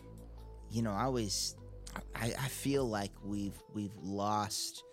you 0.71 0.83
know, 0.83 0.93
I 0.93 1.05
always, 1.05 1.57
I, 2.15 2.27
I 2.39 2.49
feel 2.49 2.85
like 2.85 3.13
we've 3.25 3.61
we've 3.75 3.97
lost, 4.03 4.85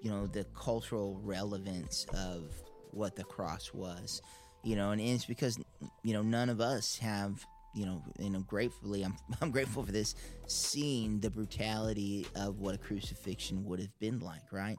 you 0.00 0.10
know, 0.10 0.26
the 0.26 0.44
cultural 0.56 1.20
relevance 1.24 2.06
of 2.14 2.44
what 2.92 3.16
the 3.16 3.24
cross 3.24 3.72
was, 3.72 4.22
you 4.62 4.76
know, 4.76 4.90
and 4.90 5.00
it's 5.00 5.24
because 5.24 5.58
you 6.02 6.12
know 6.12 6.22
none 6.22 6.48
of 6.48 6.60
us 6.60 6.98
have, 6.98 7.44
you 7.74 7.86
know, 7.86 8.02
you 8.18 8.30
know, 8.30 8.40
gratefully, 8.40 9.02
I'm 9.04 9.16
I'm 9.40 9.50
grateful 9.50 9.84
for 9.84 9.92
this, 9.92 10.14
seeing 10.46 11.20
the 11.20 11.30
brutality 11.30 12.26
of 12.34 12.60
what 12.60 12.74
a 12.74 12.78
crucifixion 12.78 13.64
would 13.64 13.80
have 13.80 13.98
been 13.98 14.20
like, 14.20 14.52
right? 14.52 14.78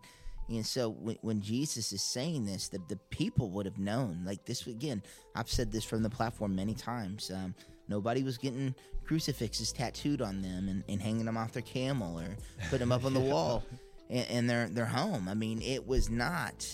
And 0.49 0.65
so 0.65 0.89
when, 0.89 1.17
when 1.21 1.41
Jesus 1.41 1.93
is 1.93 2.01
saying 2.01 2.45
this, 2.45 2.69
the, 2.69 2.79
the 2.87 2.95
people 3.11 3.51
would 3.51 3.65
have 3.65 3.77
known. 3.77 4.21
Like 4.25 4.45
this, 4.45 4.65
again, 4.65 5.03
I've 5.35 5.49
said 5.49 5.71
this 5.71 5.83
from 5.83 6.01
the 6.01 6.09
platform 6.09 6.55
many 6.55 6.73
times. 6.73 7.31
Um, 7.33 7.53
nobody 7.87 8.23
was 8.23 8.37
getting 8.37 8.73
crucifixes 9.05 9.71
tattooed 9.71 10.21
on 10.21 10.41
them 10.41 10.67
and, 10.67 10.83
and 10.89 11.01
hanging 11.01 11.25
them 11.25 11.37
off 11.37 11.51
their 11.51 11.61
camel 11.61 12.19
or 12.19 12.35
putting 12.69 12.79
them 12.79 12.91
up 12.91 13.05
on 13.05 13.13
the 13.13 13.19
wall 13.31 13.63
in, 14.09 14.23
in 14.25 14.47
their, 14.47 14.67
their 14.69 14.85
home. 14.85 15.27
I 15.27 15.35
mean, 15.35 15.61
it 15.61 15.85
was 15.87 16.09
not 16.09 16.67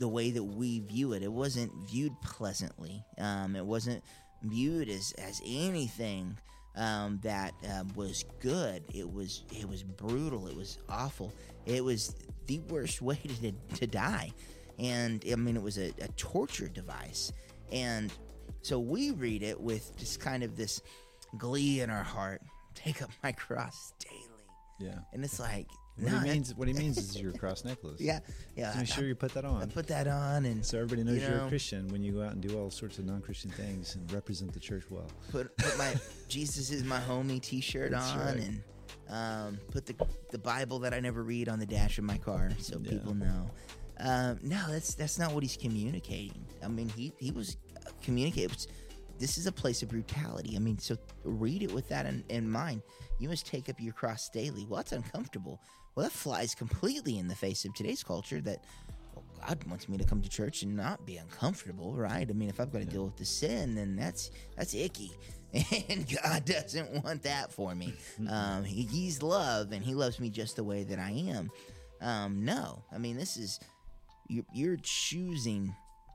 the 0.00 0.08
way 0.08 0.30
that 0.32 0.42
we 0.42 0.80
view 0.80 1.12
it. 1.12 1.22
It 1.22 1.30
wasn't 1.30 1.72
viewed 1.88 2.20
pleasantly. 2.22 3.04
Um, 3.18 3.54
it 3.54 3.64
wasn't 3.64 4.02
viewed 4.42 4.88
as, 4.88 5.12
as 5.18 5.40
anything 5.46 6.36
um, 6.74 7.20
that 7.22 7.52
um, 7.70 7.92
was 7.94 8.24
good. 8.40 8.82
It 8.92 9.10
was 9.12 9.44
it 9.56 9.68
was 9.68 9.82
brutal. 9.82 10.48
It 10.48 10.56
was 10.56 10.78
awful. 10.88 11.32
It 11.66 11.84
was 11.84 12.16
the 12.46 12.60
worst 12.60 13.02
way 13.08 13.20
to, 13.42 13.52
to 13.76 13.86
die, 13.86 14.32
and 14.78 15.22
I 15.30 15.34
mean 15.36 15.54
it 15.56 15.62
was 15.62 15.78
a, 15.78 15.92
a 16.00 16.08
torture 16.16 16.68
device. 16.68 17.32
And 17.70 18.12
so 18.62 18.80
we 18.80 19.10
read 19.12 19.42
it 19.42 19.60
with 19.60 19.96
just 19.96 20.18
kind 20.18 20.42
of 20.42 20.56
this 20.56 20.80
glee 21.38 21.80
in 21.82 21.90
our 21.90 22.02
heart. 22.02 22.42
Take 22.74 23.02
up 23.02 23.10
my 23.22 23.32
cross 23.32 23.92
daily, 23.98 24.90
Yeah. 24.90 25.00
and 25.12 25.22
it's 25.24 25.38
like 25.38 25.66
What 25.96 26.12
no, 26.12 26.18
he 26.20 26.30
means. 26.30 26.54
What 26.54 26.68
he 26.68 26.74
means 26.74 26.96
is 26.98 27.20
your 27.20 27.32
cross 27.42 27.64
necklace. 27.64 28.00
yeah, 28.00 28.20
yeah. 28.56 28.72
So 28.72 28.78
make 28.78 28.86
sure 28.88 29.04
you 29.04 29.14
put 29.14 29.34
that 29.34 29.44
on. 29.44 29.62
I 29.62 29.66
put 29.66 29.86
that 29.88 30.06
on 30.08 30.44
and 30.46 30.64
So 30.64 30.78
everybody 30.78 31.04
knows 31.04 31.20
you 31.20 31.28
are 31.28 31.38
know- 31.38 31.46
a 31.46 31.48
Christian 31.48 31.88
when 31.88 32.02
you 32.02 32.12
go 32.12 32.22
out 32.22 32.32
and 32.32 32.40
do 32.40 32.58
all 32.58 32.70
sorts 32.70 32.98
of 32.98 33.04
non-Christian 33.04 33.50
things 33.50 33.96
and 33.96 34.10
represent 34.12 34.52
the 34.52 34.60
church 34.60 34.84
well. 34.90 35.06
put 35.30 35.54
put 35.58 35.76
my 35.76 35.94
Jesus 36.28 36.70
is 36.70 36.84
my 36.84 37.00
homie 37.00 37.40
T-shirt 37.42 37.90
That's 37.90 38.12
on 38.12 38.18
right. 38.18 38.36
and 38.36 38.62
um, 39.10 39.58
put 39.70 39.84
the 39.86 39.94
the 40.30 40.38
Bible 40.38 40.78
that 40.80 40.94
I 40.94 41.00
never 41.00 41.22
read 41.22 41.48
on 41.48 41.58
the 41.58 41.66
dash 41.66 41.98
of 41.98 42.04
my 42.04 42.16
car 42.18 42.50
so 42.58 42.78
Yeah. 42.82 42.90
people 42.92 43.14
know. 43.14 43.50
Um, 43.98 44.38
no, 44.42 44.64
that's 44.70 44.94
that's 44.94 45.18
not 45.18 45.32
what 45.34 45.42
he's 45.42 45.56
communicating. 45.58 46.46
I 46.64 46.68
mean, 46.68 46.88
he 46.88 47.12
he 47.18 47.30
was 47.32 47.58
uh, 47.76 47.90
communicating. 48.02 48.56
This 49.20 49.36
is 49.36 49.46
a 49.46 49.52
place 49.52 49.82
of 49.82 49.90
brutality. 49.90 50.56
I 50.56 50.60
mean, 50.60 50.78
so 50.78 50.96
read 51.24 51.62
it 51.62 51.70
with 51.70 51.88
that 51.90 52.06
in, 52.06 52.24
in 52.30 52.50
mind. 52.50 52.80
You 53.18 53.28
must 53.28 53.46
take 53.46 53.68
up 53.68 53.78
your 53.78 53.92
cross 53.92 54.30
daily. 54.30 54.64
Well, 54.66 54.78
that's 54.78 54.92
uncomfortable. 54.92 55.60
Well, 55.94 56.04
that 56.04 56.12
flies 56.12 56.54
completely 56.54 57.18
in 57.18 57.28
the 57.28 57.34
face 57.34 57.66
of 57.66 57.74
today's 57.74 58.02
culture 58.02 58.40
that 58.40 58.64
well, 59.14 59.24
God 59.46 59.62
wants 59.68 59.90
me 59.90 59.98
to 59.98 60.04
come 60.04 60.22
to 60.22 60.28
church 60.28 60.62
and 60.62 60.74
not 60.74 61.04
be 61.04 61.18
uncomfortable, 61.18 61.94
right? 61.94 62.26
I 62.28 62.32
mean, 62.32 62.48
if 62.48 62.60
I've 62.60 62.72
got 62.72 62.78
to 62.78 62.86
deal 62.86 63.04
with 63.04 63.18
the 63.18 63.26
sin, 63.26 63.74
then 63.74 63.94
that's 63.94 64.30
that's 64.56 64.74
icky, 64.74 65.12
and 65.88 66.06
God 66.22 66.46
doesn't 66.46 67.04
want 67.04 67.22
that 67.24 67.52
for 67.52 67.74
me. 67.74 67.94
Um, 68.28 68.64
he, 68.64 68.82
he's 68.82 69.22
love, 69.22 69.72
and 69.72 69.84
He 69.84 69.94
loves 69.94 70.20
me 70.20 70.30
just 70.30 70.56
the 70.56 70.64
way 70.64 70.84
that 70.84 70.98
I 70.98 71.10
am. 71.10 71.50
Um, 72.00 72.44
no, 72.44 72.82
I 72.92 72.98
mean, 72.98 73.16
this 73.16 73.36
is 73.36 73.60
you're, 74.28 74.44
you're 74.52 74.76
choosing 74.82 75.74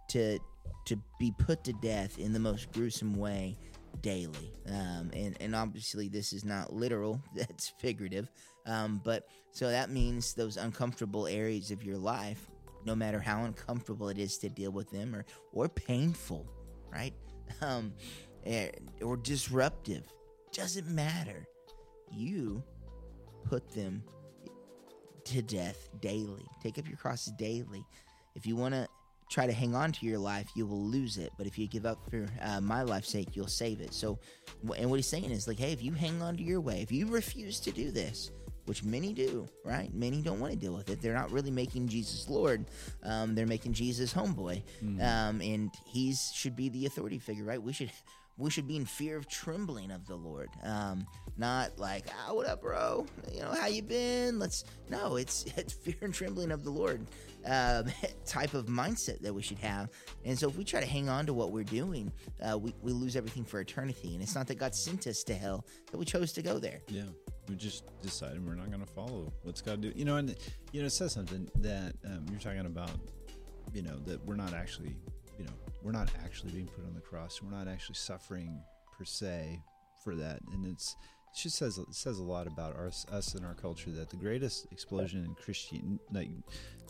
to 0.09 0.39
to 0.85 0.97
be 1.19 1.33
put 1.37 1.63
to 1.63 1.73
death 1.73 2.17
in 2.19 2.33
the 2.33 2.39
most 2.39 2.71
gruesome 2.71 3.13
way 3.13 3.57
daily 4.01 4.53
um, 4.69 5.09
and 5.13 5.37
and 5.39 5.55
obviously 5.55 6.07
this 6.07 6.33
is 6.33 6.43
not 6.43 6.73
literal 6.73 7.21
that's 7.35 7.69
figurative 7.79 8.29
um, 8.65 8.99
but 9.03 9.29
so 9.51 9.69
that 9.69 9.89
means 9.89 10.33
those 10.33 10.57
uncomfortable 10.57 11.27
areas 11.27 11.71
of 11.71 11.83
your 11.83 11.97
life 11.97 12.49
no 12.85 12.95
matter 12.95 13.19
how 13.19 13.43
uncomfortable 13.45 14.09
it 14.09 14.17
is 14.17 14.37
to 14.37 14.49
deal 14.49 14.71
with 14.71 14.89
them 14.91 15.15
or 15.15 15.25
or 15.53 15.69
painful 15.69 16.45
right 16.91 17.13
um, 17.61 17.93
eh, 18.45 18.69
or 19.01 19.15
disruptive 19.17 20.03
doesn't 20.51 20.87
matter 20.87 21.47
you 22.11 22.63
put 23.45 23.67
them 23.69 24.03
to 25.25 25.41
death 25.41 25.89
daily. 26.01 26.45
Take 26.61 26.77
up 26.77 26.87
your 26.87 26.97
crosses 26.97 27.33
daily. 27.33 27.85
If 28.35 28.45
you 28.45 28.55
want 28.55 28.73
to 28.73 28.87
try 29.29 29.47
to 29.47 29.53
hang 29.53 29.75
on 29.75 29.91
to 29.91 30.05
your 30.05 30.19
life, 30.19 30.49
you 30.55 30.65
will 30.65 30.83
lose 30.83 31.17
it. 31.17 31.31
But 31.37 31.47
if 31.47 31.57
you 31.57 31.67
give 31.67 31.85
up 31.85 31.99
for 32.09 32.27
uh, 32.41 32.61
my 32.61 32.83
life's 32.83 33.09
sake, 33.09 33.35
you'll 33.35 33.47
save 33.47 33.81
it. 33.81 33.93
So, 33.93 34.19
and 34.77 34.89
what 34.89 34.97
he's 34.97 35.07
saying 35.07 35.31
is 35.31 35.47
like, 35.47 35.59
hey, 35.59 35.71
if 35.71 35.83
you 35.83 35.93
hang 35.93 36.21
on 36.21 36.37
to 36.37 36.43
your 36.43 36.61
way, 36.61 36.81
if 36.81 36.91
you 36.91 37.07
refuse 37.07 37.59
to 37.61 37.71
do 37.71 37.91
this, 37.91 38.31
which 38.65 38.83
many 38.83 39.13
do, 39.13 39.47
right? 39.63 39.93
Many 39.93 40.21
don't 40.21 40.39
want 40.39 40.53
to 40.53 40.57
deal 40.57 40.73
with 40.73 40.89
it. 40.89 41.01
They're 41.01 41.13
not 41.13 41.31
really 41.31 41.51
making 41.51 41.87
Jesus 41.87 42.27
Lord. 42.29 42.65
Um, 43.03 43.35
they're 43.35 43.45
making 43.45 43.73
Jesus 43.73 44.11
homeboy, 44.13 44.63
um, 45.01 45.41
and 45.41 45.71
he 45.85 46.15
should 46.15 46.55
be 46.55 46.69
the 46.69 46.87
authority 46.87 47.19
figure, 47.19 47.43
right? 47.43 47.61
We 47.61 47.73
should 47.73 47.91
we 48.37 48.49
should 48.49 48.67
be 48.67 48.75
in 48.75 48.85
fear 48.85 49.15
of 49.15 49.27
trembling 49.27 49.91
of 49.91 50.05
the 50.07 50.15
Lord, 50.15 50.49
um, 50.63 51.07
not 51.37 51.79
like, 51.79 52.07
ah, 52.11 52.33
what 52.33 52.47
up, 52.47 52.61
bro? 52.61 53.05
You 53.31 53.41
know, 53.41 53.51
how 53.51 53.67
you 53.67 53.81
been? 53.81 54.39
Let's 54.39 54.65
no, 54.89 55.15
it's 55.15 55.45
it's 55.57 55.73
fear 55.73 55.95
and 56.01 56.13
trembling 56.13 56.51
of 56.51 56.63
the 56.63 56.69
Lord 56.69 57.05
um, 57.45 57.85
type 58.25 58.53
of 58.53 58.65
mindset 58.65 59.21
that 59.21 59.33
we 59.33 59.41
should 59.41 59.59
have. 59.59 59.89
And 60.25 60.37
so, 60.37 60.49
if 60.49 60.57
we 60.57 60.63
try 60.63 60.81
to 60.81 60.85
hang 60.85 61.07
on 61.07 61.25
to 61.27 61.33
what 61.33 61.51
we're 61.51 61.63
doing, 61.63 62.11
uh, 62.41 62.57
we 62.57 62.73
we 62.81 62.91
lose 62.91 63.15
everything 63.15 63.45
for 63.45 63.59
eternity. 63.59 64.13
And 64.13 64.21
it's 64.21 64.35
not 64.35 64.47
that 64.47 64.59
God 64.59 64.75
sent 64.75 65.07
us 65.07 65.23
to 65.23 65.33
hell; 65.33 65.65
that 65.91 65.97
we 65.97 66.05
chose 66.05 66.33
to 66.33 66.41
go 66.41 66.59
there. 66.59 66.81
Yeah, 66.87 67.03
we 67.47 67.55
just 67.55 67.85
decided 68.01 68.45
we're 68.45 68.55
not 68.55 68.69
going 68.69 68.85
to 68.85 68.91
follow 68.91 69.31
what's 69.43 69.61
God 69.61 69.81
do. 69.81 69.93
You 69.95 70.03
know, 70.03 70.17
and 70.17 70.35
you 70.73 70.81
know, 70.81 70.87
it 70.87 70.91
says 70.91 71.13
something 71.13 71.49
that 71.59 71.93
um, 72.05 72.25
you're 72.29 72.39
talking 72.39 72.65
about. 72.65 72.91
You 73.73 73.81
know 73.81 73.97
that 74.05 74.23
we're 74.25 74.35
not 74.35 74.53
actually, 74.53 74.95
you 75.37 75.45
know, 75.45 75.51
we're 75.85 75.91
not 75.91 76.09
actually 76.23 76.51
being 76.51 76.65
put 76.67 76.83
on 76.83 76.95
the 76.95 76.99
cross. 76.99 77.41
We're 77.43 77.55
not 77.55 77.67
actually 77.67 77.95
suffering 77.95 78.59
per 78.97 79.05
se 79.05 79.61
for 80.03 80.15
that, 80.15 80.39
and 80.51 80.65
it's 80.65 80.95
it 81.31 81.37
just 81.37 81.57
says 81.57 81.77
it 81.77 81.93
says 81.93 82.17
a 82.17 82.23
lot 82.23 82.47
about 82.47 82.75
our, 82.75 82.87
us 82.87 83.35
and 83.35 83.45
our 83.45 83.53
culture 83.53 83.91
that 83.91 84.09
the 84.09 84.15
greatest 84.15 84.65
explosion 84.71 85.23
in 85.23 85.35
Christian 85.35 85.99
like 86.11 86.29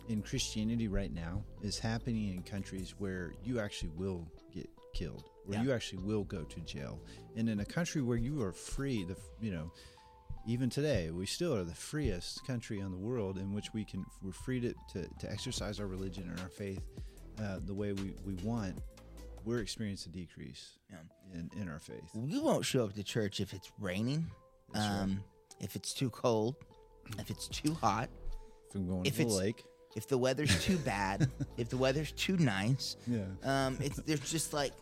in 0.07 0.21
Christianity 0.21 0.87
right 0.87 1.13
now 1.13 1.43
is 1.61 1.77
happening 1.77 2.33
in 2.33 2.41
countries 2.43 2.95
where 2.97 3.33
you 3.43 3.59
actually 3.59 3.89
will 3.97 4.31
get 4.53 4.69
killed, 4.93 5.25
where 5.45 5.57
Yeah. 5.57 5.63
you 5.65 5.73
actually 5.73 6.03
will 6.03 6.23
go 6.23 6.43
to 6.43 6.61
jail, 6.61 7.01
and 7.35 7.49
in 7.49 7.59
a 7.59 7.65
country 7.65 8.01
where 8.01 8.17
you 8.17 8.41
are 8.43 8.53
free, 8.53 9.03
the 9.03 9.17
you 9.41 9.51
know 9.51 9.73
even 10.47 10.69
today 10.69 11.09
we 11.09 11.25
still 11.25 11.53
are 11.53 11.63
the 11.63 11.75
freest 11.75 12.45
country 12.45 12.79
on 12.81 12.91
the 12.91 12.97
world 12.97 13.37
in 13.37 13.51
which 13.51 13.73
we 13.73 13.83
can 13.83 14.05
we're 14.21 14.31
free 14.31 14.59
to, 14.61 14.73
to, 14.93 15.07
to 15.19 15.29
exercise 15.29 15.79
our 15.79 15.87
religion 15.87 16.29
and 16.29 16.39
our 16.39 16.49
faith 16.49 16.83
uh, 17.41 17.59
the 17.65 17.73
way 17.73 17.93
we, 17.93 18.13
we 18.25 18.33
want 18.43 18.77
we're 19.43 19.59
experiencing 19.59 20.11
a 20.13 20.17
decrease 20.17 20.79
Yeah. 20.91 20.97
in, 21.39 21.51
in 21.61 21.69
our 21.69 21.79
faith 21.79 22.09
We 22.15 22.39
won't 22.39 22.65
show 22.65 22.83
up 22.85 22.93
to 22.93 23.03
church 23.03 23.39
if 23.39 23.53
it's 23.53 23.71
raining, 23.79 24.25
That's 24.73 24.85
right. 24.87 25.01
um, 25.01 25.23
if 25.59 25.75
it's 25.75 25.93
too 25.93 26.09
cold, 26.09 26.55
if 27.19 27.29
it's 27.29 27.47
too 27.47 27.73
hot, 27.75 28.09
from 28.71 28.87
going 28.87 29.05
If 29.05 29.17
to 29.17 29.25
the 29.25 29.29
lake 29.31 29.63
if 29.95 30.07
the 30.09 30.17
weather's 30.17 30.61
too 30.65 30.77
bad, 30.85 31.29
if 31.57 31.69
the 31.69 31.77
weather's 31.77 32.11
too 32.13 32.35
nice. 32.37 32.97
yeah 33.07 33.23
Um, 33.43 33.77
it's 33.79 33.97
there's 33.97 34.19
just 34.29 34.51
like 34.53 34.73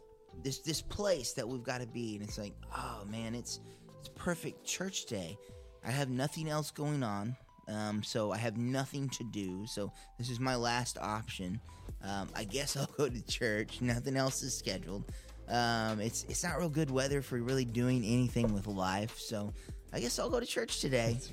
this 0.44 0.60
this 0.60 0.82
place 0.82 1.34
that 1.34 1.48
we've 1.48 1.62
got 1.62 1.82
to 1.82 1.88
be, 1.88 2.16
and 2.16 2.24
it's 2.24 2.40
like, 2.40 2.54
oh 2.76 3.04
man, 3.08 3.36
it's 3.36 3.60
it's 4.00 4.10
perfect 4.16 4.66
church 4.66 5.06
day. 5.06 5.38
I 5.86 5.92
have 5.92 6.10
nothing 6.10 6.50
else 6.50 6.72
going 6.72 7.04
on, 7.04 7.36
um, 7.68 8.02
so 8.02 8.32
I 8.32 8.38
have 8.38 8.58
nothing 8.58 9.08
to 9.10 9.24
do. 9.26 9.68
So 9.68 9.92
this 10.18 10.30
is 10.32 10.40
my 10.40 10.56
last 10.56 10.98
option. 11.00 11.60
Um, 12.04 12.30
I 12.36 12.44
guess 12.44 12.76
I'll 12.78 12.90
go 12.98 13.08
to 13.08 13.22
church. 13.28 13.82
Nothing 13.82 14.16
else 14.16 14.44
is 14.44 14.54
scheduled. 14.54 15.04
Um, 15.50 16.00
it's 16.00 16.26
it's 16.30 16.44
not 16.44 16.58
real 16.58 16.70
good 16.70 16.90
weather 16.90 17.22
for 17.22 17.38
really 17.38 17.66
doing 17.66 18.04
anything 18.04 18.54
with 18.54 18.68
life, 18.68 19.20
so 19.20 19.54
I 19.92 20.00
guess 20.00 20.18
I'll 20.18 20.30
go 20.30 20.40
to 20.40 20.46
church 20.46 20.80
today. 20.80 21.20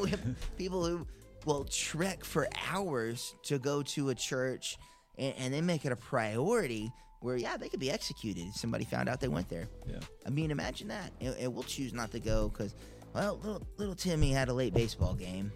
We 0.00 0.08
have 0.08 0.22
people 0.56 0.86
who 0.86 1.06
will 1.44 1.64
trek 1.64 2.24
for 2.24 2.48
hours 2.70 3.34
to 3.42 3.58
go 3.58 3.82
to 3.82 4.08
a 4.08 4.14
church 4.14 4.78
and, 5.18 5.34
and 5.36 5.52
they 5.52 5.60
make 5.60 5.84
it 5.84 5.92
a 5.92 5.96
priority 5.96 6.90
where 7.20 7.36
yeah 7.36 7.58
they 7.58 7.68
could 7.68 7.80
be 7.80 7.90
executed 7.90 8.46
if 8.46 8.56
somebody 8.56 8.86
found 8.86 9.06
out 9.06 9.20
they 9.20 9.28
went 9.28 9.50
there 9.50 9.68
yeah 9.86 9.98
i 10.26 10.30
mean 10.30 10.50
imagine 10.50 10.88
that 10.88 11.12
and, 11.20 11.36
and 11.36 11.52
we'll 11.52 11.62
choose 11.62 11.92
not 11.92 12.10
to 12.10 12.18
go 12.18 12.48
because 12.48 12.74
well, 13.16 13.40
little 13.42 13.62
little 13.78 13.94
Timmy 13.94 14.30
had 14.30 14.50
a 14.50 14.52
late 14.52 14.74
baseball 14.74 15.14
game, 15.14 15.50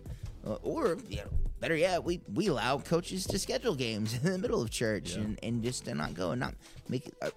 uh, 0.47 0.55
or 0.63 0.97
you 1.09 1.17
know, 1.19 1.29
better 1.61 1.77
yet, 1.77 2.05
we 2.05 2.21
we 2.33 2.49
allow 2.49 2.79
coaches 2.79 3.27
to 3.27 3.39
schedule 3.39 3.75
games 3.75 4.15
in 4.23 4.23
the 4.23 4.39
middle 4.39 4.63
of 4.63 4.71
church 4.71 5.15
Yeah. 5.17 5.23
and 5.23 5.39
and 5.43 5.63
just 5.63 5.85
to 5.87 5.95
not 5.95 6.15
go 6.15 6.31
and 6.33 6.41
not 6.41 6.55
make 6.89 7.07
it. 7.07 7.15
Uh, 7.23 7.31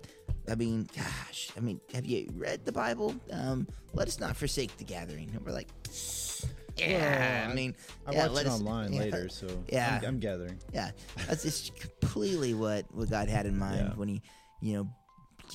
I 0.49 0.55
mean, 0.55 0.89
gosh, 0.95 1.51
I 1.55 1.61
mean, 1.61 1.79
have 1.93 2.05
you 2.05 2.29
read 2.35 2.65
the 2.65 2.71
Bible? 2.73 3.15
Um, 3.31 3.65
let 3.93 4.09
us 4.09 4.19
not 4.19 4.35
forsake 4.35 4.75
the 4.77 4.83
gathering. 4.83 5.29
And 5.33 5.45
we're 5.45 5.53
like, 5.53 5.69
yeah, 6.75 7.43
Well, 7.43 7.51
I 7.51 7.53
mean, 7.53 7.75
I 8.05 8.11
yeah, 8.13 8.27
watched 8.27 8.41
it 8.41 8.47
us- 8.47 8.59
online 8.59 8.91
yeah, 8.93 8.99
later, 9.01 9.29
so 9.29 9.47
yeah. 9.69 9.99
I'm, 10.01 10.07
I'm 10.07 10.19
gathering. 10.19 10.57
yeah, 10.73 10.91
that's 11.27 11.43
just 11.43 11.71
completely 12.01 12.53
what 12.55 12.85
what 12.93 13.09
God 13.09 13.29
had 13.29 13.45
in 13.45 13.57
mind 13.57 13.77
Yeah. 13.89 13.93
when 13.95 14.09
He, 14.09 14.21
you 14.61 14.73
know, 14.75 14.89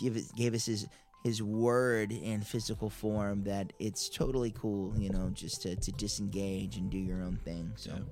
give 0.01 0.16
gave 0.36 0.55
us 0.55 0.64
His 0.66 0.86
His 1.25 1.43
word 1.43 2.12
in 2.12 2.43
physical 2.43 2.91
form. 2.91 3.45
That 3.45 3.73
it's 3.79 4.09
totally 4.09 4.53
cool, 4.53 4.99
you 4.99 5.11
know, 5.11 5.31
just 5.33 5.62
to, 5.62 5.77
to 5.77 5.93
disengage 5.93 6.77
and 6.77 6.91
do 6.91 6.99
your 6.99 7.23
own 7.23 7.37
thing. 7.45 7.73
So 7.77 7.93
Yeah. 7.95 8.03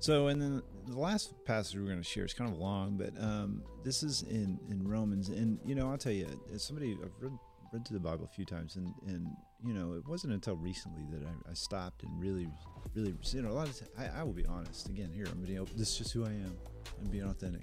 So, 0.00 0.28
and 0.28 0.40
then 0.40 0.62
the 0.86 0.98
last 0.98 1.34
passage 1.44 1.76
we're 1.78 1.84
going 1.84 1.98
to 1.98 2.02
share 2.02 2.24
is 2.24 2.32
kind 2.32 2.50
of 2.50 2.58
long, 2.58 2.96
but 2.96 3.12
um, 3.22 3.62
this 3.84 4.02
is 4.02 4.22
in, 4.22 4.58
in 4.70 4.88
Romans. 4.88 5.28
And, 5.28 5.58
you 5.62 5.74
know, 5.74 5.90
I'll 5.90 5.98
tell 5.98 6.10
you, 6.10 6.26
as 6.54 6.64
somebody, 6.64 6.96
I've 7.04 7.12
read, 7.20 7.32
read 7.70 7.86
through 7.86 7.98
the 7.98 8.02
Bible 8.02 8.24
a 8.24 8.34
few 8.34 8.46
times, 8.46 8.76
and, 8.76 8.94
and 9.06 9.28
you 9.62 9.74
know, 9.74 9.92
it 9.92 10.08
wasn't 10.08 10.32
until 10.32 10.56
recently 10.56 11.02
that 11.12 11.22
I, 11.22 11.50
I 11.50 11.52
stopped 11.54 12.02
and 12.02 12.18
really, 12.18 12.48
really, 12.94 13.14
you 13.30 13.42
know, 13.42 13.50
a 13.50 13.52
lot 13.52 13.68
of, 13.68 13.78
I, 13.98 14.22
will 14.22 14.32
be 14.32 14.46
honest. 14.46 14.88
Again, 14.88 15.10
here, 15.14 15.26
I'm 15.30 15.44
being, 15.44 15.58
op- 15.58 15.76
this 15.76 15.90
is 15.90 15.98
just 15.98 16.12
who 16.14 16.24
I 16.24 16.30
am. 16.30 16.56
I'm 16.98 17.10
being 17.10 17.24
authentic. 17.24 17.62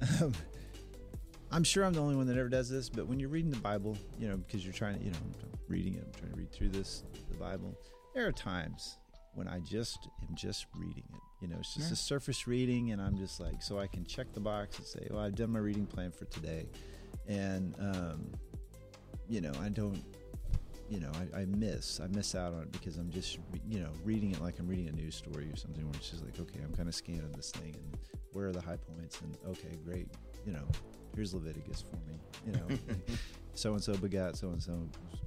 Um, 0.22 0.32
I'm 1.50 1.64
sure 1.64 1.84
I'm 1.84 1.92
the 1.94 2.00
only 2.00 2.16
one 2.16 2.26
that 2.26 2.36
ever 2.36 2.48
does 2.48 2.68
this, 2.68 2.88
but 2.88 3.06
when 3.06 3.18
you're 3.18 3.30
reading 3.30 3.50
the 3.50 3.56
Bible, 3.58 3.96
you 4.18 4.28
know, 4.28 4.36
because 4.36 4.64
you're 4.64 4.72
trying 4.72 4.98
to, 4.98 5.04
you 5.04 5.10
know, 5.10 5.16
I'm 5.22 5.58
reading 5.68 5.94
it, 5.94 6.04
I'm 6.04 6.12
trying 6.12 6.32
to 6.32 6.36
read 6.36 6.52
through 6.52 6.68
this, 6.70 7.04
the 7.30 7.38
Bible, 7.38 7.74
there 8.14 8.26
are 8.26 8.32
times 8.32 8.98
when 9.34 9.48
I 9.48 9.60
just 9.60 10.08
am 10.28 10.34
just 10.34 10.66
reading 10.76 11.04
it. 11.14 11.20
You 11.40 11.48
know, 11.48 11.56
it's 11.60 11.74
just 11.74 11.88
Yeah. 11.88 11.92
a 11.94 11.96
surface 11.96 12.46
reading, 12.46 12.90
and 12.90 13.00
I'm 13.00 13.16
just 13.16 13.40
like, 13.40 13.62
so 13.62 13.78
I 13.78 13.86
can 13.86 14.04
check 14.04 14.32
the 14.34 14.40
box 14.40 14.76
and 14.78 14.86
say, 14.86 15.06
well, 15.10 15.20
I've 15.20 15.36
done 15.36 15.50
my 15.50 15.60
reading 15.60 15.86
plan 15.86 16.10
for 16.10 16.24
today. 16.26 16.66
And, 17.28 17.74
um, 17.78 18.30
you 19.28 19.40
know, 19.40 19.52
I 19.60 19.68
don't, 19.68 20.02
you 20.90 21.00
know, 21.00 21.12
I, 21.34 21.40
I 21.42 21.44
miss, 21.44 22.00
I 22.00 22.08
miss 22.08 22.34
out 22.34 22.52
on 22.52 22.62
it 22.62 22.72
because 22.72 22.96
I'm 22.96 23.10
just, 23.10 23.38
you 23.68 23.78
know, 23.80 23.90
reading 24.04 24.32
it 24.32 24.40
like 24.42 24.58
I'm 24.58 24.66
reading 24.66 24.88
a 24.88 24.92
news 24.92 25.14
story 25.14 25.48
or 25.50 25.56
something 25.56 25.84
where 25.84 25.94
it's 25.96 26.10
just 26.10 26.24
like, 26.24 26.38
okay, 26.40 26.60
I'm 26.64 26.74
kind 26.74 26.88
of 26.88 26.94
scanning 26.94 27.30
this 27.36 27.50
thing 27.52 27.74
and 27.74 27.98
where 28.32 28.48
are 28.48 28.52
the 28.52 28.60
high 28.60 28.76
points? 28.78 29.20
And 29.20 29.36
okay, 29.48 29.76
great. 29.84 30.08
You 30.46 30.52
know, 30.54 30.66
here's 31.18 31.34
Leviticus 31.34 31.82
for 31.82 31.96
me, 32.08 32.16
you 32.46 32.52
know, 32.52 32.94
so 33.54 33.74
and 33.74 33.82
so 33.82 33.96
begat 33.96 34.36
so 34.36 34.50
and 34.50 34.62
so 34.62 34.78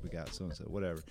begat 0.02 0.34
so 0.34 0.46
and 0.46 0.56
so, 0.56 0.64
whatever. 0.64 1.04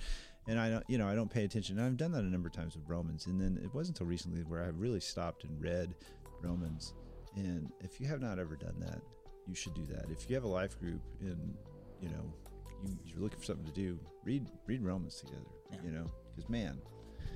And 0.48 0.58
I 0.58 0.70
don't, 0.70 0.84
you 0.88 0.96
know, 0.96 1.06
I 1.06 1.14
don't 1.14 1.30
pay 1.30 1.44
attention. 1.44 1.78
And 1.78 1.86
I've 1.86 1.98
done 1.98 2.12
that 2.12 2.24
a 2.24 2.26
number 2.26 2.48
of 2.48 2.54
times 2.54 2.74
with 2.74 2.88
Romans. 2.88 3.26
And 3.26 3.38
then 3.38 3.60
it 3.62 3.72
wasn't 3.74 3.98
until 3.98 4.08
recently 4.08 4.40
where 4.42 4.62
I 4.62 4.68
really 4.68 4.98
stopped 4.98 5.44
and 5.44 5.62
read 5.62 5.94
Romans. 6.42 6.94
And 7.36 7.70
if 7.80 8.00
you 8.00 8.08
have 8.08 8.22
not 8.22 8.38
ever 8.38 8.56
done 8.56 8.74
that, 8.80 9.00
you 9.46 9.54
should 9.54 9.74
do 9.74 9.84
that. 9.90 10.06
If 10.10 10.30
you 10.30 10.34
have 10.34 10.44
a 10.44 10.48
life 10.48 10.80
group 10.80 11.02
and, 11.20 11.54
you 12.00 12.08
know, 12.08 12.32
you, 12.82 12.96
you're 13.04 13.20
looking 13.20 13.38
for 13.38 13.44
something 13.44 13.66
to 13.66 13.72
do, 13.72 13.98
read 14.24 14.46
read 14.66 14.82
Romans 14.82 15.16
together. 15.16 15.40
Yeah. 15.70 15.78
You 15.84 15.90
know, 15.92 16.06
because 16.34 16.48
man, 16.48 16.78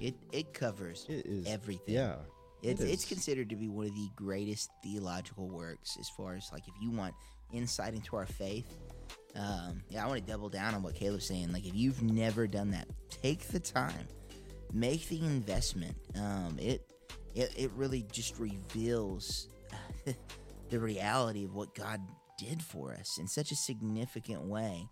it 0.01 0.15
it 0.33 0.55
covers 0.55 1.05
it 1.09 1.27
is 1.27 1.47
everything. 1.47 1.95
Yeah, 1.95 2.17
It's, 2.63 2.81
it 2.81 2.89
it's 2.89 3.05
considered 3.05 3.51
to 3.51 3.57
be 3.57 3.69
one 3.69 3.85
of 3.85 3.95
the 3.95 4.09
greatest 4.17 4.71
theological 4.83 5.49
works 5.49 5.99
as 6.01 6.09
far 6.09 6.35
as 6.35 6.49
like 6.51 6.67
if 6.67 6.75
you 6.81 6.91
want 6.91 7.15
insight 7.55 7.95
into 7.95 8.17
our 8.17 8.27
faith. 8.27 8.67
Um, 9.37 9.83
yeah, 9.89 10.05
I 10.05 10.09
want 10.09 10.25
to 10.25 10.33
double 10.33 10.49
down 10.49 10.75
on 10.75 10.83
what 10.83 10.95
Caleb's 10.95 11.27
saying. 11.27 11.53
Like 11.53 11.67
if 11.67 11.75
you've 11.75 12.03
never 12.03 12.47
done 12.47 12.71
that, 12.71 12.87
take 13.11 13.49
the 13.49 13.61
time, 13.61 14.07
make 14.73 15.09
the 15.09 15.25
investment. 15.25 15.97
Um, 16.17 16.57
it 16.61 16.89
it 17.35 17.53
it 17.57 17.71
really 17.77 18.07
just 18.13 18.39
reveals 18.39 19.49
the 20.71 20.79
reality 20.79 21.45
of 21.45 21.55
what 21.55 21.75
God 21.75 22.01
did 22.39 22.63
for 22.63 22.93
us 22.93 23.19
in 23.19 23.27
such 23.27 23.51
a 23.51 23.57
significant 23.57 24.43
way, 24.43 24.89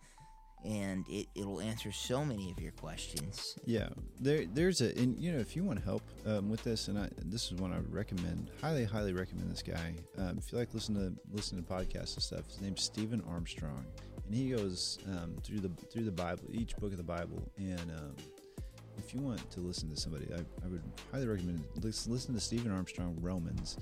and 0.65 1.05
it 1.09 1.27
it'll 1.35 1.61
answer 1.61 1.93
so 1.93 2.25
many 2.25 2.51
of 2.51 2.61
your 2.61 2.73
questions. 2.73 3.59
Yeah, 3.65 3.89
there, 4.21 4.47
there's 4.47 4.81
a, 4.81 4.97
and 4.99 5.19
you 5.19 5.33
know, 5.33 5.39
if 5.39 5.57
you 5.57 5.65
want 5.65 5.79
to 5.79 5.85
help 5.85 6.03
um, 6.27 6.49
with 6.49 6.63
this, 6.63 6.89
and 6.89 6.99
I, 6.99 7.09
this 7.25 7.51
is 7.51 7.55
one 7.55 7.73
I 7.73 7.77
would 7.77 7.93
recommend, 7.93 8.51
highly, 8.61 8.85
highly 8.85 9.13
recommend 9.13 9.51
this 9.51 9.63
guy. 9.63 9.95
Um, 10.19 10.39
if 10.39 10.53
you 10.53 10.59
like 10.59 10.73
listen 10.75 10.95
to 10.95 11.13
listen 11.33 11.63
to 11.63 11.69
podcasts 11.69 12.15
and 12.15 12.23
stuff, 12.23 12.47
his 12.47 12.61
name's 12.61 12.83
Stephen 12.83 13.23
Armstrong, 13.29 13.85
and 14.27 14.35
he 14.35 14.51
goes 14.51 14.99
um, 15.09 15.37
through 15.43 15.61
the 15.61 15.71
through 15.91 16.05
the 16.05 16.13
Bible, 16.13 16.45
each 16.53 16.77
book 16.77 16.93
of 16.93 16.99
the 16.99 17.03
Bible, 17.03 17.43
and 17.57 17.91
um, 17.91 18.15
if 18.99 19.15
you 19.15 19.21
want 19.21 19.51
to 19.51 19.61
listen 19.61 19.89
to 19.91 19.97
somebody, 19.97 20.27
I, 20.33 20.41
I 20.65 20.69
would 20.69 20.83
highly 21.11 21.27
recommend 21.27 21.65
listen, 21.83 22.35
to 22.35 22.41
Stephen 22.41 22.73
Armstrong 22.73 23.17
Romans. 23.21 23.79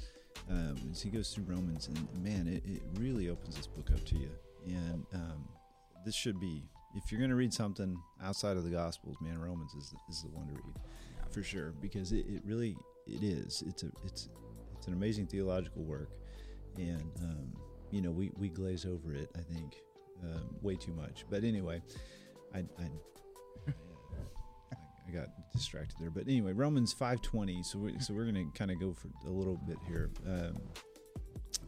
Um, 0.49 0.77
as 0.91 1.01
he 1.01 1.11
goes 1.11 1.33
through 1.33 1.45
Romans, 1.45 1.89
and 1.89 2.25
man, 2.25 2.49
it, 2.49 2.65
it 2.69 2.83
really 2.99 3.29
opens 3.29 3.57
this 3.57 3.67
book 3.67 3.91
up 3.93 4.05
to 4.07 4.17
you. 4.17 4.31
And 4.67 5.07
um, 5.15 5.49
this 6.05 6.15
should 6.15 6.41
be, 6.41 6.63
if 6.95 7.11
you're 7.11 7.19
going 7.19 7.31
to 7.31 7.37
read 7.37 7.53
something 7.53 7.97
outside 8.23 8.57
of 8.57 8.65
the 8.65 8.71
Gospels, 8.71 9.17
man, 9.21 9.39
Romans 9.39 9.75
is, 9.75 9.95
is 10.09 10.23
the 10.23 10.29
one 10.29 10.47
to 10.49 10.55
read 10.55 10.77
for 11.31 11.43
sure 11.43 11.73
because 11.81 12.13
it, 12.13 12.27
it 12.29 12.43
really 12.45 12.77
it 13.07 13.23
is. 13.23 13.63
It's 13.67 13.83
a 13.83 13.91
it's 14.05 14.29
it's 14.77 14.87
an 14.87 14.93
amazing 14.95 15.27
theological 15.27 15.83
work, 15.85 16.11
and 16.77 17.11
um, 17.23 17.53
you 17.91 18.01
know 18.01 18.11
we 18.11 18.31
we 18.37 18.49
glaze 18.49 18.85
over 18.85 19.15
it. 19.15 19.31
I 19.37 19.41
think 19.41 19.77
um, 20.23 20.57
way 20.63 20.77
too 20.77 20.93
much. 20.93 21.25
But 21.31 21.45
anyway, 21.45 21.83
I. 22.55 22.59
I 22.59 22.91
I 25.09 25.13
got 25.13 25.29
distracted 25.53 25.97
there, 25.99 26.11
but 26.11 26.29
anyway, 26.29 26.53
Romans 26.53 26.93
five 26.93 27.21
twenty. 27.21 27.65
So 27.65 27.81
we, 27.81 27.99
so 27.99 28.15
we're 28.15 28.27
gonna 28.27 28.45
kind 28.55 28.71
of 28.71 28.79
go 28.79 28.93
for 28.93 29.09
a 29.27 29.31
little 29.31 29.57
bit 29.67 29.77
here. 29.89 30.09
Um, 30.25 30.57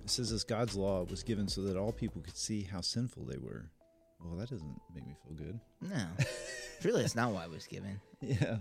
it 0.05 0.11
says 0.11 0.31
this 0.31 0.45
God's 0.45 0.77
law 0.77 1.05
was 1.05 1.25
given 1.25 1.49
so 1.49 1.63
that 1.63 1.77
all 1.77 1.91
people 1.91 2.23
could 2.23 2.37
see 2.37 2.63
how 2.63 2.81
sinful 2.81 3.25
they 3.25 3.39
were. 3.39 3.69
Well, 4.25 4.37
that 4.39 4.51
doesn't 4.51 4.81
make 4.95 5.07
me 5.07 5.15
feel 5.27 5.35
good. 5.37 5.61
No, 5.81 6.07
really, 6.85 7.03
it's 7.05 7.17
not 7.17 7.33
why 7.33 7.45
it 7.45 7.51
was 7.51 7.67
given. 7.67 8.01
Yeah, 8.21 8.59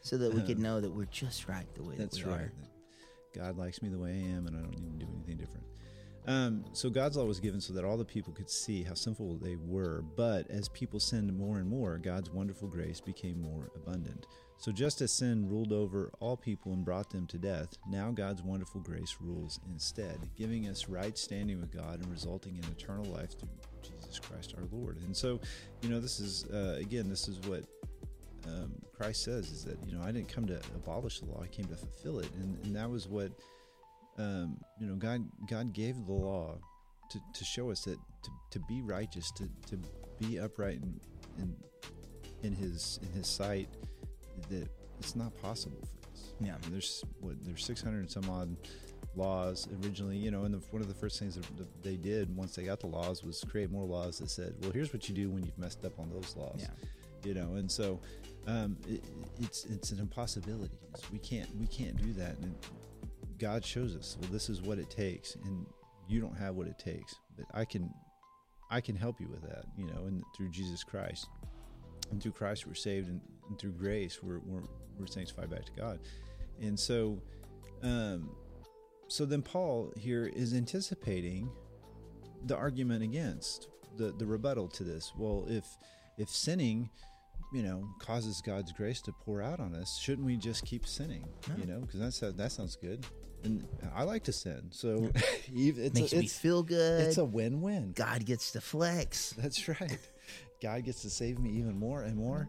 so 0.00 0.16
that 0.18 0.32
we 0.34 0.42
could 0.42 0.58
Uh, 0.58 0.62
know 0.62 0.80
that 0.80 0.90
we're 0.90 1.04
just 1.06 1.48
right 1.48 1.66
the 1.74 1.82
way 1.82 1.94
that's 1.96 2.18
that 2.18 2.26
we 2.26 2.32
right. 2.32 2.40
are. 2.42 2.52
God 3.34 3.56
likes 3.58 3.82
me 3.82 3.88
the 3.88 3.98
way 3.98 4.10
I 4.10 4.36
am, 4.36 4.46
and 4.46 4.56
I 4.56 4.60
don't 4.60 4.78
need 4.80 4.98
to 5.00 5.06
do 5.06 5.12
anything 5.14 5.36
different. 5.36 5.66
Um, 6.26 6.64
so 6.72 6.88
God's 6.88 7.18
law 7.18 7.24
was 7.24 7.38
given 7.38 7.60
so 7.60 7.74
that 7.74 7.84
all 7.84 7.98
the 7.98 8.04
people 8.04 8.32
could 8.32 8.48
see 8.48 8.82
how 8.82 8.94
sinful 8.94 9.36
they 9.42 9.56
were. 9.56 10.02
But 10.16 10.50
as 10.50 10.70
people 10.70 10.98
sinned 10.98 11.36
more 11.36 11.58
and 11.58 11.68
more, 11.68 11.98
God's 11.98 12.30
wonderful 12.30 12.66
grace 12.68 12.98
became 13.00 13.42
more 13.42 13.70
abundant. 13.76 14.26
So 14.56 14.72
just 14.72 15.02
as 15.02 15.12
sin 15.12 15.46
ruled 15.50 15.70
over 15.72 16.10
all 16.20 16.36
people 16.38 16.72
and 16.72 16.82
brought 16.82 17.10
them 17.10 17.26
to 17.26 17.36
death, 17.36 17.76
now 17.90 18.10
God's 18.10 18.42
wonderful 18.42 18.80
grace 18.80 19.16
rules 19.20 19.60
instead, 19.70 20.30
giving 20.34 20.66
us 20.66 20.88
right 20.88 21.18
standing 21.18 21.60
with 21.60 21.70
God 21.70 22.00
and 22.00 22.10
resulting 22.10 22.56
in 22.56 22.64
eternal 22.70 23.04
life 23.12 23.38
through 23.38 23.50
Jesus 24.14 24.26
Christ 24.28 24.54
our 24.56 24.64
Lord. 24.70 24.98
And 25.06 25.16
so, 25.16 25.40
you 25.82 25.88
know, 25.88 26.00
this 26.00 26.20
is 26.20 26.46
uh, 26.52 26.76
again, 26.80 27.08
this 27.08 27.28
is 27.28 27.38
what 27.40 27.64
um, 28.46 28.74
Christ 28.96 29.24
says 29.24 29.50
is 29.50 29.64
that 29.64 29.78
you 29.86 29.96
know 29.96 30.02
I 30.02 30.12
didn't 30.12 30.28
come 30.28 30.46
to 30.46 30.60
abolish 30.74 31.20
the 31.20 31.26
law; 31.26 31.42
I 31.42 31.46
came 31.46 31.66
to 31.66 31.76
fulfill 31.76 32.18
it, 32.20 32.30
and, 32.34 32.58
and 32.64 32.76
that 32.76 32.88
was 32.88 33.08
what 33.08 33.32
um, 34.18 34.58
you 34.80 34.86
know. 34.86 34.94
God 34.94 35.24
God 35.48 35.72
gave 35.72 36.06
the 36.06 36.12
law 36.12 36.56
to, 37.10 37.20
to 37.32 37.44
show 37.44 37.70
us 37.70 37.84
that 37.84 37.98
to, 38.22 38.30
to 38.50 38.60
be 38.60 38.82
righteous, 38.82 39.30
to, 39.32 39.48
to 39.68 39.78
be 40.18 40.38
upright 40.38 40.76
in, 40.76 41.00
in 41.38 41.56
in 42.42 42.54
His 42.54 43.00
in 43.02 43.08
His 43.12 43.26
sight, 43.26 43.68
that 44.50 44.68
it's 45.00 45.16
not 45.16 45.34
possible 45.40 45.80
for 45.80 46.10
us. 46.12 46.34
Yeah. 46.40 46.56
And 46.62 46.72
there's 46.72 47.02
what 47.20 47.36
there's 47.44 47.64
600 47.64 47.98
and 47.98 48.10
some 48.10 48.28
odd 48.28 48.54
laws 49.16 49.68
originally 49.82 50.16
you 50.16 50.30
know 50.30 50.44
and 50.44 50.54
the, 50.54 50.58
one 50.70 50.82
of 50.82 50.88
the 50.88 50.94
first 50.94 51.18
things 51.18 51.34
that 51.36 51.82
they 51.82 51.96
did 51.96 52.34
once 52.36 52.54
they 52.54 52.64
got 52.64 52.80
the 52.80 52.86
laws 52.86 53.22
was 53.22 53.44
create 53.50 53.70
more 53.70 53.84
laws 53.84 54.18
that 54.18 54.30
said 54.30 54.54
well 54.60 54.70
here's 54.72 54.92
what 54.92 55.08
you 55.08 55.14
do 55.14 55.30
when 55.30 55.44
you've 55.44 55.58
messed 55.58 55.84
up 55.84 55.98
on 55.98 56.10
those 56.10 56.34
laws. 56.36 56.60
Yeah. 56.60 57.28
you 57.28 57.34
know 57.34 57.54
and 57.54 57.70
so 57.70 58.00
um, 58.46 58.76
it, 58.86 59.02
it's 59.40 59.64
it's 59.64 59.90
an 59.90 59.98
impossibility. 60.00 60.76
We 61.10 61.18
can't 61.18 61.48
we 61.56 61.66
can't 61.66 61.96
do 61.96 62.12
that. 62.14 62.36
And 62.38 62.54
god 63.38 63.64
shows 63.64 63.96
us 63.96 64.16
well 64.20 64.30
this 64.30 64.48
is 64.48 64.62
what 64.62 64.78
it 64.78 64.90
takes 64.90 65.34
and 65.36 65.66
you 66.08 66.20
don't 66.20 66.36
have 66.36 66.54
what 66.54 66.66
it 66.68 66.78
takes 66.78 67.16
but 67.36 67.46
i 67.52 67.64
can 67.64 67.92
i 68.70 68.80
can 68.80 68.94
help 68.94 69.20
you 69.20 69.26
with 69.26 69.42
that 69.42 69.64
you 69.76 69.86
know 69.86 70.04
and 70.06 70.22
through 70.36 70.48
jesus 70.50 70.84
christ. 70.84 71.26
And 72.10 72.22
through 72.22 72.32
christ 72.32 72.66
we're 72.66 72.74
saved 72.74 73.08
and, 73.08 73.20
and 73.48 73.58
through 73.58 73.72
grace 73.72 74.22
we're, 74.22 74.38
we're 74.40 74.62
we're 74.98 75.06
sanctified 75.06 75.50
back 75.50 75.64
to 75.64 75.72
god. 75.72 75.98
And 76.60 76.78
so 76.78 77.18
um 77.82 78.30
so 79.08 79.24
then 79.24 79.42
paul 79.42 79.92
here 79.96 80.26
is 80.34 80.54
anticipating 80.54 81.50
the 82.46 82.56
argument 82.56 83.02
against 83.02 83.68
the 83.96 84.12
the 84.18 84.26
rebuttal 84.26 84.68
to 84.68 84.84
this 84.84 85.12
well 85.16 85.44
if 85.48 85.64
if 86.18 86.28
sinning 86.28 86.88
you 87.52 87.62
know 87.62 87.86
causes 87.98 88.40
god's 88.44 88.72
grace 88.72 89.00
to 89.00 89.12
pour 89.24 89.40
out 89.42 89.60
on 89.60 89.74
us 89.74 89.98
shouldn't 89.98 90.26
we 90.26 90.36
just 90.36 90.64
keep 90.64 90.86
sinning 90.86 91.24
you 91.58 91.66
know 91.66 91.80
because 91.80 92.20
that 92.20 92.36
that 92.36 92.50
sounds 92.52 92.76
good 92.76 93.06
and 93.44 93.66
i 93.94 94.02
like 94.02 94.24
to 94.24 94.32
sin 94.32 94.62
so 94.70 95.10
even 95.54 95.84
it's 95.84 96.00
Makes 96.00 96.12
a, 96.12 96.16
me 96.16 96.26
feel 96.28 96.62
good. 96.62 97.02
it's 97.02 97.18
a 97.18 97.24
win-win 97.24 97.92
God 97.94 98.24
gets 98.24 98.52
to 98.52 98.60
flex. 98.60 99.30
that's 99.36 99.68
right. 99.68 99.98
God 100.62 100.84
gets 100.84 101.02
to 101.02 101.10
save 101.10 101.38
me 101.38 101.50
even 101.50 101.78
more 101.78 102.02
and 102.04 102.16
more. 102.16 102.48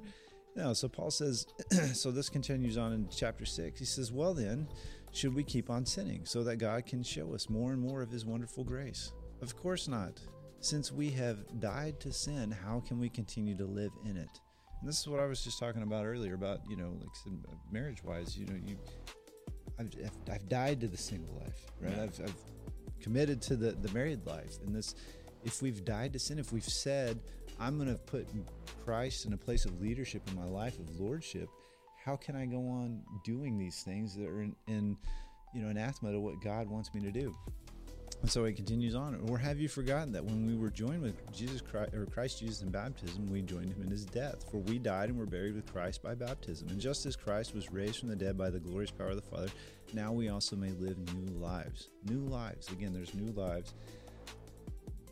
No, 0.55 0.73
so 0.73 0.87
Paul 0.87 1.11
says, 1.11 1.47
so 1.93 2.11
this 2.11 2.29
continues 2.29 2.77
on 2.77 2.93
in 2.93 3.07
chapter 3.09 3.45
six. 3.45 3.79
He 3.79 3.85
says, 3.85 4.11
Well, 4.11 4.33
then, 4.33 4.67
should 5.11 5.33
we 5.33 5.43
keep 5.43 5.69
on 5.69 5.85
sinning 5.85 6.25
so 6.25 6.43
that 6.43 6.57
God 6.57 6.85
can 6.85 7.03
show 7.03 7.33
us 7.33 7.49
more 7.49 7.71
and 7.71 7.81
more 7.81 8.01
of 8.01 8.09
his 8.09 8.25
wonderful 8.25 8.63
grace? 8.63 9.11
Of 9.41 9.55
course 9.55 9.87
not. 9.87 10.19
Since 10.61 10.91
we 10.91 11.09
have 11.11 11.59
died 11.59 11.99
to 11.99 12.11
sin, 12.11 12.51
how 12.51 12.81
can 12.87 12.99
we 12.99 13.09
continue 13.09 13.55
to 13.57 13.65
live 13.65 13.91
in 14.05 14.17
it? 14.17 14.39
And 14.79 14.89
this 14.89 14.99
is 14.99 15.07
what 15.07 15.19
I 15.19 15.25
was 15.25 15.43
just 15.43 15.59
talking 15.59 15.83
about 15.83 16.05
earlier 16.05 16.33
about, 16.33 16.59
you 16.69 16.75
know, 16.75 16.97
like 16.99 17.09
uh, 17.27 17.55
marriage 17.71 18.03
wise, 18.03 18.37
you 18.37 18.45
know, 18.45 18.55
you, 18.65 18.77
I've, 19.79 19.91
I've 20.31 20.49
died 20.49 20.81
to 20.81 20.87
the 20.87 20.97
single 20.97 21.35
life, 21.35 21.65
right? 21.79 21.95
Yeah. 21.95 22.03
I've, 22.03 22.19
I've 22.21 23.01
committed 23.01 23.41
to 23.43 23.55
the, 23.55 23.71
the 23.71 23.91
married 23.93 24.25
life. 24.25 24.57
And 24.65 24.75
this, 24.75 24.95
if 25.43 25.61
we've 25.61 25.83
died 25.85 26.13
to 26.13 26.19
sin, 26.19 26.39
if 26.39 26.51
we've 26.51 26.63
said, 26.63 27.19
I'm 27.59 27.77
going 27.77 27.89
to 27.89 27.99
put 27.99 28.27
Christ 28.83 29.25
in 29.25 29.33
a 29.33 29.37
place 29.37 29.65
of 29.65 29.81
leadership 29.81 30.21
in 30.27 30.35
my 30.35 30.45
life, 30.45 30.77
of 30.79 30.99
lordship, 30.99 31.49
how 32.05 32.15
can 32.15 32.35
I 32.35 32.45
go 32.45 32.57
on 32.57 33.01
doing 33.23 33.57
these 33.57 33.81
things 33.81 34.15
that 34.15 34.27
are 34.27 34.43
in, 34.43 34.55
in 34.67 34.95
you 35.55 35.61
know, 35.63 35.69
anathema 35.69 36.11
to 36.11 36.19
what 36.19 36.39
God 36.39 36.69
wants 36.69 36.93
me 36.93 37.01
to 37.01 37.11
do? 37.11 37.35
And 38.21 38.31
so 38.31 38.45
he 38.45 38.53
continues 38.53 38.93
on. 38.93 39.19
Or 39.27 39.39
have 39.39 39.59
you 39.59 39.67
forgotten 39.67 40.11
that 40.13 40.23
when 40.23 40.45
we 40.45 40.55
were 40.55 40.69
joined 40.69 41.01
with 41.01 41.15
Jesus 41.33 41.61
Christ, 41.61 41.95
or 41.95 42.05
Christ 42.05 42.39
Jesus 42.39 42.61
in 42.61 42.69
baptism, 42.69 43.27
we 43.31 43.41
joined 43.41 43.73
him 43.73 43.81
in 43.81 43.89
his 43.89 44.05
death? 44.05 44.45
For 44.51 44.57
we 44.57 44.77
died 44.77 45.09
and 45.09 45.17
were 45.17 45.25
buried 45.25 45.55
with 45.55 45.71
Christ 45.71 46.03
by 46.03 46.13
baptism. 46.13 46.69
And 46.69 46.79
just 46.79 47.07
as 47.07 47.15
Christ 47.15 47.55
was 47.55 47.71
raised 47.71 47.99
from 47.99 48.09
the 48.09 48.15
dead 48.15 48.37
by 48.37 48.51
the 48.51 48.59
glorious 48.59 48.91
power 48.91 49.09
of 49.09 49.15
the 49.15 49.21
Father, 49.23 49.49
now 49.93 50.11
we 50.11 50.29
also 50.29 50.55
may 50.55 50.71
live 50.71 50.97
new 51.15 51.33
lives. 51.39 51.89
New 52.07 52.21
lives. 52.21 52.69
Again, 52.69 52.93
there's 52.93 53.15
new 53.15 53.31
lives. 53.33 53.73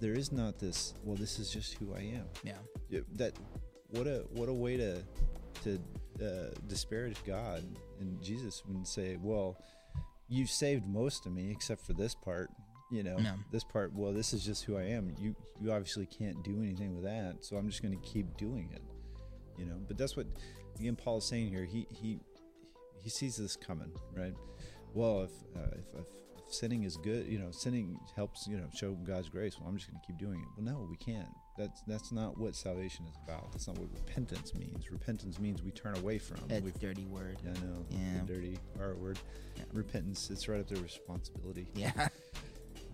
There 0.04 0.16
is 0.16 0.34
not 0.34 0.60
this. 0.60 0.96
Well, 1.06 1.16
this 1.16 1.40
is 1.40 1.50
just 1.50 1.76
who 1.76 1.94
I 1.96 2.00
am. 2.00 2.26
Yeah. 2.44 3.00
That. 3.16 3.40
What 3.92 4.06
a 4.06 4.26
what 4.32 4.50
a 4.50 4.54
way 4.54 4.76
to 4.76 5.02
to 5.64 5.80
uh, 6.22 6.50
disparage 6.68 7.16
God 7.26 7.64
and 8.02 8.22
Jesus 8.22 8.64
and 8.68 8.86
say, 8.86 9.18
well, 9.22 9.56
you've 10.28 10.50
saved 10.50 10.86
most 10.86 11.26
of 11.26 11.32
me 11.32 11.50
except 11.52 11.86
for 11.86 11.94
this 11.94 12.16
part 12.16 12.50
you 12.92 13.02
know 13.02 13.16
no. 13.16 13.34
this 13.52 13.64
part 13.64 13.94
well 13.94 14.12
this 14.12 14.34
is 14.34 14.44
just 14.46 14.66
who 14.66 14.78
i 14.78 14.84
am 14.84 15.16
you 15.18 15.34
you 15.62 15.72
obviously 15.72 16.06
can't 16.06 16.44
do 16.44 16.62
anything 16.62 16.94
with 16.94 17.06
that 17.06 17.38
so 17.40 17.56
i'm 17.56 17.68
just 17.70 17.82
going 17.82 17.98
to 17.98 18.08
keep 18.08 18.36
doing 18.38 18.70
it 18.74 18.82
you 19.58 19.66
know 19.66 19.78
but 19.88 19.98
that's 19.98 20.18
what 20.18 20.28
again 20.80 20.96
paul 20.96 21.18
is 21.18 21.26
saying 21.26 21.50
here 21.50 21.64
he 21.64 21.88
he 21.90 22.20
he 23.02 23.10
sees 23.10 23.38
this 23.38 23.56
coming 23.56 23.92
right 24.16 24.36
well 24.94 25.24
if, 25.24 25.32
uh, 25.56 25.76
if, 25.76 26.02
if 26.02 26.06
sinning 26.54 26.84
is 26.84 26.98
good 26.98 27.28
you 27.28 27.40
know 27.40 27.52
sinning 27.52 28.00
helps 28.16 28.48
you 28.48 28.58
know 28.58 28.68
show 28.74 28.92
god's 28.92 29.30
grace. 29.30 29.60
Well 29.60 29.70
i'm 29.70 29.78
just 29.78 29.90
going 29.90 30.00
to 30.00 30.08
keep 30.08 30.18
doing 30.18 30.40
it. 30.40 30.48
Well 30.56 30.66
no 30.66 30.88
we 30.90 30.98
can't. 30.98 31.28
That's 31.58 31.82
that's 31.88 32.12
not 32.12 32.38
what 32.38 32.56
salvation 32.56 33.06
is 33.06 33.16
about. 33.24 33.52
That's 33.52 33.68
not 33.68 33.78
what 33.78 33.90
repentance 33.94 34.54
means. 34.56 34.92
Repentance 34.92 35.40
means 35.40 35.62
we 35.62 35.72
turn 35.72 35.98
away 35.98 36.18
from. 36.18 36.38
That 36.48 36.80
dirty 36.80 37.06
word. 37.06 37.38
Yeah 37.44 37.52
i 37.52 37.66
know. 37.66 37.86
Yeah. 37.90 38.22
dirty 38.26 38.58
our 38.80 38.96
word. 38.96 39.20
Yeah. 39.56 39.64
repentance 39.74 40.30
it's 40.32 40.48
right 40.48 40.60
up 40.60 40.68
there 40.68 40.82
responsibility. 40.82 41.68
Yeah. 41.76 42.08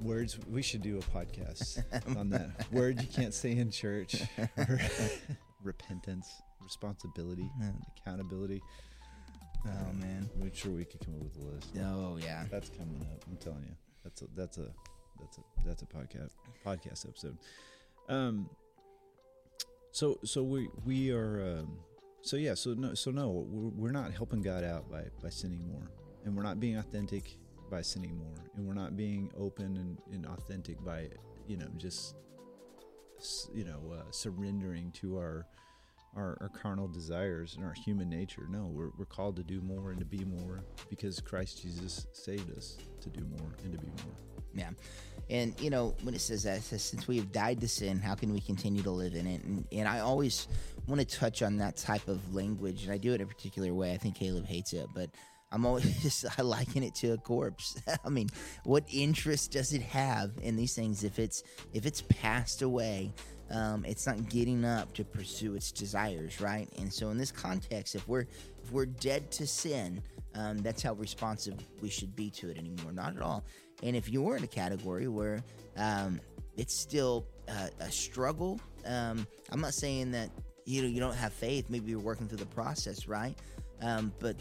Words 0.02 0.40
we 0.48 0.62
should 0.62 0.82
do 0.82 0.98
a 0.98 1.02
podcast 1.02 1.84
on 2.18 2.30
that. 2.30 2.72
Word 2.72 3.02
you 3.02 3.08
can't 3.08 3.34
say 3.34 3.52
in 3.52 3.70
church. 3.70 4.16
Repentance 5.64 6.42
responsibility 6.62 7.50
accountability 7.98 8.62
oh 9.66 9.94
man. 9.94 10.30
I'm 10.42 10.54
sure 10.54 10.72
we 10.72 10.86
could 10.86 11.00
come 11.02 11.16
up 11.16 11.24
with 11.24 11.38
a 11.44 11.56
list. 11.56 11.72
Oh 11.82 12.18
yeah. 12.22 12.46
That's 12.52 12.70
coming 12.70 13.02
up 13.02 13.24
i'm 13.30 13.38
telling 13.38 13.64
you. 13.64 13.76
That's 14.04 14.22
a 14.22 14.26
that's 14.36 14.58
a 14.58 14.68
that's 15.20 15.38
a 15.38 15.42
that's 15.66 15.82
a 15.82 15.86
podcast 15.86 16.32
podcast 16.66 17.08
episode. 17.08 17.38
Um 18.08 18.50
so 19.92 20.20
so 20.24 20.44
we 20.44 20.70
we 20.86 21.12
are 21.12 21.60
um 21.60 21.78
so 22.22 22.36
yeah 22.36 22.54
so 22.54 22.74
no 22.74 22.94
so 22.94 23.12
no 23.12 23.30
we're, 23.30 23.70
we're 23.70 23.92
not 23.92 24.12
helping 24.14 24.42
god 24.42 24.64
out 24.64 24.90
by 24.92 25.04
by 25.22 25.30
sinning 25.30 25.68
more. 25.72 25.92
And 26.26 26.36
we're 26.36 26.44
not 26.44 26.60
being 26.60 26.78
authentic 26.78 27.38
by 27.70 27.82
sinning 27.82 28.18
more. 28.18 28.46
And 28.56 28.68
we're 28.68 28.74
not 28.74 28.98
being 28.98 29.32
open 29.38 29.78
and, 29.78 29.98
and 30.14 30.26
authentic 30.26 30.84
by 30.84 31.10
you 31.48 31.58
know 31.58 31.68
just 31.78 32.16
you 33.54 33.64
know 33.66 33.80
uh, 33.94 34.04
surrendering 34.12 34.92
to 34.94 35.18
our, 35.18 35.46
our, 36.16 36.38
our 36.42 36.50
carnal 36.50 36.88
desires 36.88 37.56
and 37.56 37.64
our 37.64 37.74
human 37.74 38.10
nature. 38.10 38.48
No 38.50 38.68
we're, 38.68 38.90
we're 38.98 39.06
called 39.06 39.36
to 39.38 39.44
do 39.44 39.62
more 39.62 39.92
and 39.92 40.00
to 40.00 40.06
be 40.06 40.24
more 40.26 40.64
because 40.90 41.20
christ 41.20 41.62
jesus 41.62 42.08
saved 42.14 42.56
us 42.56 42.78
to 43.02 43.10
do 43.10 43.26
more 43.38 43.56
and 43.64 43.72
to 43.74 43.80
be 43.80 43.88
more. 44.04 44.16
Yeah. 44.54 44.70
And 45.30 45.60
you 45.62 45.70
know 45.70 45.96
when 46.04 46.16
it 46.16 46.22
says 46.22 46.44
that 46.44 46.58
it 46.58 46.64
says, 46.64 46.84
since 46.84 47.08
we 47.08 47.18
have 47.18 47.32
died 47.32 47.62
to 47.62 47.68
sin 47.68 48.00
how 48.00 48.16
can 48.16 48.34
we 48.34 48.42
continue 48.42 48.82
to 48.84 48.92
live 48.92 49.14
in 49.14 49.28
it? 49.28 49.44
And, 49.44 49.66
and 49.72 49.88
i 49.88 50.00
always 50.00 50.48
want 50.88 51.00
to 51.00 51.06
touch 51.06 51.42
on 51.42 51.58
that 51.58 51.78
type 51.78 52.08
of 52.08 52.34
language 52.34 52.84
and 52.84 52.92
i 52.92 52.98
do 52.98 53.14
it 53.14 53.22
a 53.22 53.26
particular 53.26 53.74
way. 53.74 53.94
I 53.94 53.98
think 53.98 54.16
caleb 54.16 54.46
hates 54.46 54.74
it 54.74 54.88
but 54.94 55.10
I'm 55.52 55.66
always 55.66 55.98
just 56.02 56.26
I 56.38 56.42
liken 56.42 56.84
it 56.84 56.96
to 56.96 57.14
a 57.14 57.18
corpse. 57.18 57.80
I 58.06 58.10
mean, 58.10 58.30
what 58.64 58.84
interest 58.92 59.52
does 59.52 59.74
it 59.74 59.82
have 59.82 60.32
in 60.42 60.56
these 60.56 60.76
things 60.76 61.04
if 61.04 61.20
it's 61.20 61.44
if 61.74 61.86
it's 61.86 62.02
passed 62.02 62.62
away? 62.62 63.14
Um, 63.52 63.84
it's 63.86 64.06
not 64.06 64.30
getting 64.30 64.64
up 64.64 64.94
to 64.94 65.04
pursue 65.04 65.56
its 65.56 65.72
desires, 65.72 66.40
right? 66.40 66.70
And 66.78 66.92
so, 66.92 67.10
in 67.10 67.18
this 67.18 67.32
context, 67.32 67.96
if 67.96 68.08
we're 68.08 68.26
if 68.64 68.72
we're 68.72 68.86
dead 68.86 69.32
to 69.32 69.48
sin, 69.48 70.02
um, 70.36 70.60
that's 70.60 70.82
how 70.82 70.94
responsive 70.94 71.56
we 71.82 71.90
should 71.90 72.16
be 72.16 72.30
to 72.32 72.50
it 72.50 72.58
anymore. 72.58 72.92
Not 72.92 73.16
at 73.16 73.22
all. 73.22 73.44
And 73.82 73.96
if 73.96 74.10
you're 74.10 74.38
in 74.38 74.44
a 74.44 74.48
category 74.48 75.08
where 75.08 75.44
um, 75.78 76.20
it's 76.58 76.76
still 76.76 77.26
uh, 77.48 77.70
a 77.80 77.92
struggle, 77.92 78.60
um, 78.86 79.26
I'm 79.52 79.62
not 79.62 79.74
saying 79.74 80.12
that 80.12 80.30
you 80.66 80.82
know 80.84 80.88
you 80.88 81.00
don't 81.00 81.16
have 81.16 81.34
faith. 81.34 81.70
Maybe 81.70 81.90
you're 81.92 82.00
working 82.00 82.28
through 82.28 82.38
the 82.38 82.46
process, 82.46 83.08
right? 83.08 83.36
Um, 83.82 84.14
but 84.20 84.36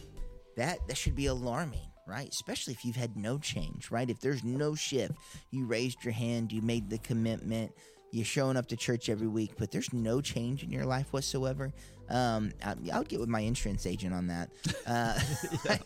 that 0.57 0.87
that 0.89 0.97
should 0.97 1.15
be 1.15 1.27
alarming 1.27 1.89
right 2.07 2.29
especially 2.31 2.73
if 2.73 2.85
you've 2.85 2.97
had 2.97 3.17
no 3.17 3.39
change 3.39 3.91
right 3.91 4.11
if 4.11 4.19
there's 4.19 4.43
no 4.43 4.75
shift 4.75 5.13
you 5.51 5.67
raised 5.67 6.03
your 6.03 6.13
hand 6.13 6.51
you 6.51 6.61
made 6.63 6.91
the 6.91 6.99
commitment 6.99 7.71
you're 8.11 8.25
showing 8.25 8.57
up 8.57 8.67
to 8.67 8.77
church 8.77 9.09
every 9.09 9.29
week 9.29 9.53
but 9.59 9.71
there's 9.71 9.93
no 9.93 10.21
change 10.21 10.63
in 10.63 10.71
your 10.71 10.85
life 10.85 11.13
whatsoever 11.13 11.73
um, 12.11 12.53
I, 12.65 12.75
I 12.93 12.99
would 12.99 13.09
get 13.09 13.21
with 13.21 13.29
my 13.29 13.41
insurance 13.41 13.87
agent 13.87 14.15
on 14.15 14.29
that 14.29 14.51
uh, 14.87 15.19
yeah. 15.65 15.79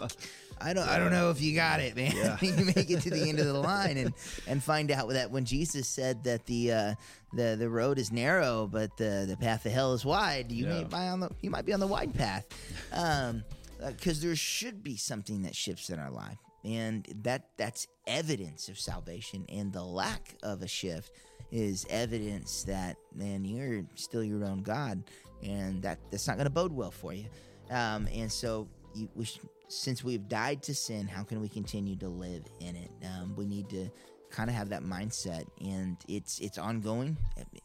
I 0.62 0.72
don't. 0.72 0.86
Yeah. 0.86 0.92
I 0.92 0.98
don't 0.98 1.10
know 1.10 1.30
if 1.30 1.40
you 1.40 1.54
got 1.54 1.80
it, 1.80 1.96
man. 1.96 2.12
Yeah. 2.14 2.38
you 2.40 2.64
make 2.64 2.90
it 2.90 3.00
to 3.00 3.10
the 3.10 3.28
end 3.28 3.40
of 3.40 3.46
the 3.46 3.58
line 3.58 3.96
and 3.96 4.14
and 4.46 4.62
find 4.62 4.90
out 4.90 5.08
that 5.10 5.30
when 5.30 5.44
Jesus 5.44 5.88
said 5.88 6.22
that 6.24 6.46
the 6.46 6.72
uh, 6.72 6.94
the 7.32 7.56
the 7.58 7.68
road 7.68 7.98
is 7.98 8.12
narrow, 8.12 8.68
but 8.70 8.96
the 8.96 9.26
the 9.28 9.36
path 9.36 9.66
of 9.66 9.72
hell 9.72 9.92
is 9.92 10.04
wide, 10.04 10.52
you 10.52 10.66
yeah. 10.66 10.84
may 10.90 11.08
on 11.08 11.20
the 11.20 11.30
you 11.40 11.50
might 11.50 11.66
be 11.66 11.72
on 11.72 11.80
the 11.80 11.86
wide 11.86 12.14
path. 12.14 12.46
Um, 12.92 13.44
because 13.84 14.20
uh, 14.20 14.28
there 14.28 14.36
should 14.36 14.84
be 14.84 14.96
something 14.96 15.42
that 15.42 15.56
shifts 15.56 15.90
in 15.90 15.98
our 15.98 16.10
life 16.10 16.38
and 16.64 17.06
that 17.22 17.48
that's 17.56 17.86
evidence 18.06 18.68
of 18.68 18.78
salvation 18.78 19.44
and 19.48 19.72
the 19.72 19.82
lack 19.82 20.36
of 20.42 20.62
a 20.62 20.68
shift 20.68 21.12
is 21.50 21.86
evidence 21.90 22.62
that 22.64 22.96
man 23.14 23.44
you're 23.44 23.84
still 23.94 24.22
your 24.22 24.44
own 24.44 24.62
god 24.62 25.02
and 25.42 25.82
that 25.82 25.98
that's 26.10 26.26
not 26.26 26.36
going 26.36 26.46
to 26.46 26.50
bode 26.50 26.72
well 26.72 26.90
for 26.90 27.12
you 27.12 27.26
um, 27.70 28.08
and 28.12 28.30
so 28.30 28.68
you, 28.94 29.08
we 29.14 29.26
since 29.68 30.04
we've 30.04 30.28
died 30.28 30.62
to 30.62 30.74
sin 30.74 31.06
how 31.06 31.22
can 31.22 31.40
we 31.40 31.48
continue 31.48 31.96
to 31.96 32.08
live 32.08 32.44
in 32.60 32.76
it 32.76 32.90
um, 33.06 33.34
we 33.36 33.44
need 33.44 33.68
to 33.68 33.90
kind 34.30 34.48
of 34.48 34.56
have 34.56 34.68
that 34.68 34.82
mindset 34.82 35.44
and 35.60 35.96
it's 36.08 36.38
it's 36.40 36.58
ongoing 36.58 37.16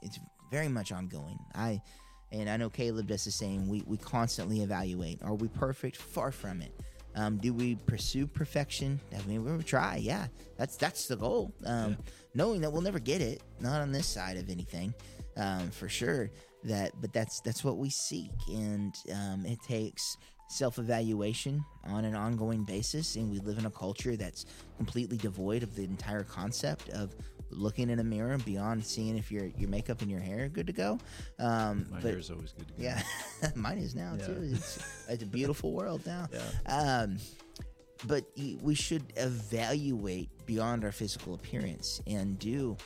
it's 0.01 0.19
very 0.51 0.67
much 0.67 0.91
ongoing 0.91 1.37
i 1.55 1.81
and 2.31 2.49
I 2.49 2.57
know 2.57 2.69
Caleb 2.69 3.07
does 3.07 3.23
the 3.23 3.31
same. 3.31 3.67
We, 3.67 3.83
we 3.85 3.97
constantly 3.97 4.61
evaluate. 4.61 5.21
Are 5.23 5.35
we 5.35 5.47
perfect? 5.47 5.97
Far 5.97 6.31
from 6.31 6.61
it. 6.61 6.73
Um, 7.18 7.38
do 7.38 7.51
we 7.51 7.76
pursue 7.76 8.28
perfection? 8.28 8.99
I 9.11 9.26
mean, 9.28 9.43
we 9.43 9.63
try. 9.63 9.95
Yeah, 9.95 10.28
that's 10.55 10.78
that's 10.78 11.07
the 11.07 11.15
goal. 11.15 11.51
Um, 11.65 11.91
yeah. 11.91 12.11
Knowing 12.36 12.61
that 12.61 12.72
we'll 12.72 12.84
never 12.84 12.99
get 12.99 13.22
it, 13.22 13.41
not 13.59 13.82
on 13.82 13.91
this 13.91 14.05
side 14.05 14.38
of 14.38 14.49
anything, 14.49 14.93
um, 15.36 15.72
for 15.72 15.89
sure. 15.89 16.30
That, 16.63 16.91
but 17.01 17.13
that's 17.13 17.39
that's 17.41 17.63
what 17.63 17.78
we 17.78 17.89
seek, 17.89 18.32
and 18.49 18.93
um, 19.13 19.45
it 19.45 19.59
takes 19.68 20.18
self-evaluation 20.49 21.63
on 21.86 22.05
an 22.05 22.15
ongoing 22.15 22.63
basis. 22.63 23.15
And 23.15 23.32
we 23.32 23.39
live 23.39 23.57
in 23.57 23.65
a 23.65 23.72
culture 23.72 24.15
that's 24.15 24.45
completely 24.78 25.18
devoid 25.18 25.63
of 25.63 25.76
the 25.76 25.84
entire 25.84 26.24
concept 26.24 26.89
of 26.89 27.15
looking 27.49 27.89
in 27.89 27.99
a 27.99 28.03
mirror 28.03 28.37
beyond 28.39 28.85
seeing 28.85 29.17
if 29.17 29.31
your 29.31 29.45
your 29.57 29.69
makeup 29.69 30.01
and 30.01 30.11
your 30.11 30.19
hair 30.19 30.45
are 30.45 30.49
good 30.49 30.67
to 30.67 30.73
go. 30.73 30.99
Um, 31.39 31.87
My 31.91 32.01
hair 32.01 32.17
is 32.17 32.29
always 32.29 32.51
good 32.51 32.67
to 32.67 32.73
go. 32.73 32.83
Yeah, 32.83 33.01
mine 33.55 33.77
is 33.77 33.95
now 33.95 34.15
yeah. 34.17 34.25
too. 34.25 34.49
It's, 34.51 35.05
it's, 35.09 35.23
a 35.23 35.25
beautiful 35.25 35.73
world 35.73 36.05
now. 36.05 36.27
Yeah. 36.67 37.01
Um, 37.01 37.17
but 38.05 38.25
we 38.61 38.75
should 38.75 39.01
evaluate 39.15 40.29
beyond 40.45 40.83
our 40.83 40.91
physical 40.91 41.33
appearance 41.33 41.99
and 42.05 42.37
do 42.37 42.77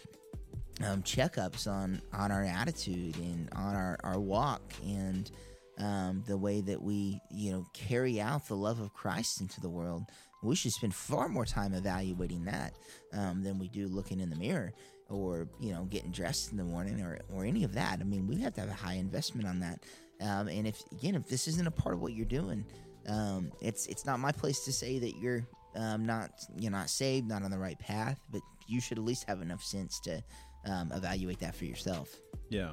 um, 0.85 1.03
checkups 1.03 1.67
on 1.67 2.01
on 2.13 2.31
our 2.31 2.43
attitude 2.43 3.17
and 3.17 3.49
on 3.53 3.75
our, 3.75 3.97
our 4.03 4.19
walk 4.19 4.61
and 4.85 5.29
um, 5.77 6.23
the 6.27 6.37
way 6.37 6.61
that 6.61 6.81
we 6.81 7.19
you 7.29 7.51
know 7.51 7.65
carry 7.73 8.21
out 8.21 8.47
the 8.47 8.55
love 8.55 8.79
of 8.79 8.93
Christ 8.93 9.41
into 9.41 9.59
the 9.59 9.69
world 9.69 10.05
we 10.41 10.55
should 10.55 10.71
spend 10.71 10.93
far 10.93 11.29
more 11.29 11.45
time 11.45 11.73
evaluating 11.73 12.45
that 12.45 12.73
um, 13.13 13.43
than 13.43 13.59
we 13.59 13.67
do 13.67 13.87
looking 13.87 14.19
in 14.19 14.29
the 14.29 14.35
mirror 14.35 14.73
or 15.09 15.47
you 15.59 15.73
know 15.73 15.83
getting 15.85 16.11
dressed 16.11 16.51
in 16.51 16.57
the 16.57 16.63
morning 16.63 17.01
or 17.01 17.19
or 17.33 17.45
any 17.45 17.63
of 17.63 17.73
that. 17.73 17.99
I 17.99 18.03
mean, 18.03 18.27
we 18.27 18.37
have 18.37 18.53
to 18.55 18.61
have 18.61 18.69
a 18.69 18.73
high 18.73 18.95
investment 18.95 19.47
on 19.47 19.59
that. 19.59 19.83
Um, 20.21 20.47
and 20.47 20.67
if 20.67 20.81
again, 20.91 21.15
if 21.15 21.27
this 21.27 21.47
isn't 21.47 21.67
a 21.67 21.71
part 21.71 21.93
of 21.93 22.01
what 22.01 22.13
you're 22.13 22.25
doing, 22.25 22.65
um, 23.07 23.51
it's 23.61 23.87
it's 23.87 24.05
not 24.05 24.19
my 24.19 24.31
place 24.31 24.63
to 24.65 24.73
say 24.73 24.99
that 24.99 25.17
you're 25.17 25.45
um, 25.75 26.05
not 26.05 26.31
you're 26.57 26.71
not 26.71 26.89
saved, 26.89 27.27
not 27.27 27.43
on 27.43 27.51
the 27.51 27.59
right 27.59 27.77
path. 27.79 28.19
But 28.31 28.41
you 28.67 28.79
should 28.79 28.97
at 28.97 29.03
least 29.03 29.25
have 29.27 29.41
enough 29.41 29.63
sense 29.63 29.99
to 30.01 30.23
um, 30.65 30.91
evaluate 30.93 31.39
that 31.39 31.55
for 31.55 31.65
yourself. 31.65 32.15
Yeah, 32.49 32.71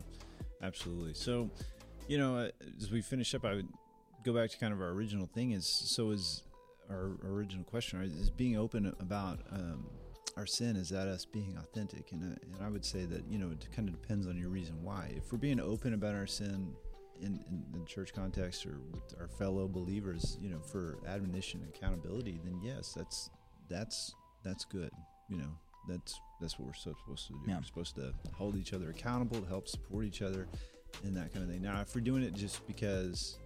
absolutely. 0.63 1.15
So, 1.15 1.51
you 2.07 2.19
know, 2.19 2.37
uh, 2.37 2.51
as 2.77 2.91
we 2.91 3.01
finish 3.01 3.35
up, 3.35 3.45
I 3.45 3.55
would 3.55 3.69
go 4.25 4.33
back 4.33 4.51
to 4.51 4.59
kind 4.59 4.73
of 4.73 4.81
our 4.81 4.89
original 4.89 5.27
thing. 5.27 5.53
Is 5.53 5.67
so 5.67 6.11
is 6.11 6.43
our 6.91 7.17
original 7.25 7.65
question 7.65 7.99
right, 8.01 8.09
is 8.09 8.31
being 8.31 8.57
open 8.57 8.95
about 9.01 9.41
um, 9.53 9.87
our 10.37 10.47
sin. 10.47 10.77
Is 10.77 10.89
that 10.91 11.09
us 11.09 11.25
being 11.25 11.57
authentic? 11.59 12.13
And 12.13 12.23
uh, 12.23 12.37
and 12.55 12.65
I 12.65 12.69
would 12.69 12.85
say 12.85 13.05
that 13.05 13.25
you 13.29 13.39
know 13.39 13.51
it 13.51 13.67
kind 13.75 13.89
of 13.89 14.01
depends 14.01 14.27
on 14.27 14.37
your 14.37 14.51
reason 14.51 14.83
why. 14.83 15.13
If 15.17 15.33
we're 15.33 15.39
being 15.39 15.61
open 15.61 15.95
about 15.95 16.15
our 16.15 16.27
sin. 16.27 16.75
In, 17.21 17.45
in, 17.51 17.65
in 17.75 17.85
church 17.85 18.15
context 18.15 18.65
or 18.65 18.79
with 18.93 19.13
our 19.19 19.27
fellow 19.27 19.67
believers, 19.67 20.39
you 20.41 20.51
know, 20.51 20.61
for 20.61 20.99
admonition 21.05 21.61
and 21.61 21.75
accountability, 21.75 22.41
then 22.45 22.61
yes, 22.63 22.95
that's 22.97 23.29
that's 23.69 24.15
that's 24.45 24.65
good. 24.65 24.93
You 25.29 25.39
know, 25.39 25.51
that's 25.89 26.21
that's 26.41 26.61
what 26.61 26.69
we're 26.69 26.75
supposed 26.75 27.27
to 27.27 27.33
do. 27.33 27.41
Yeah. 27.49 27.57
We're 27.57 27.65
supposed 27.65 27.97
to 27.97 28.15
hold 28.35 28.55
each 28.55 28.73
other 28.73 28.91
accountable, 28.91 29.41
to 29.41 29.49
help 29.49 29.67
support 29.67 30.05
each 30.05 30.23
other, 30.23 30.47
and 31.03 31.17
that 31.17 31.33
kind 31.33 31.45
of 31.45 31.51
thing. 31.51 31.61
Now, 31.61 31.81
if 31.81 31.93
we're 31.93 32.03
doing 32.03 32.23
it 32.23 32.35
just 32.35 32.65
because, 32.69 33.39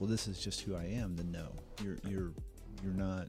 well, 0.00 0.10
this 0.10 0.26
is 0.26 0.40
just 0.40 0.62
who 0.62 0.74
I 0.74 0.86
am, 0.86 1.14
then 1.14 1.30
no, 1.30 1.54
you're 1.80 1.98
you're 2.08 2.32
you're 2.82 2.92
not. 2.92 3.28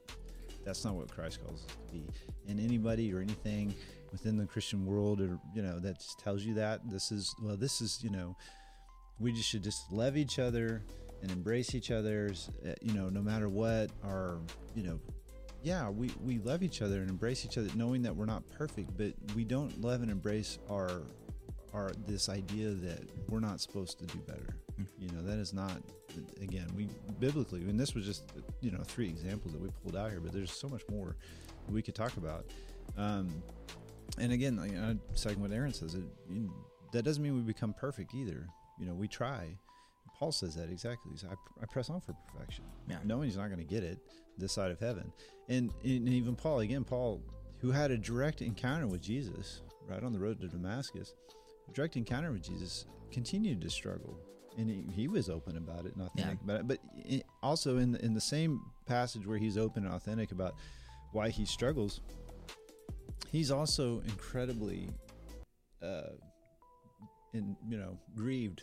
That's 0.65 0.85
not 0.85 0.95
what 0.95 1.09
Christ 1.09 1.43
calls 1.43 1.65
us 1.65 1.75
to 1.87 1.93
be. 1.93 2.03
And 2.47 2.59
anybody 2.59 3.13
or 3.13 3.19
anything 3.19 3.73
within 4.11 4.37
the 4.37 4.45
Christian 4.45 4.85
world, 4.85 5.19
or 5.19 5.39
you 5.53 5.61
know, 5.61 5.79
that 5.79 5.99
just 5.99 6.19
tells 6.19 6.43
you 6.43 6.53
that 6.55 6.89
this 6.89 7.11
is 7.11 7.35
well, 7.41 7.57
this 7.57 7.81
is 7.81 7.99
you 8.03 8.09
know, 8.09 8.35
we 9.19 9.33
just 9.33 9.49
should 9.49 9.63
just 9.63 9.91
love 9.91 10.15
each 10.17 10.39
other 10.39 10.81
and 11.21 11.31
embrace 11.31 11.73
each 11.73 11.91
other's, 11.91 12.49
uh, 12.67 12.73
you 12.81 12.93
know, 12.93 13.09
no 13.09 13.21
matter 13.21 13.49
what 13.49 13.89
our 14.03 14.37
you 14.75 14.83
know 14.83 14.99
yeah, 15.63 15.89
we, 15.89 16.11
we 16.23 16.39
love 16.39 16.61
each 16.61 16.81
other 16.81 16.99
and 16.99 17.09
embrace 17.09 17.45
each 17.45 17.57
other, 17.57 17.69
knowing 17.75 18.01
that 18.03 18.13
we're 18.13 18.25
not 18.25 18.43
perfect, 18.49 18.95
but 18.97 19.13
we 19.33 19.45
don't 19.45 19.81
love 19.81 20.01
and 20.01 20.11
embrace 20.11 20.59
our 20.69 21.01
our 21.73 21.91
this 22.07 22.29
idea 22.29 22.69
that 22.69 23.01
we're 23.29 23.39
not 23.39 23.59
supposed 23.61 23.99
to 23.99 24.05
do 24.05 24.19
better. 24.27 24.55
Mm. 24.79 24.87
You 24.99 25.11
know, 25.11 25.21
that 25.23 25.37
is 25.39 25.53
not 25.53 25.81
again, 26.41 26.67
we 26.75 26.87
biblically 27.19 27.61
and 27.61 27.79
this 27.79 27.95
was 27.95 28.05
just 28.05 28.23
you 28.61 28.71
know, 28.71 28.81
three 28.83 29.07
examples 29.09 29.53
that 29.53 29.61
we 29.61 29.69
pulled 29.83 29.95
out 29.95 30.11
here, 30.11 30.19
but 30.19 30.31
there's 30.31 30.51
so 30.51 30.67
much 30.67 30.83
more 30.89 31.15
we 31.69 31.81
could 31.81 31.95
talk 31.95 32.15
about. 32.17 32.45
Um, 32.97 33.41
and 34.17 34.31
again, 34.31 34.57
like, 34.57 34.71
uh, 34.75 34.93
second 35.15 35.41
what 35.41 35.51
Aaron 35.51 35.73
says, 35.73 35.95
it, 35.95 36.03
you, 36.29 36.51
that 36.91 37.03
doesn't 37.03 37.23
mean 37.23 37.35
we 37.35 37.41
become 37.41 37.73
perfect 37.73 38.13
either. 38.13 38.47
You 38.79 38.85
know, 38.85 38.93
we 38.93 39.07
try. 39.07 39.57
Paul 40.19 40.31
says 40.31 40.55
that 40.55 40.69
exactly. 40.69 41.11
He 41.11 41.17
says, 41.17 41.29
I, 41.31 41.63
I 41.63 41.65
press 41.65 41.89
on 41.89 41.99
for 42.01 42.13
perfection, 42.31 42.65
Yeah. 42.87 42.97
knowing 43.03 43.25
he's 43.25 43.37
not 43.37 43.47
going 43.47 43.65
to 43.65 43.73
get 43.73 43.83
it 43.83 43.97
this 44.37 44.51
side 44.51 44.71
of 44.71 44.79
heaven. 44.79 45.11
And, 45.49 45.71
and 45.83 46.07
even 46.09 46.35
Paul, 46.35 46.59
again, 46.59 46.83
Paul, 46.83 47.21
who 47.59 47.71
had 47.71 47.91
a 47.91 47.97
direct 47.97 48.41
encounter 48.41 48.87
with 48.87 49.01
Jesus 49.01 49.61
right 49.87 50.03
on 50.03 50.13
the 50.13 50.19
road 50.19 50.39
to 50.41 50.47
Damascus, 50.47 51.13
direct 51.73 51.95
encounter 51.95 52.31
with 52.31 52.43
Jesus, 52.43 52.85
continued 53.11 53.61
to 53.61 53.69
struggle. 53.69 54.17
And 54.57 54.69
he, 54.69 54.85
he 54.93 55.07
was 55.07 55.29
open 55.29 55.57
about 55.57 55.85
it 55.85 55.95
and 55.95 56.05
authentic 56.05 56.41
about 56.41 56.59
it. 56.59 56.67
But 56.67 56.79
it, 56.95 57.25
also 57.41 57.77
in 57.77 57.91
the, 57.91 58.05
in 58.05 58.13
the 58.13 58.21
same 58.21 58.61
passage 58.85 59.25
where 59.25 59.37
he's 59.37 59.57
open 59.57 59.85
and 59.85 59.93
authentic 59.93 60.31
about 60.31 60.55
why 61.11 61.29
he 61.29 61.45
struggles, 61.45 62.01
he's 63.31 63.49
also 63.49 64.01
incredibly, 64.05 64.89
uh, 65.81 66.11
in 67.33 67.55
you 67.67 67.77
know, 67.77 67.97
grieved 68.15 68.61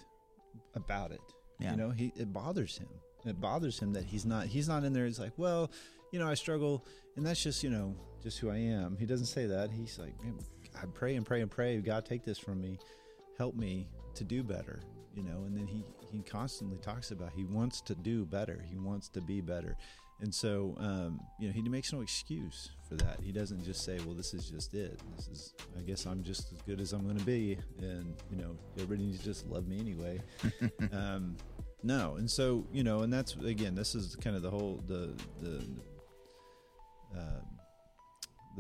about 0.75 1.11
it. 1.11 1.21
Yeah. 1.59 1.73
You 1.73 1.77
know, 1.77 1.91
he 1.91 2.13
it 2.17 2.33
bothers 2.33 2.79
him. 2.79 2.89
It 3.27 3.41
bothers 3.41 3.79
him 3.79 3.93
that 3.93 4.05
he's 4.05 4.25
not 4.25 4.47
he's 4.47 4.69
not 4.69 4.85
in 4.85 4.93
there. 4.93 5.07
He's 5.07 5.19
like, 5.19 5.33
well, 5.37 5.71
you 6.13 6.19
know, 6.19 6.29
I 6.29 6.35
struggle, 6.35 6.87
and 7.17 7.27
that's 7.27 7.43
just 7.43 7.63
you 7.63 7.71
know 7.71 7.95
just 8.23 8.39
who 8.39 8.51
I 8.51 8.57
am. 8.57 8.97
He 8.97 9.07
doesn't 9.07 9.27
say 9.27 9.47
that. 9.47 9.71
He's 9.71 9.99
like, 9.99 10.23
man, 10.23 10.39
I 10.81 10.87
pray 10.87 11.17
and 11.17 11.25
pray 11.25 11.41
and 11.41 11.51
pray. 11.51 11.79
God, 11.79 12.05
take 12.05 12.25
this 12.25 12.39
from 12.39 12.61
me, 12.61 12.79
help 13.39 13.55
me 13.57 13.89
to 14.15 14.25
do 14.25 14.43
better. 14.43 14.81
You 15.15 15.25
know, 15.25 15.45
and 15.45 15.57
then 15.57 15.67
he 15.67 15.85
he 16.11 16.23
constantly 16.23 16.79
talks 16.79 17.11
about 17.11 17.33
he 17.35 17.45
wants 17.45 17.81
to 17.83 17.95
do 17.95 18.25
better. 18.25 18.65
He 18.69 18.79
wants 18.79 19.09
to 19.11 19.21
be 19.21 19.41
better. 19.41 19.77
And 20.23 20.35
so, 20.35 20.77
um, 20.79 21.21
you 21.39 21.49
know, 21.49 21.55
he 21.55 21.63
makes 21.63 21.93
no 21.93 22.03
excuse 22.03 22.71
for 22.87 22.95
that. 22.97 23.21
He 23.23 23.33
doesn't 23.33 23.65
just 23.65 23.85
say, 23.85 23.99
"Well, 24.05 24.15
this 24.15 24.35
is 24.35 24.51
just 24.51 24.75
it. 24.75 25.01
This 25.17 25.29
is, 25.29 25.55
I 25.79 25.83
guess, 25.83 26.05
I'm 26.05 26.23
just 26.23 26.53
as 26.53 26.61
good 26.63 26.81
as 26.81 26.93
I'm 26.93 27.05
going 27.05 27.19
to 27.19 27.25
be," 27.25 27.59
and 27.79 28.15
you 28.31 28.37
know, 28.37 28.57
everybody 28.77 29.07
needs 29.07 29.21
to 29.21 29.25
just 29.25 29.47
love 29.47 29.67
me 29.67 29.81
anyway. 29.81 30.21
um, 30.93 31.37
no, 31.83 32.17
and 32.17 32.31
so 32.31 32.67
you 32.71 32.85
know, 32.85 33.01
and 33.01 33.13
that's 33.13 33.35
again, 33.37 33.75
this 33.75 33.95
is 33.95 34.15
kind 34.17 34.37
of 34.37 34.43
the 34.43 34.51
whole 34.51 34.83
the 34.87 35.15
the 35.41 35.65
um, 37.17 37.60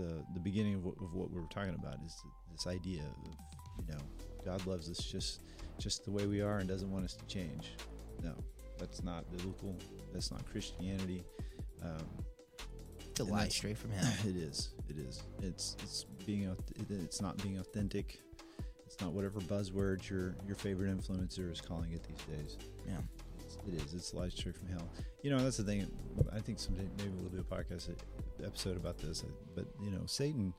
the 0.00 0.24
the 0.34 0.40
beginning 0.40 0.74
of 0.74 0.84
what, 0.84 0.94
of 1.02 1.14
what 1.14 1.30
we're 1.30 1.46
talking 1.46 1.74
about 1.74 1.96
is 2.04 2.14
this 2.52 2.66
idea 2.66 3.02
of 3.02 3.32
you 3.86 3.94
know, 3.94 4.00
God 4.44 4.64
loves 4.66 4.90
us 4.90 4.98
just 4.98 5.40
just 5.78 6.04
the 6.04 6.10
way 6.10 6.26
we 6.26 6.40
are 6.42 6.58
and 6.58 6.68
doesn't 6.68 6.90
want 6.90 7.04
us 7.04 7.14
to 7.14 7.24
change. 7.26 7.72
No, 8.22 8.34
that's 8.78 9.02
not 9.02 9.30
biblical. 9.30 9.74
That's 10.12 10.30
not 10.30 10.44
Christianity. 10.50 11.24
Um, 11.82 12.06
It's 13.10 13.20
a 13.20 13.24
lie 13.24 13.48
straight 13.48 13.78
from 13.78 13.90
hell. 13.96 14.12
it 14.26 14.36
is. 14.36 14.70
It 14.88 14.98
is. 14.98 15.22
It's 15.42 15.76
it's 15.82 16.04
being. 16.26 16.54
It's 16.90 17.20
not 17.22 17.36
being 17.42 17.58
authentic. 17.58 18.20
It's 18.86 19.00
not 19.00 19.12
whatever 19.12 19.40
buzzword 19.40 20.08
your 20.10 20.34
your 20.46 20.56
favorite 20.56 20.90
influencer 20.96 21.50
is 21.50 21.60
calling 21.60 21.92
it 21.92 22.02
these 22.02 22.24
days. 22.36 22.58
Yeah. 22.86 22.98
It's, 23.40 23.56
it 23.66 23.74
is. 23.86 23.94
It's 23.94 24.12
light 24.14 24.32
straight 24.32 24.56
from 24.56 24.68
hell. 24.68 24.88
You 25.22 25.30
know, 25.30 25.38
that's 25.42 25.56
the 25.56 25.64
thing. 25.64 25.86
I 26.32 26.40
think 26.40 26.58
someday 26.58 26.88
maybe 26.98 27.12
we'll 27.20 27.30
do 27.30 27.40
a 27.40 27.54
podcast 27.54 27.88
episode 28.44 28.76
about 28.76 28.98
this. 28.98 29.24
But 29.54 29.66
you 29.82 29.90
know, 29.90 30.02
Satan. 30.06 30.54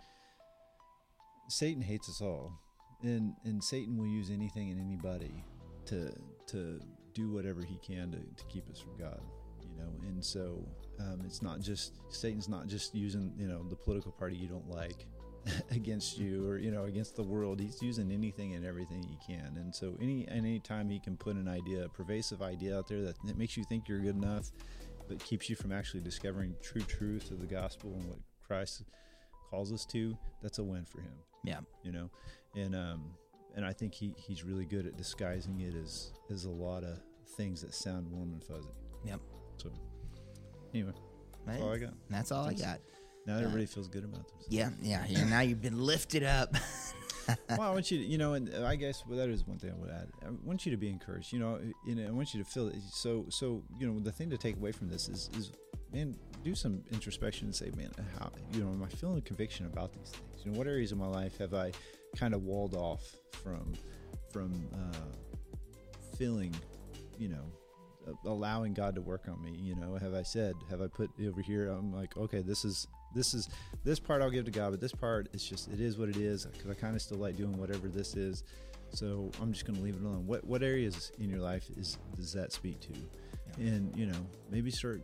Satan 1.49 1.81
hates 1.81 2.07
us 2.07 2.21
all, 2.21 2.53
and 3.01 3.33
and 3.43 3.61
Satan 3.61 3.97
will 3.97 4.07
use 4.07 4.29
anything 4.29 4.71
and 4.71 4.79
anybody 4.79 5.43
to 5.85 6.13
to 6.47 6.79
do 7.13 7.29
whatever 7.29 7.61
he 7.61 7.77
can 7.85 8.11
to, 8.11 8.17
to 8.17 8.45
keep 8.49 8.69
us 8.69 8.79
from 8.79 8.95
God. 8.97 9.21
You 9.61 9.83
know, 9.83 9.91
and 10.07 10.23
so 10.23 10.65
um, 10.99 11.21
it's 11.25 11.41
not 11.41 11.61
just 11.61 11.93
Satan's 12.09 12.49
not 12.49 12.67
just 12.67 12.95
using 12.95 13.33
you 13.37 13.47
know 13.47 13.63
the 13.69 13.75
political 13.75 14.11
party 14.11 14.35
you 14.35 14.47
don't 14.47 14.69
like 14.69 15.05
against 15.71 16.17
you 16.17 16.47
or 16.47 16.57
you 16.57 16.71
know 16.71 16.85
against 16.85 17.15
the 17.15 17.23
world. 17.23 17.59
He's 17.59 17.81
using 17.81 18.11
anything 18.11 18.53
and 18.53 18.65
everything 18.65 19.03
he 19.03 19.17
can. 19.25 19.57
And 19.57 19.73
so 19.73 19.97
any 20.01 20.27
any 20.29 20.59
time 20.59 20.89
he 20.89 20.99
can 20.99 21.17
put 21.17 21.35
an 21.35 21.47
idea, 21.47 21.85
a 21.85 21.89
pervasive 21.89 22.41
idea 22.41 22.77
out 22.77 22.87
there 22.87 23.01
that, 23.03 23.15
that 23.25 23.37
makes 23.37 23.57
you 23.57 23.63
think 23.63 23.87
you're 23.87 23.99
good 23.99 24.15
enough, 24.15 24.51
but 25.11 25.21
keeps 25.25 25.49
you 25.49 25.57
from 25.57 25.73
actually 25.73 25.99
discovering 25.99 26.55
true 26.61 26.81
truth 26.83 27.31
of 27.31 27.41
the 27.41 27.45
gospel 27.45 27.93
and 27.93 28.07
what 28.07 28.19
Christ 28.47 28.83
calls 29.49 29.73
us 29.73 29.85
to, 29.87 30.17
that's 30.41 30.57
a 30.59 30.63
win 30.63 30.85
for 30.85 31.01
him. 31.01 31.11
Yeah. 31.43 31.59
You 31.83 31.91
know, 31.91 32.09
and 32.55 32.73
um, 32.73 33.03
and 33.55 33.65
I 33.65 33.73
think 33.73 33.93
he, 33.93 34.13
he's 34.17 34.45
really 34.45 34.63
good 34.63 34.85
at 34.85 34.95
disguising 34.95 35.59
it 35.59 35.75
as 35.75 36.13
as 36.31 36.45
a 36.45 36.49
lot 36.49 36.83
of 36.83 36.97
things 37.35 37.61
that 37.61 37.73
sound 37.73 38.09
warm 38.09 38.31
and 38.31 38.41
fuzzy. 38.41 38.69
Yep. 39.05 39.19
So 39.57 39.71
anyway, 40.73 40.93
that's 41.45 41.61
all 41.61 41.73
I 41.73 41.77
got. 41.77 41.93
That's 42.09 42.31
all 42.31 42.45
I 42.45 42.53
got. 42.53 42.79
Now 43.27 43.35
Uh, 43.35 43.39
everybody 43.39 43.65
feels 43.65 43.89
good 43.89 44.05
about 44.05 44.27
themselves. 44.29 44.47
Yeah, 44.49 44.69
yeah. 44.81 45.05
yeah. 45.09 45.25
Now 45.25 45.41
you've 45.41 45.61
been 45.61 45.79
lifted 45.79 46.23
up. 46.23 46.55
well, 47.49 47.61
I 47.61 47.71
want 47.71 47.91
you 47.91 47.97
to, 47.99 48.03
you 48.03 48.17
know, 48.17 48.33
and 48.33 48.53
I 48.65 48.75
guess 48.75 49.03
well, 49.07 49.17
that 49.17 49.29
is 49.29 49.45
one 49.45 49.57
thing 49.57 49.71
I 49.71 49.79
would 49.79 49.89
add. 49.89 50.09
I 50.25 50.29
want 50.43 50.65
you 50.65 50.71
to 50.71 50.77
be 50.77 50.89
encouraged. 50.89 51.33
You 51.33 51.39
know, 51.39 51.59
you 51.85 51.95
know, 51.95 52.07
I 52.07 52.11
want 52.11 52.33
you 52.33 52.43
to 52.43 52.49
feel 52.49 52.67
it. 52.67 52.75
So, 52.91 53.25
so 53.29 53.63
you 53.79 53.87
know, 53.87 53.99
the 53.99 54.11
thing 54.11 54.29
to 54.29 54.37
take 54.37 54.55
away 54.57 54.71
from 54.71 54.89
this 54.89 55.09
is, 55.09 55.29
is, 55.37 55.51
man, 55.93 56.15
do 56.43 56.55
some 56.55 56.83
introspection 56.91 57.47
and 57.47 57.55
say, 57.55 57.71
man, 57.75 57.91
how, 58.17 58.31
you 58.53 58.63
know, 58.63 58.69
am 58.69 58.83
I 58.83 58.87
feeling 58.87 59.21
conviction 59.21 59.65
about 59.65 59.93
these 59.93 60.09
things? 60.09 60.45
You 60.45 60.51
know, 60.51 60.57
what 60.57 60.67
areas 60.67 60.91
of 60.91 60.97
my 60.97 61.07
life 61.07 61.37
have 61.37 61.53
I 61.53 61.71
kind 62.15 62.33
of 62.33 62.43
walled 62.43 62.75
off 62.75 63.15
from, 63.43 63.73
from 64.31 64.53
uh, 64.73 66.15
feeling, 66.17 66.55
you 67.17 67.29
know, 67.29 67.43
allowing 68.25 68.73
God 68.73 68.95
to 68.95 69.01
work 69.01 69.23
on 69.27 69.43
me. 69.43 69.51
You 69.51 69.75
know, 69.75 69.95
have 69.95 70.13
I 70.13 70.23
said, 70.23 70.55
have 70.69 70.81
I 70.81 70.87
put 70.87 71.11
over 71.25 71.41
here? 71.41 71.69
I'm 71.69 71.93
like, 71.93 72.17
okay, 72.17 72.41
this 72.41 72.65
is 72.65 72.87
this 73.15 73.33
is 73.33 73.49
this 73.83 73.99
part 73.99 74.21
I'll 74.21 74.29
give 74.29 74.45
to 74.45 74.51
God, 74.51 74.71
but 74.71 74.79
this 74.79 74.91
part 74.93 75.27
it's 75.33 75.43
just 75.47 75.67
it 75.71 75.79
is 75.79 75.97
what 75.97 76.09
it 76.09 76.17
is 76.17 76.45
because 76.45 76.69
I 76.69 76.73
kind 76.73 76.95
of 76.95 77.01
still 77.01 77.17
like 77.17 77.37
doing 77.37 77.57
whatever 77.57 77.87
this 77.87 78.15
is. 78.15 78.43
So 78.93 79.31
I'm 79.41 79.53
just 79.53 79.65
going 79.65 79.77
to 79.77 79.81
leave 79.81 79.95
it 79.95 80.01
alone. 80.01 80.27
What 80.27 80.43
what 80.45 80.63
areas 80.63 81.11
in 81.19 81.29
your 81.29 81.39
life 81.39 81.69
is 81.77 81.97
does 82.15 82.33
that 82.33 82.51
speak 82.51 82.79
to? 82.81 82.89
Yeah. 83.57 83.67
And 83.69 83.95
you 83.95 84.05
know, 84.05 84.17
maybe 84.49 84.69
start 84.71 85.01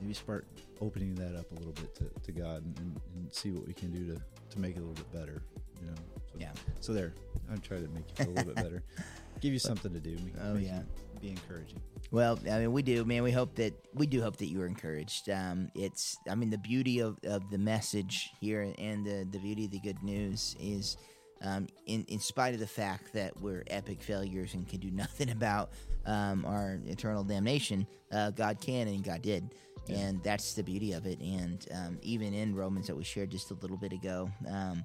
maybe 0.00 0.14
start 0.14 0.46
opening 0.80 1.14
that 1.16 1.36
up 1.36 1.50
a 1.50 1.54
little 1.54 1.72
bit 1.72 1.94
to, 1.96 2.04
to 2.22 2.32
God 2.32 2.64
and, 2.64 2.78
and, 2.78 3.00
and 3.16 3.32
see 3.32 3.50
what 3.50 3.66
we 3.66 3.72
can 3.72 3.90
do 3.90 4.14
to 4.14 4.20
to 4.50 4.58
make 4.60 4.76
it 4.76 4.78
a 4.78 4.82
little 4.82 4.94
bit 4.94 5.12
better. 5.12 5.42
You 5.80 5.88
know. 5.88 5.94
So, 6.32 6.38
Yeah. 6.38 6.52
So 6.80 6.92
there, 6.92 7.12
I'm 7.50 7.60
trying 7.60 7.86
to 7.86 7.92
make 7.92 8.04
you 8.18 8.24
feel 8.24 8.34
a 8.34 8.36
little 8.36 8.54
bit 8.54 8.62
better. 8.62 8.82
Give 9.40 9.52
you 9.52 9.58
something 9.58 9.92
to 9.92 10.00
do. 10.00 10.10
Make, 10.10 10.34
Oh, 10.42 10.54
make 10.54 10.66
yeah. 10.66 10.78
you 10.78 10.84
be 11.24 11.30
encouraging. 11.30 11.80
Well, 12.10 12.38
I 12.50 12.58
mean, 12.58 12.72
we 12.72 12.82
do, 12.82 13.04
man. 13.04 13.22
We 13.22 13.32
hope 13.32 13.54
that 13.56 13.72
we 13.94 14.06
do 14.06 14.20
hope 14.20 14.36
that 14.36 14.46
you 14.46 14.58
were 14.58 14.66
encouraged. 14.66 15.30
Um, 15.30 15.70
it's, 15.74 16.16
I 16.28 16.34
mean, 16.34 16.50
the 16.50 16.58
beauty 16.58 17.00
of, 17.00 17.18
of 17.24 17.50
the 17.50 17.58
message 17.58 18.30
here 18.40 18.72
and 18.78 19.04
the 19.04 19.26
the 19.30 19.38
beauty 19.38 19.64
of 19.64 19.70
the 19.70 19.80
good 19.80 20.02
news 20.02 20.54
is, 20.60 20.96
um, 21.42 21.66
in 21.86 22.04
in 22.08 22.20
spite 22.20 22.54
of 22.54 22.60
the 22.60 22.66
fact 22.66 23.12
that 23.14 23.40
we're 23.40 23.64
epic 23.68 24.02
failures 24.02 24.54
and 24.54 24.68
can 24.68 24.80
do 24.80 24.90
nothing 24.92 25.30
about 25.30 25.70
um, 26.06 26.44
our 26.44 26.78
eternal 26.86 27.24
damnation, 27.24 27.86
uh, 28.12 28.30
God 28.30 28.60
can 28.60 28.86
and 28.88 29.02
God 29.02 29.22
did. 29.22 29.54
And 29.86 30.22
that's 30.22 30.54
the 30.54 30.62
beauty 30.62 30.92
of 30.92 31.04
it. 31.04 31.20
And 31.20 31.66
um, 31.74 31.98
even 32.00 32.32
in 32.32 32.54
Romans 32.54 32.86
that 32.86 32.96
we 32.96 33.04
shared 33.04 33.30
just 33.30 33.50
a 33.50 33.54
little 33.54 33.76
bit 33.76 33.92
ago, 33.92 34.30
um, 34.48 34.82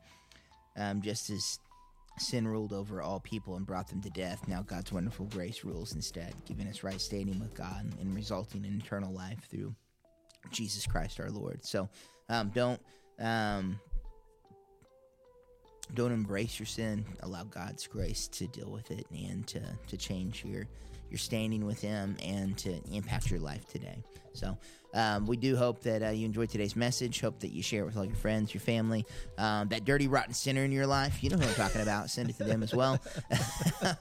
um, 0.75 1.01
just 1.01 1.29
as 1.29 1.59
sin 2.21 2.47
ruled 2.47 2.73
over 2.73 3.01
all 3.01 3.19
people 3.19 3.55
and 3.55 3.65
brought 3.65 3.87
them 3.87 4.01
to 4.01 4.09
death, 4.09 4.47
now 4.47 4.61
God's 4.61 4.91
wonderful 4.91 5.25
grace 5.27 5.63
rules 5.63 5.93
instead, 5.93 6.33
giving 6.45 6.67
us 6.67 6.83
right 6.83 6.99
standing 6.99 7.39
with 7.39 7.53
God 7.53 7.91
and 7.99 8.15
resulting 8.15 8.65
in 8.65 8.77
eternal 8.77 9.13
life 9.13 9.47
through 9.49 9.73
Jesus 10.51 10.85
Christ 10.85 11.19
our 11.19 11.29
Lord. 11.29 11.63
So 11.65 11.89
um, 12.29 12.49
don't 12.49 12.81
um, 13.19 13.79
don't 15.93 16.11
embrace 16.11 16.59
your 16.59 16.65
sin. 16.65 17.05
Allow 17.21 17.45
God's 17.45 17.87
grace 17.87 18.27
to 18.29 18.47
deal 18.47 18.69
with 18.69 18.91
it 18.91 19.05
and 19.11 19.45
to, 19.47 19.61
to 19.87 19.97
change 19.97 20.45
your 20.45 20.67
your 21.09 21.17
standing 21.17 21.65
with 21.65 21.81
Him 21.81 22.15
and 22.23 22.57
to 22.59 22.79
impact 22.91 23.31
your 23.31 23.39
life 23.39 23.67
today. 23.67 24.03
So 24.33 24.57
um, 24.93 25.25
we 25.27 25.37
do 25.37 25.55
hope 25.55 25.81
that 25.83 26.01
uh, 26.01 26.09
you 26.09 26.25
enjoyed 26.25 26.49
today's 26.49 26.75
message. 26.75 27.21
Hope 27.21 27.39
that 27.39 27.49
you 27.49 27.61
share 27.61 27.83
it 27.83 27.85
with 27.85 27.97
all 27.97 28.05
your 28.05 28.15
friends, 28.15 28.53
your 28.53 28.61
family. 28.61 29.05
Um, 29.37 29.67
that 29.69 29.85
dirty, 29.85 30.07
rotten 30.07 30.33
sinner 30.33 30.63
in 30.63 30.71
your 30.71 30.87
life, 30.87 31.23
you 31.23 31.29
know 31.29 31.37
who 31.37 31.47
I'm 31.47 31.55
talking 31.55 31.81
about. 31.81 32.09
Send 32.09 32.29
it 32.29 32.37
to 32.37 32.43
them 32.43 32.63
as 32.63 32.73
well. 32.73 32.99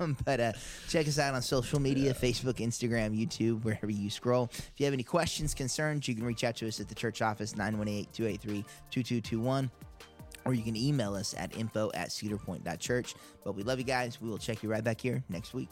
um, 0.01 0.17
but 0.25 0.41
uh, 0.41 0.53
check 0.89 1.07
us 1.07 1.19
out 1.19 1.35
on 1.35 1.43
social 1.43 1.81
media 1.81 2.15
Facebook, 2.15 2.55
Instagram, 2.55 3.19
YouTube, 3.19 3.65
wherever 3.65 3.91
you 3.91 4.11
scroll. 4.11 4.49
If 4.53 4.73
you 4.79 4.87
have 4.87 4.95
any 4.95 5.03
questions, 5.03 5.55
concerns, 5.55 6.09
you 6.09 6.15
can 6.15 6.25
reach 6.25 6.45
out 6.45 6.57
to 6.57 6.69
us 6.69 6.81
at 6.81 6.89
the 6.89 6.95
church 6.95 7.23
office, 7.23 7.57
918 7.57 8.07
283 8.13 8.63
2221 8.91 9.71
or 10.45 10.55
you 10.55 10.63
can 10.63 10.77
email 10.77 11.15
us 11.15 11.35
at 11.37 11.55
info 11.57 11.91
at 11.93 12.09
cedarpoint.church. 12.09 13.15
But 13.45 13.55
we 13.55 13.65
love 13.65 13.79
you 13.79 13.85
guys. 13.85 14.19
We 14.21 14.31
will 14.31 14.39
check 14.39 14.63
you 14.63 14.71
right 14.71 14.83
back 14.83 14.99
here 14.99 15.23
next 15.29 15.53
week. 15.53 15.69